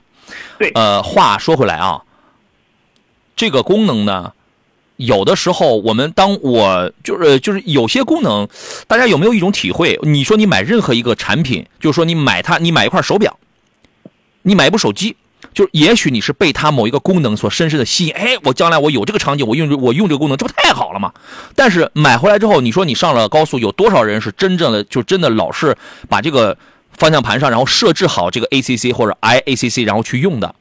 [0.59, 2.03] 对，呃，话说回来啊，
[3.35, 4.33] 这个功能呢，
[4.97, 8.49] 有的时候我们当我就是就是有些功能，
[8.87, 9.99] 大家有没有一种体会？
[10.03, 13.39] 你说你买任何一个产品，就是说你买它，你买一块手表，
[14.43, 15.17] 你买一部手机。
[15.55, 21.13] 就也许你是被它某一个功能所深深的吸引，哎，我将来我有这个场景，我用我用这个功能，这不太好了吗？
[21.55, 25.75] 但是买回来之后，你说你上了高速，有多少人是真正的就真的老是
[26.09, 26.57] 把这个
[26.93, 30.55] 方向盘上，然后设置好这个 ACC 或者 IACC，然后去用的？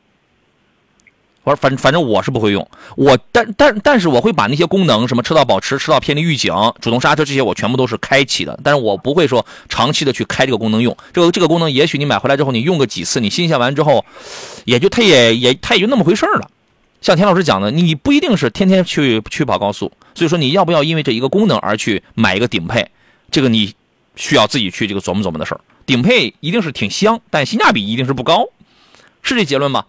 [1.45, 2.67] 我说反反正我是不会用，
[2.97, 6.51] 我但但但是我会把那些功能，什么车道保持、车道偏离预警、
[6.81, 8.59] 主动刹车这些，我全部都是开启的。
[8.63, 10.97] 但是我不会说长期的去开这个功能用。
[11.13, 14.03] 这个这个功能，也许你买回来之后，你用个几次，你新鲜完之后，
[14.65, 16.49] 也就它也也它也就那么回事了。
[16.99, 22.89] 像田老师讲的，你不一定是天天去去跑高速，所以说你要不要因为这一个功能而去买一个顶配，
[23.29, 23.71] 这个你
[24.15, 25.61] 需要自己去这个琢磨琢磨的事儿。
[25.85, 28.47] 顶配一定是挺香，但性价比一定是不高，
[29.21, 29.85] 是这结论吗？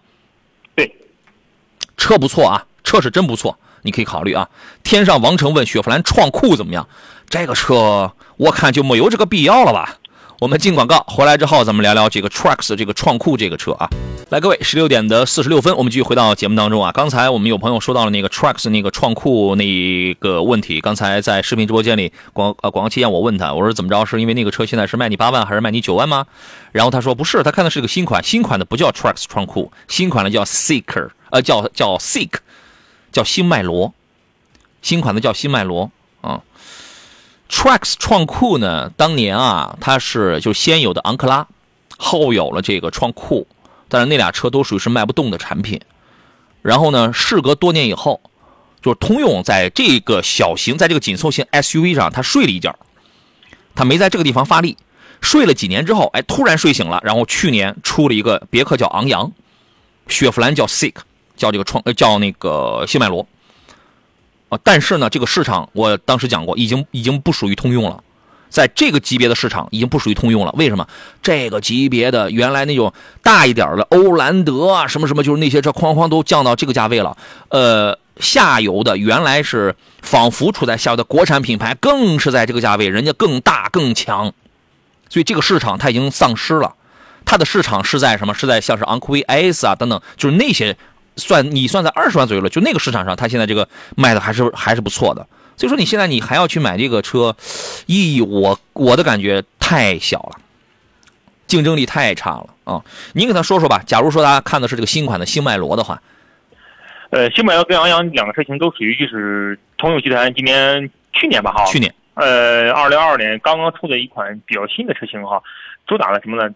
[1.97, 4.47] 车不错啊，车是真不错，你可以考虑啊。
[4.83, 6.87] 天上王成问雪佛兰创酷怎么样？
[7.29, 9.97] 这个车我看就没有这个必要了吧。
[10.39, 13.89] 我们进广告回来之后，咱们聊聊这个 Trax 这个创酷这个车啊。
[14.29, 16.91] 来，各位，十六点的四十六分，我们继续回到节目当中啊。
[16.91, 24.05] 刚才我们有朋友说到了那个 Trax 那个创酷那个问题，刚才在视频直播间里广呃广告期间，我问他，我说怎么着？
[24.05, 26.27] 是因为那个车现在是卖你八万还是卖你九万吗？
[26.71, 32.31] 然后他说不是，他看的是个新款，新款的不叫 Trax 创酷，新款的叫 Seeker，呃，叫叫 Seek，
[33.11, 33.93] 叫新迈罗，
[34.81, 35.91] 新款的叫新迈罗
[36.21, 36.41] 啊。
[37.49, 41.47] Trax 创酷呢，当年啊，它是就先有的昂克拉，
[41.97, 43.47] 后有了这个创酷，
[43.87, 45.79] 但是那俩车都属于是卖不动的产品。
[46.61, 48.19] 然后呢，事隔多年以后，
[48.81, 52.77] 就是通用在这个小型，在这个紧凑型 SUV 上，它睡了一觉，
[53.75, 54.75] 它没在这个地方发力，
[55.21, 59.31] 睡了几年之后，哎，突然睡醒了，然后去年出了一个别克叫昂扬，
[60.09, 60.95] 雪佛兰叫 Seek，
[61.37, 63.25] 叫这个创呃叫那个新迈罗。
[64.49, 68.01] 啊，但是呢，这个市场我当时讲过，已经已经不属于通用了，
[68.49, 70.55] 在这个级别的市场已经不属于通用了。
[70.57, 70.87] 为什么？
[71.21, 77.17] 这个级别的原来那种大一点的欧蓝德啊，什么什么，就是那些车哐哐都降到这个价位了。
[77.49, 84.31] 呃，下游的原来是仿佛处在下游的国产品牌，更是在这个价位，人家更大更强，
[85.09, 86.73] 所以这个市场它已经丧失了。
[87.25, 88.33] 它的市场是在什么？
[88.33, 90.77] 是在像是昂科威 S 啊等等，就是那些。
[91.17, 95.27] 算你算在二十万左右了，就那个市场上，它现在这个卖的还是还是不错的。
[95.57, 97.35] 所以说你现在你还要去买这个车，
[97.87, 100.39] 意义我我的感觉太小了，
[101.47, 102.85] 竞争力太差了啊！
[103.13, 103.81] 您给他说说吧。
[103.85, 105.99] 假如说他看的是这个新款的星迈罗的话，
[107.09, 115.41] 呃，新迈罗跟昂扬两个车型都属于就是通用集团今年去年吧哈，去年呃二零二二年刚刚出的一款比较新的车型哈，
[115.87, 116.53] 主打的什么呢？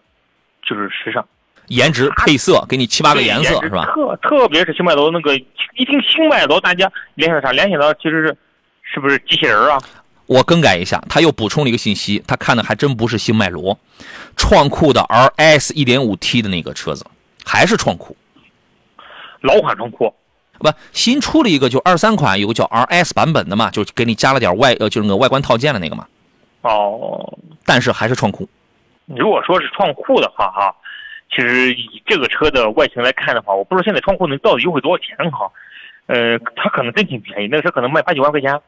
[0.61, 1.25] 就是时尚。
[1.67, 3.85] 颜值配色，给你七八个颜色是吧？
[3.85, 7.53] 特特别是星迈罗那个，一听星迈罗，大家联想到啥？
[7.53, 8.38] 联想到其实是
[8.83, 9.79] 是不是机器人啊？
[10.27, 13.77] 我更改一下，他又补充了一个信息，他看的还真不是星迈罗，
[14.38, 17.05] 创酷的 RS 1.5T 的那个车子，
[17.45, 18.15] 还是创酷，
[19.41, 20.13] 老款创酷，
[20.59, 26.05] 不新出了一个就二三款，有个叫 RS 版本的嘛，就给你加了点外呃，就是那个外观套件的那个嘛。
[26.61, 28.47] 哦，但是还是创酷。
[29.07, 30.75] 如果说是创酷的话，哈。
[31.34, 35.49] 其实以这个车的外形来看的话，我不知道现在创酷能到底优惠多少钱哈。
[36.08, 38.60] 呃，它可能真挺便宜，那个车可能卖八九万块钱。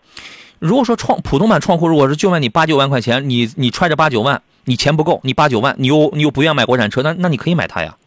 [0.60, 7.98] 如果说创普通版创酷，如果是就卖你八九万块钱，你你揣着八九万，你钱不够，你八九万，你又你又不愿买国产车，那那你可以买它呀。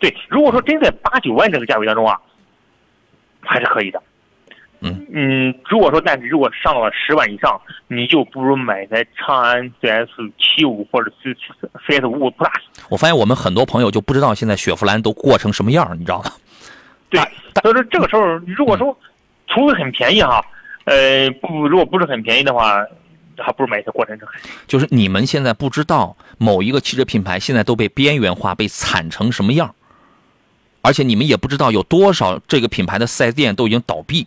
[0.00, 2.18] 对，如果说真在八九万这个价位当中啊，
[3.42, 4.02] 还是可以的。
[4.82, 10.08] 嗯嗯，如果说但是如果上了十万以上，你就不如买台长安 CS
[10.38, 11.36] 七五或者是
[11.86, 12.50] CS 五五 Plus。
[12.88, 16.32] 我发现我们很多朋友就不知道现在雪佛兰都过成什么样，你知道吗？
[17.10, 17.20] 对，
[17.62, 18.96] 所以说这个时候如果说
[19.48, 20.42] 除非很便宜哈，
[20.84, 22.82] 呃不，如果不是很便宜的话，
[23.36, 24.26] 还不如买一些国产车。
[24.66, 29.74] 就是你们现在不知道某一个汽车品牌现在都被边缘化、被惨成什么样，
[30.80, 34.26] 而且你们也不知道有多少这个品牌的四 S 店都已经倒闭。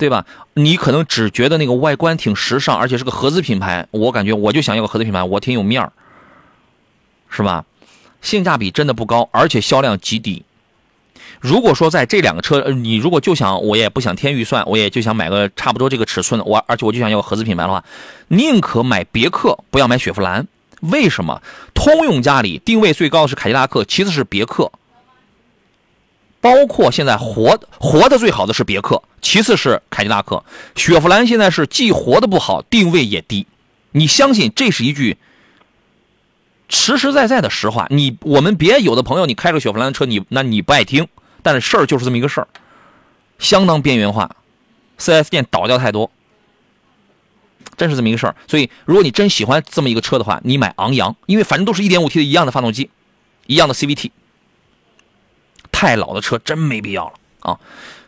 [0.00, 0.24] 对吧？
[0.54, 5.92] 你可能只觉得那个外观挺时尚，而且是个合资品牌，我感觉我就想要个合资品牌，我挺有面儿，
[7.28, 7.66] 是吧？
[8.22, 10.42] 性价比真的不高，而且销量极低。
[11.38, 17.84] 如果说在这两个车，你如果就想，我也不想添预算，我也就想买个差不多这个尺寸的，我而且我就想要个合资品牌的话，
[18.28, 20.48] 宁可买别克，不要买雪佛兰。
[20.80, 21.42] 为什么？
[21.74, 24.72] 通用家里定位最高的是凯迪拉克，其次是别克。
[26.40, 30.42] 包括现在活活的最好的是别克，其次是凯迪拉克，
[30.74, 33.46] 雪佛兰现在是既活的不好，定位也低。
[33.92, 35.18] 你相信这是一句
[36.68, 37.86] 实实在在的实话？
[37.90, 41.08] 你我们别有的朋友，你开着雪佛兰的车，你那你不爱听，
[41.42, 42.48] 但是事儿就是这么一个事儿，
[43.38, 44.36] 相当边缘化
[44.98, 46.10] ，4S 店倒掉太多，
[47.76, 48.36] 真是这么一个事儿。
[48.46, 52.88] 所以，如果你真喜欢这么一个车的话，你买昂扬，因为反正都是一点五 T 的一样的发动机，
[53.46, 54.10] 一样的 CVT。
[55.80, 57.56] 太老的车真没必要了啊！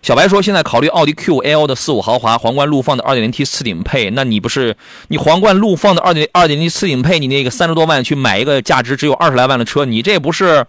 [0.02, 4.76] 小白说，现在考虑奥迪 QL 的四五豪华，皇冠陆放的 2.0T 次顶配，那你不是
[5.08, 10.66] 你皇冠陆放的2点 2.0T 次顶配，你那个三十多万去买一个价值只有二十来万的车，你这不是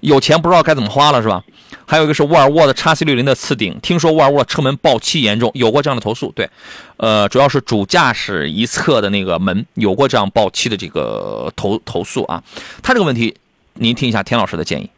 [0.00, 1.44] 有钱不知道该怎么花了是吧？
[1.86, 6.32] 还有一个是沃尔沃的 x C60 的次顶，听说沃尔沃车门爆漆严重，有过这样的投诉。
[6.34, 6.50] 对，
[6.96, 12.42] 呃，主要是主驾驶一侧的那个门有过这样爆漆的这个投投诉啊。
[12.82, 13.36] 他这个问题，
[13.74, 14.90] 您听一下田老师的建议。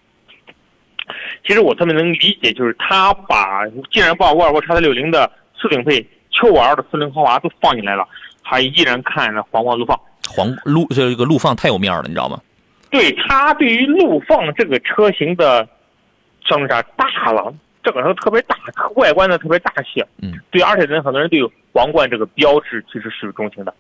[1.47, 8.06] 其实我特别能理解，就是他把既然把沃尔沃 XC60 的次顶配、Q5L 的四零豪华都放进来了，
[8.43, 9.98] 还依然看着皇冠陆放。
[10.28, 12.40] 皇陆这个陆放太有面了，你知道吗？
[12.90, 15.68] 对他对于陆放这个车型的，
[16.44, 18.56] 上面啥大了，这个车特别大，
[18.97, 20.05] 外观呢特别大气。
[20.20, 20.32] 嗯。
[20.51, 21.40] 对，而且人很多人对
[21.73, 23.73] 皇冠这个标志其实是有钟情的。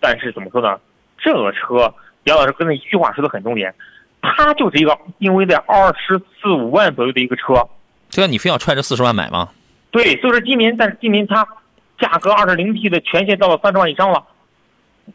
[0.00, 0.78] 但是怎么说呢？
[1.18, 1.92] 这个车
[2.24, 3.74] 杨老师刚才一句话说的很重点。
[4.24, 7.68] 它就是一个定位在二十四五万左右的一个车，
[8.10, 9.50] 对啊，你非要揣着四十万买吗？
[9.90, 11.46] 对，所以说今年，但是今年它
[11.98, 14.24] 价格二点零 T 的全线到了三十万以上了，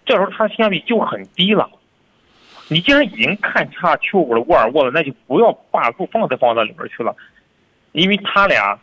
[0.06, 1.70] 这时候它的性价比就很低了。
[2.68, 7.16] 你既然已经看差 Q 五了沃尔沃了，那就不要把路放再放到里面去了，
[7.94, 8.78] 因为它俩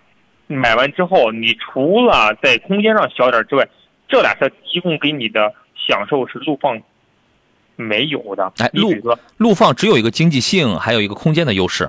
[0.49, 3.67] 买完之后，你除了在空间上小点之外，
[4.09, 6.81] 这俩车提供给你的享受是路放。
[7.77, 8.93] 没有的，哎，陆
[9.37, 11.89] 陆放只有一个经济性，还有一个空间的优势。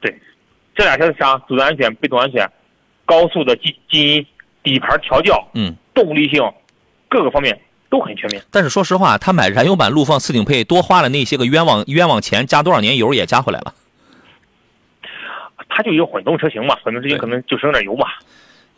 [0.00, 0.18] 对，
[0.74, 1.38] 这俩车是啥？
[1.46, 2.50] 主动安全、被动安全、
[3.04, 4.26] 高速的进进
[4.62, 6.42] 底盘调教，嗯，动力性，
[7.08, 7.60] 各个方面
[7.90, 8.42] 都很全面。
[8.50, 13.74] 但是说实话，他买燃油版陆放四顶配，多花了那些个冤枉冤枉钱，加多少年油也加回来了。
[15.68, 18.06] 它就一个混动车型嘛，混动车型可能就省点油嘛。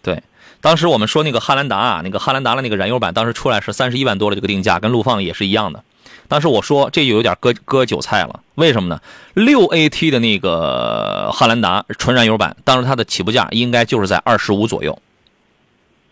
[0.03, 0.21] 对，
[0.61, 5.85] 当时我们说那个汉兰达啊，那个汉兰达的那个燃油版，当时出来是三十一万多的这个定价，跟陆放也是一样的。
[6.31, 9.01] 当时我说这就有点割割韭菜了，为什么呢？
[9.35, 14.97] 六 AT 的那个汉兰达纯燃油版，当时它的起步价应该就是在二十五左右，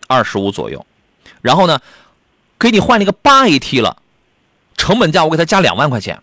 [0.07, 0.85] 二十五左右。
[1.41, 1.79] 然后呢，
[2.59, 3.95] 给你换了一个八 AT 了，
[4.75, 6.21] 成本价我给他加两万块钱，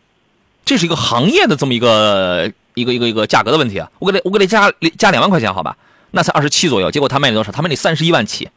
[0.66, 3.90] 这是一个行业的这么一个一个一个一个价格的问题啊。
[3.98, 5.74] 我给他我给他加加两万块钱好吧，
[6.10, 7.50] 那才二十七左右，结果他卖你多少？
[7.50, 8.50] 他卖你三十一万起。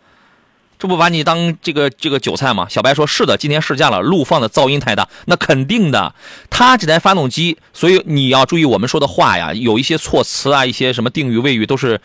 [0.79, 2.65] 这不把你当这个这个韭菜吗？
[2.69, 6.15] 小白说：“是的，今天试驾了，陆放的噪音太大，那肯定的。
[6.49, 11.99] 它这台发动机，所以你要注意我们说的话呀，有一些措辞啊，一些什么定语谓语都是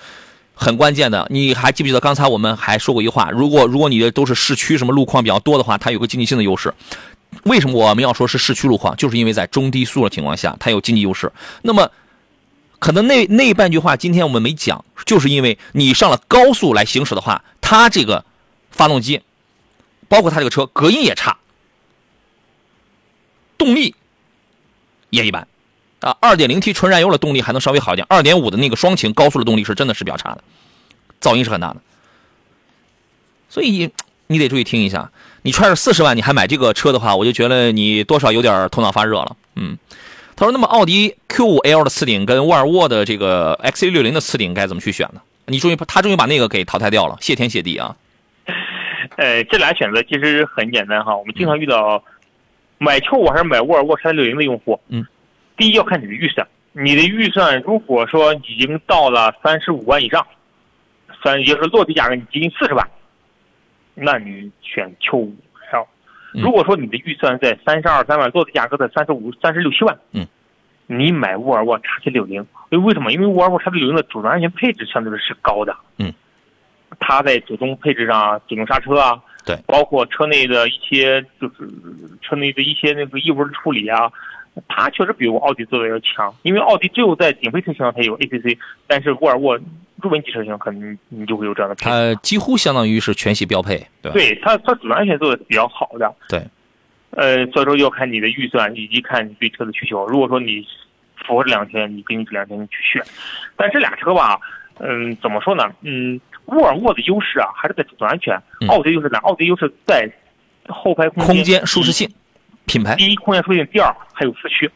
[0.56, 1.24] 很关键的。
[1.30, 3.30] 你还记不记得刚才我们还说过一句话？
[3.30, 6.74] 如果如果你的都是市区什么路况比较多的话，它有个经济性的优势。
[7.44, 8.96] 为什么我们要说是市区路况？
[8.96, 11.30] 就是因为在中低速的情况下，它有经济优势。
[11.62, 11.88] 那么
[12.80, 18.24] 可能那那半句话今天我们没讲，就是因为你上了高速来行驶的话，它这个。”
[18.74, 19.22] 发动机，
[20.09, 21.38] 包括它这个车隔音也差，
[23.56, 23.94] 动力
[25.10, 25.46] 也一般，
[26.01, 30.42] 啊，二点零 T 纯燃油的动力还能稍微好一点，二点五的那个双擎高速的动力是真的是比较差的，
[31.20, 31.76] 噪音是很大的，
[33.48, 33.90] 所以
[34.26, 35.10] 你得注意听一下。
[35.42, 39.36] 你揣着四十万你还买这个车的话，我就觉得你多少有点头脑发热了。
[39.56, 39.76] 嗯，
[40.34, 45.20] 他说，那么奥迪 Q 五 L 的次顶跟沃尔沃的这个 X C 六零的次顶该怎么去选呢？
[45.46, 47.94] 你终于他终于把那个给淘汰掉了，谢天谢地啊！
[49.16, 51.16] 呃，这俩选择其实很简单哈。
[51.16, 52.02] 我们经常遇到
[52.78, 54.78] 买 Q5 还是买沃尔沃 XC60 的用户。
[54.89, 55.06] 嗯，
[55.56, 60.26] 第一要看你的预算，你的预算如果说已经到了三十五万以上，
[61.22, 62.86] 三也就是落地价格你接近四十万，
[63.94, 65.32] 那你选 Q5。
[66.32, 70.26] 如果说你的预算在三十二三万，落地价格在三十五、三十六七万，嗯，
[70.89, 73.12] 你买沃尔沃 XC60，因为为什么？
[73.12, 75.76] 因为沃尔沃 XC60 的主动安全配置相对的是高的。
[75.98, 76.12] 嗯。
[77.06, 81.68] 它在主动配置上，主动刹车啊，对，包括车内的一些就是
[82.22, 84.10] 车内的一些那个异味处理啊，
[84.68, 86.35] 它确实比我奥迪做的要强。
[86.43, 88.56] 因为奥迪只有在顶配车型上才有 ACC，
[88.86, 89.59] 但是沃尔沃
[90.01, 91.74] 入门级车型，可能你就会有这样的。
[91.74, 94.12] 它几乎相当于是全系标配，对吧？
[94.14, 96.10] 对它，它主动安全做的比较好的。
[96.28, 96.43] 对，
[97.10, 100.06] 呃，所以说要看你的预算以及看你对车的需求。
[100.06, 100.66] 如果说你
[101.26, 103.02] 符合这两天，你根据这两天你去选。
[103.56, 104.40] 但这俩车吧，
[104.78, 105.70] 嗯，怎么说呢？
[105.82, 108.37] 嗯，沃尔沃的优势啊，还是在主动安全；
[108.69, 109.19] 奥迪优势呢？
[109.19, 110.11] 奥迪优势在
[110.69, 112.11] 后排空间、舒适性、
[112.66, 112.95] 品牌。
[112.97, 114.71] 第一，空间舒适性；第二，还有四驱。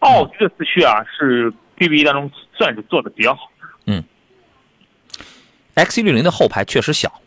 [0.00, 3.50] 奥迪的四驱啊，是 BBA 当中算是做的比较好。
[3.86, 4.04] 嗯
[5.74, 7.20] ，X 六零的后排确实小，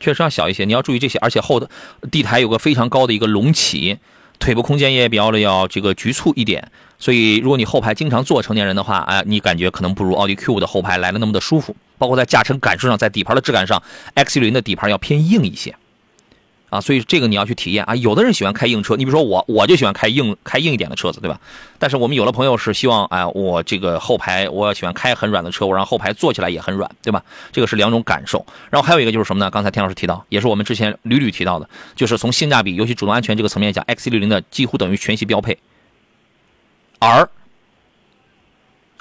[0.00, 0.64] 确实要小一些。
[0.64, 1.70] 你要注意这些，而且后的
[2.10, 3.98] 地台有个非常高的一个隆起，
[4.40, 6.70] 腿部空间也比较的要这个局促一点。
[6.98, 11.74] 所以，如果你后排经常坐成年人的话，哎，你感觉可能不如奥迪 Q 五的后排来的那么的舒服。
[12.02, 13.80] 包括在驾乘感受上，在底盘的质感上
[14.14, 15.76] ，X 六零的底盘要偏硬一些。
[16.68, 17.94] 啊，所以这个你要去体验啊。
[17.94, 21.38] 有的人喜欢开硬车，你比如说我，我就喜欢开硬开硬一点的车子，对吧？
[21.78, 27.22] 但是我们有的朋友是希望，哎，我这个后排我喜欢开很软的车，我让后排坐起来也很软，对吧？
[27.52, 28.44] 这个是两种感受。
[28.68, 29.48] 然后还有一个就是什么呢？
[29.48, 35.56] 刚才田老师提到，也是我们之前屡屡提到的，就是从性价比，尤其主动安全这个层面讲，X 六零的几乎等于全系标配。
[36.98, 37.28] 而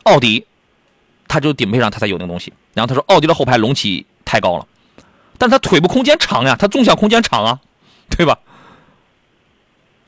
[0.03, 0.45] 奥迪，
[1.32, 2.52] 他就顶配上他才有那个东西。
[2.74, 4.68] 然后他说，奥迪的后排隆起太高了。
[5.38, 7.60] 但他腿部空间长呀，他纵向空间长啊，
[8.12, 8.38] 对吧？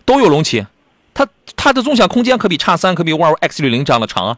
[0.04, 0.66] 都有隆起，
[1.14, 1.26] 他
[1.56, 4.38] 他的纵向空间可比叉三，可比沃尔沃 X 六零这样的长啊。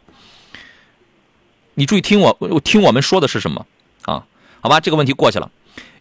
[1.73, 3.65] 你注意听我，我听我们说的是什么
[4.03, 4.23] 啊？
[4.61, 5.49] 好吧，这个问题过去了。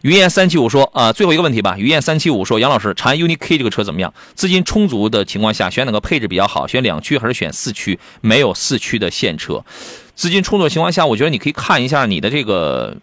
[0.03, 1.75] 于燕三七五说啊，最后一个问题吧。
[1.79, 4.13] 于燕三七五说，杨老师，长安 UNI K 这个车怎么样？
[4.35, 6.67] 资金充足的情况下，选哪个配置比较好？
[6.67, 7.99] 选两驱还是选四驱？
[8.21, 9.65] 没有四驱的现车，
[10.15, 12.95] 资金充足的情况下，我觉得你可以看一下你的这个。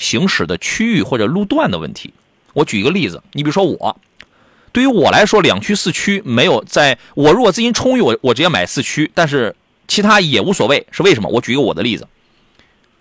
[0.00, 2.14] 行驶的区域或者路段的问题，
[2.54, 4.00] 我举一个例子，你比如说我，
[4.72, 9.54] 对于我来说，两驱四驱没有在我如果资金充裕，我我直接买四驱，但是
[9.88, 11.28] 其他也无所谓，是为什么？
[11.28, 12.08] 我举一个我的例子，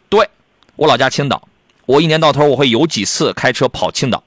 [0.10, 0.28] 对
[0.76, 1.48] 我老家青岛，
[1.86, 4.22] 我一年到头我会有几次开车跑青岛，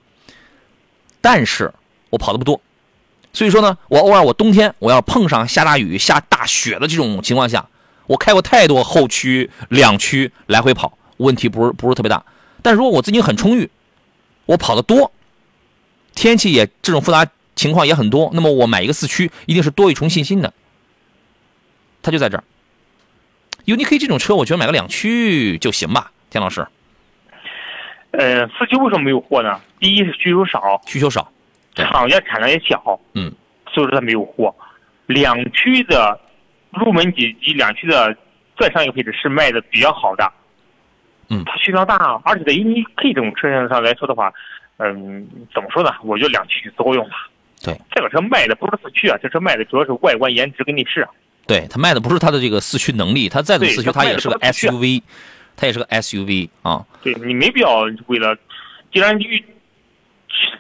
[1.21, 1.75] 但是
[2.09, 2.59] 我跑的不多，
[3.35, 7.69] 所以说呢，我偶尔我冬天我要碰上下大雨下大雪的这种情况下，
[8.07, 12.25] 我开过太多后驱两驱来回跑，问题不是不是特别大。
[12.63, 13.71] 但如果我资金很充裕，
[14.47, 15.13] 我跑的多，
[16.15, 20.53] 天气也这种复杂情况也很多，那么我买一个四驱一定是多一重信心的。
[22.03, 22.45] 它就在这儿。
[23.65, 26.67] UNI-K 这种车，我觉得买个两驱就行吧，田老师。
[28.11, 29.61] 呃，四驱为什么没有货呢？
[29.79, 31.31] 第一是需求少，需求少，
[31.77, 33.33] 厂家产量也小，嗯，
[33.73, 34.55] 所以说它没有货。
[35.07, 36.19] 两驱的
[36.73, 38.17] 入门级及两驱的
[38.59, 40.33] 再上一个配置是卖的比较好的。
[41.29, 44.33] 嗯，它续航大，而且在 UNI-K 这种车型上来说的话，
[44.79, 45.91] 嗯，怎么说呢？
[46.03, 47.15] 我觉得两驱足够用了。
[47.65, 51.07] 对，这个车卖的不是四驱啊，这车卖的主要是外观、颜值跟内饰。
[51.47, 55.03] 对，它卖的不是它的这个四驱能力，它再怎么四驱，它也是个 SUV，
[55.57, 56.85] 它也是个 SUV 啊。
[57.03, 58.37] 对你没必要为了，
[58.93, 59.45] 既然预。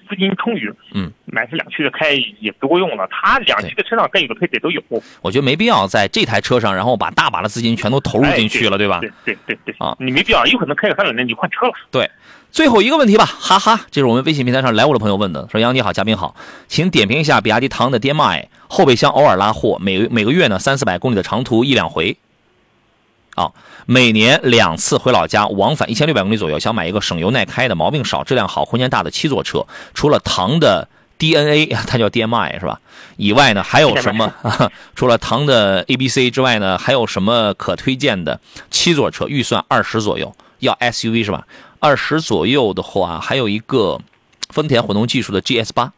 [0.08, 3.08] 资金充裕，嗯，买台两驱的开也不够用了。
[3.10, 4.82] 它两驱的车上该有的配置都有。
[5.22, 9.00] 我觉得没必要在这台车上，然后把大把的资金全都投入进去了，对吧？
[9.00, 11.72] 对对对对啊，你没必要，有可能开个三两年你就换车了。
[11.90, 12.10] 对，
[12.50, 16.34] 最后一个问题吧，哈哈，这是我们微信平台上来我的朋友问的，说杨你好，嘉宾好，
[16.68, 22.16] 请点评一下比亚迪唐的 DM-i 后备箱偶尔拉货，每每个月呢三四百公里的长途一两回。
[23.34, 23.50] 啊，
[23.86, 26.58] 每年两次回老家，往返一千六百公里左右。
[26.58, 29.66] 想买一个省油耐开的、毛病少、质量好、空间大的七座车。
[29.94, 30.86] 除了唐的
[31.18, 32.80] DNA， 它叫 DMI 是吧？
[33.16, 34.32] 以外呢，还有什么？
[34.94, 38.40] 除了唐的 ABC 之外呢，还有什么可推荐的
[38.70, 39.26] 七座车？
[39.28, 41.46] 预算二十左右，要 SUV 是吧？
[41.78, 44.00] 二十左右的话，还有一个
[44.50, 45.92] 丰田混动技术的 GS 八，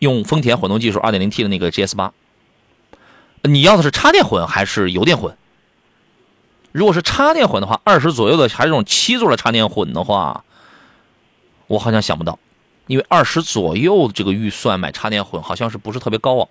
[0.00, 2.12] 用丰田混动技术二点零 T 的那个 GS 八。
[3.42, 5.36] 你要的是插电混还是油电混？
[6.72, 10.44] 如果是插电混的话，二十左右的还是这种七座的插电混的话，
[11.66, 12.38] 我好像想不到，
[12.86, 16.48] 因为二十左右这个预算买插电混好像是不是特别高啊？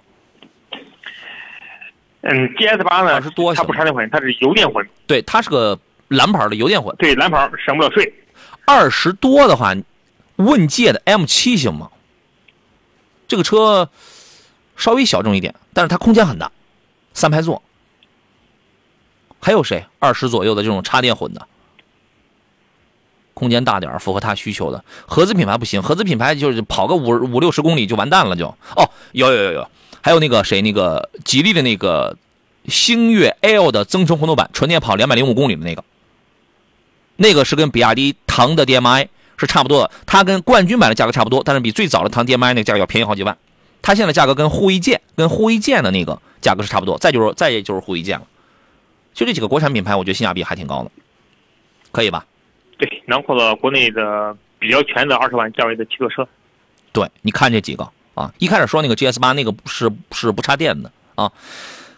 [2.22, 3.14] 嗯，GS 八呢？
[3.14, 4.86] 二十多，它不插电混，它是油电混。
[5.06, 6.94] 对，它是个蓝牌的油电混。
[6.98, 8.12] 对，蓝牌省不了税。
[8.66, 9.74] 二十多的话，
[10.38, 11.90] 问界的 M 七行吗？
[13.28, 13.90] 这个车
[14.76, 16.52] 稍微小众一点，但是它空间很大。
[17.18, 17.64] 三排座，
[19.42, 19.84] 还有谁？
[19.98, 21.48] 二十左右的这种插电混的，
[23.34, 24.86] 空间大点符合他需求的。
[25.08, 28.46] 合资品牌不行，合资品牌就是跑个五五六十公里就完蛋了，就
[28.76, 29.68] 哦，有有有有，
[30.00, 32.16] 还有那个谁，那个吉利的那个
[32.68, 35.84] 星越 L 的增程混动版，纯电跑两百零五公里的那个，
[37.16, 39.08] 那个是跟比亚迪唐的 DMI
[39.38, 43.36] 是差不多的，它跟冠军版的价格差不多，但是比最早的唐 DMI 那个价格要便宜好几万。
[43.82, 48.26] 它现在价格跟护卫舰、跟护卫舰的那个价格是差不多，再就是再就是护卫舰了，
[49.14, 50.92] 就这几个国产品牌，我觉得性价比还挺高的，
[51.92, 52.26] 可以吧？
[52.78, 56.28] 对，囊括了国内的比较全的二十万价位的汽车车。
[56.92, 61.32] 对，你看这几个啊，一开始说那个 GS 八那个是是不插电的啊。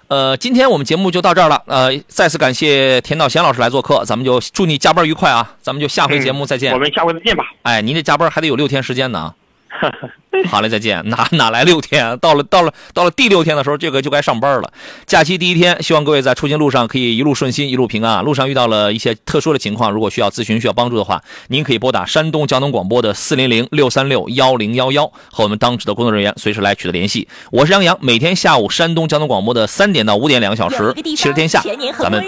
[0.07, 1.61] 呃，今天我们节目就到这儿了。
[1.67, 5.55] 呃，再次感谢田道贤老师来做客，咱们就祝你加班愉快啊！
[5.61, 6.73] 咱们就下回节目再见。
[6.73, 7.45] 我们下回再见吧。
[7.61, 9.35] 哎，您这加班还得有六天时间呢。
[10.49, 11.07] 好嘞，再见。
[11.09, 12.17] 哪哪来六天？
[12.19, 14.71] 到了到了到了第六天的时候，这个就该上班了。
[15.05, 18.23] 假期第一天，希望各位在出行路上可以一路顺心，一路平安。
[18.23, 27.27] 路上遇到了一些特殊的情况，如果需要咨询、需要帮助的话，您可以拨打山东交通广播的四零零六三六幺零幺幺，和我们当值的工作人员随时来取得联系。
[27.51, 31.61] 我是杨洋，每天下午山东交通广播的三点到五点两个小时，汽车天下，
[31.99, 32.23] 咱们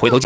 [0.00, 0.22] 回头见。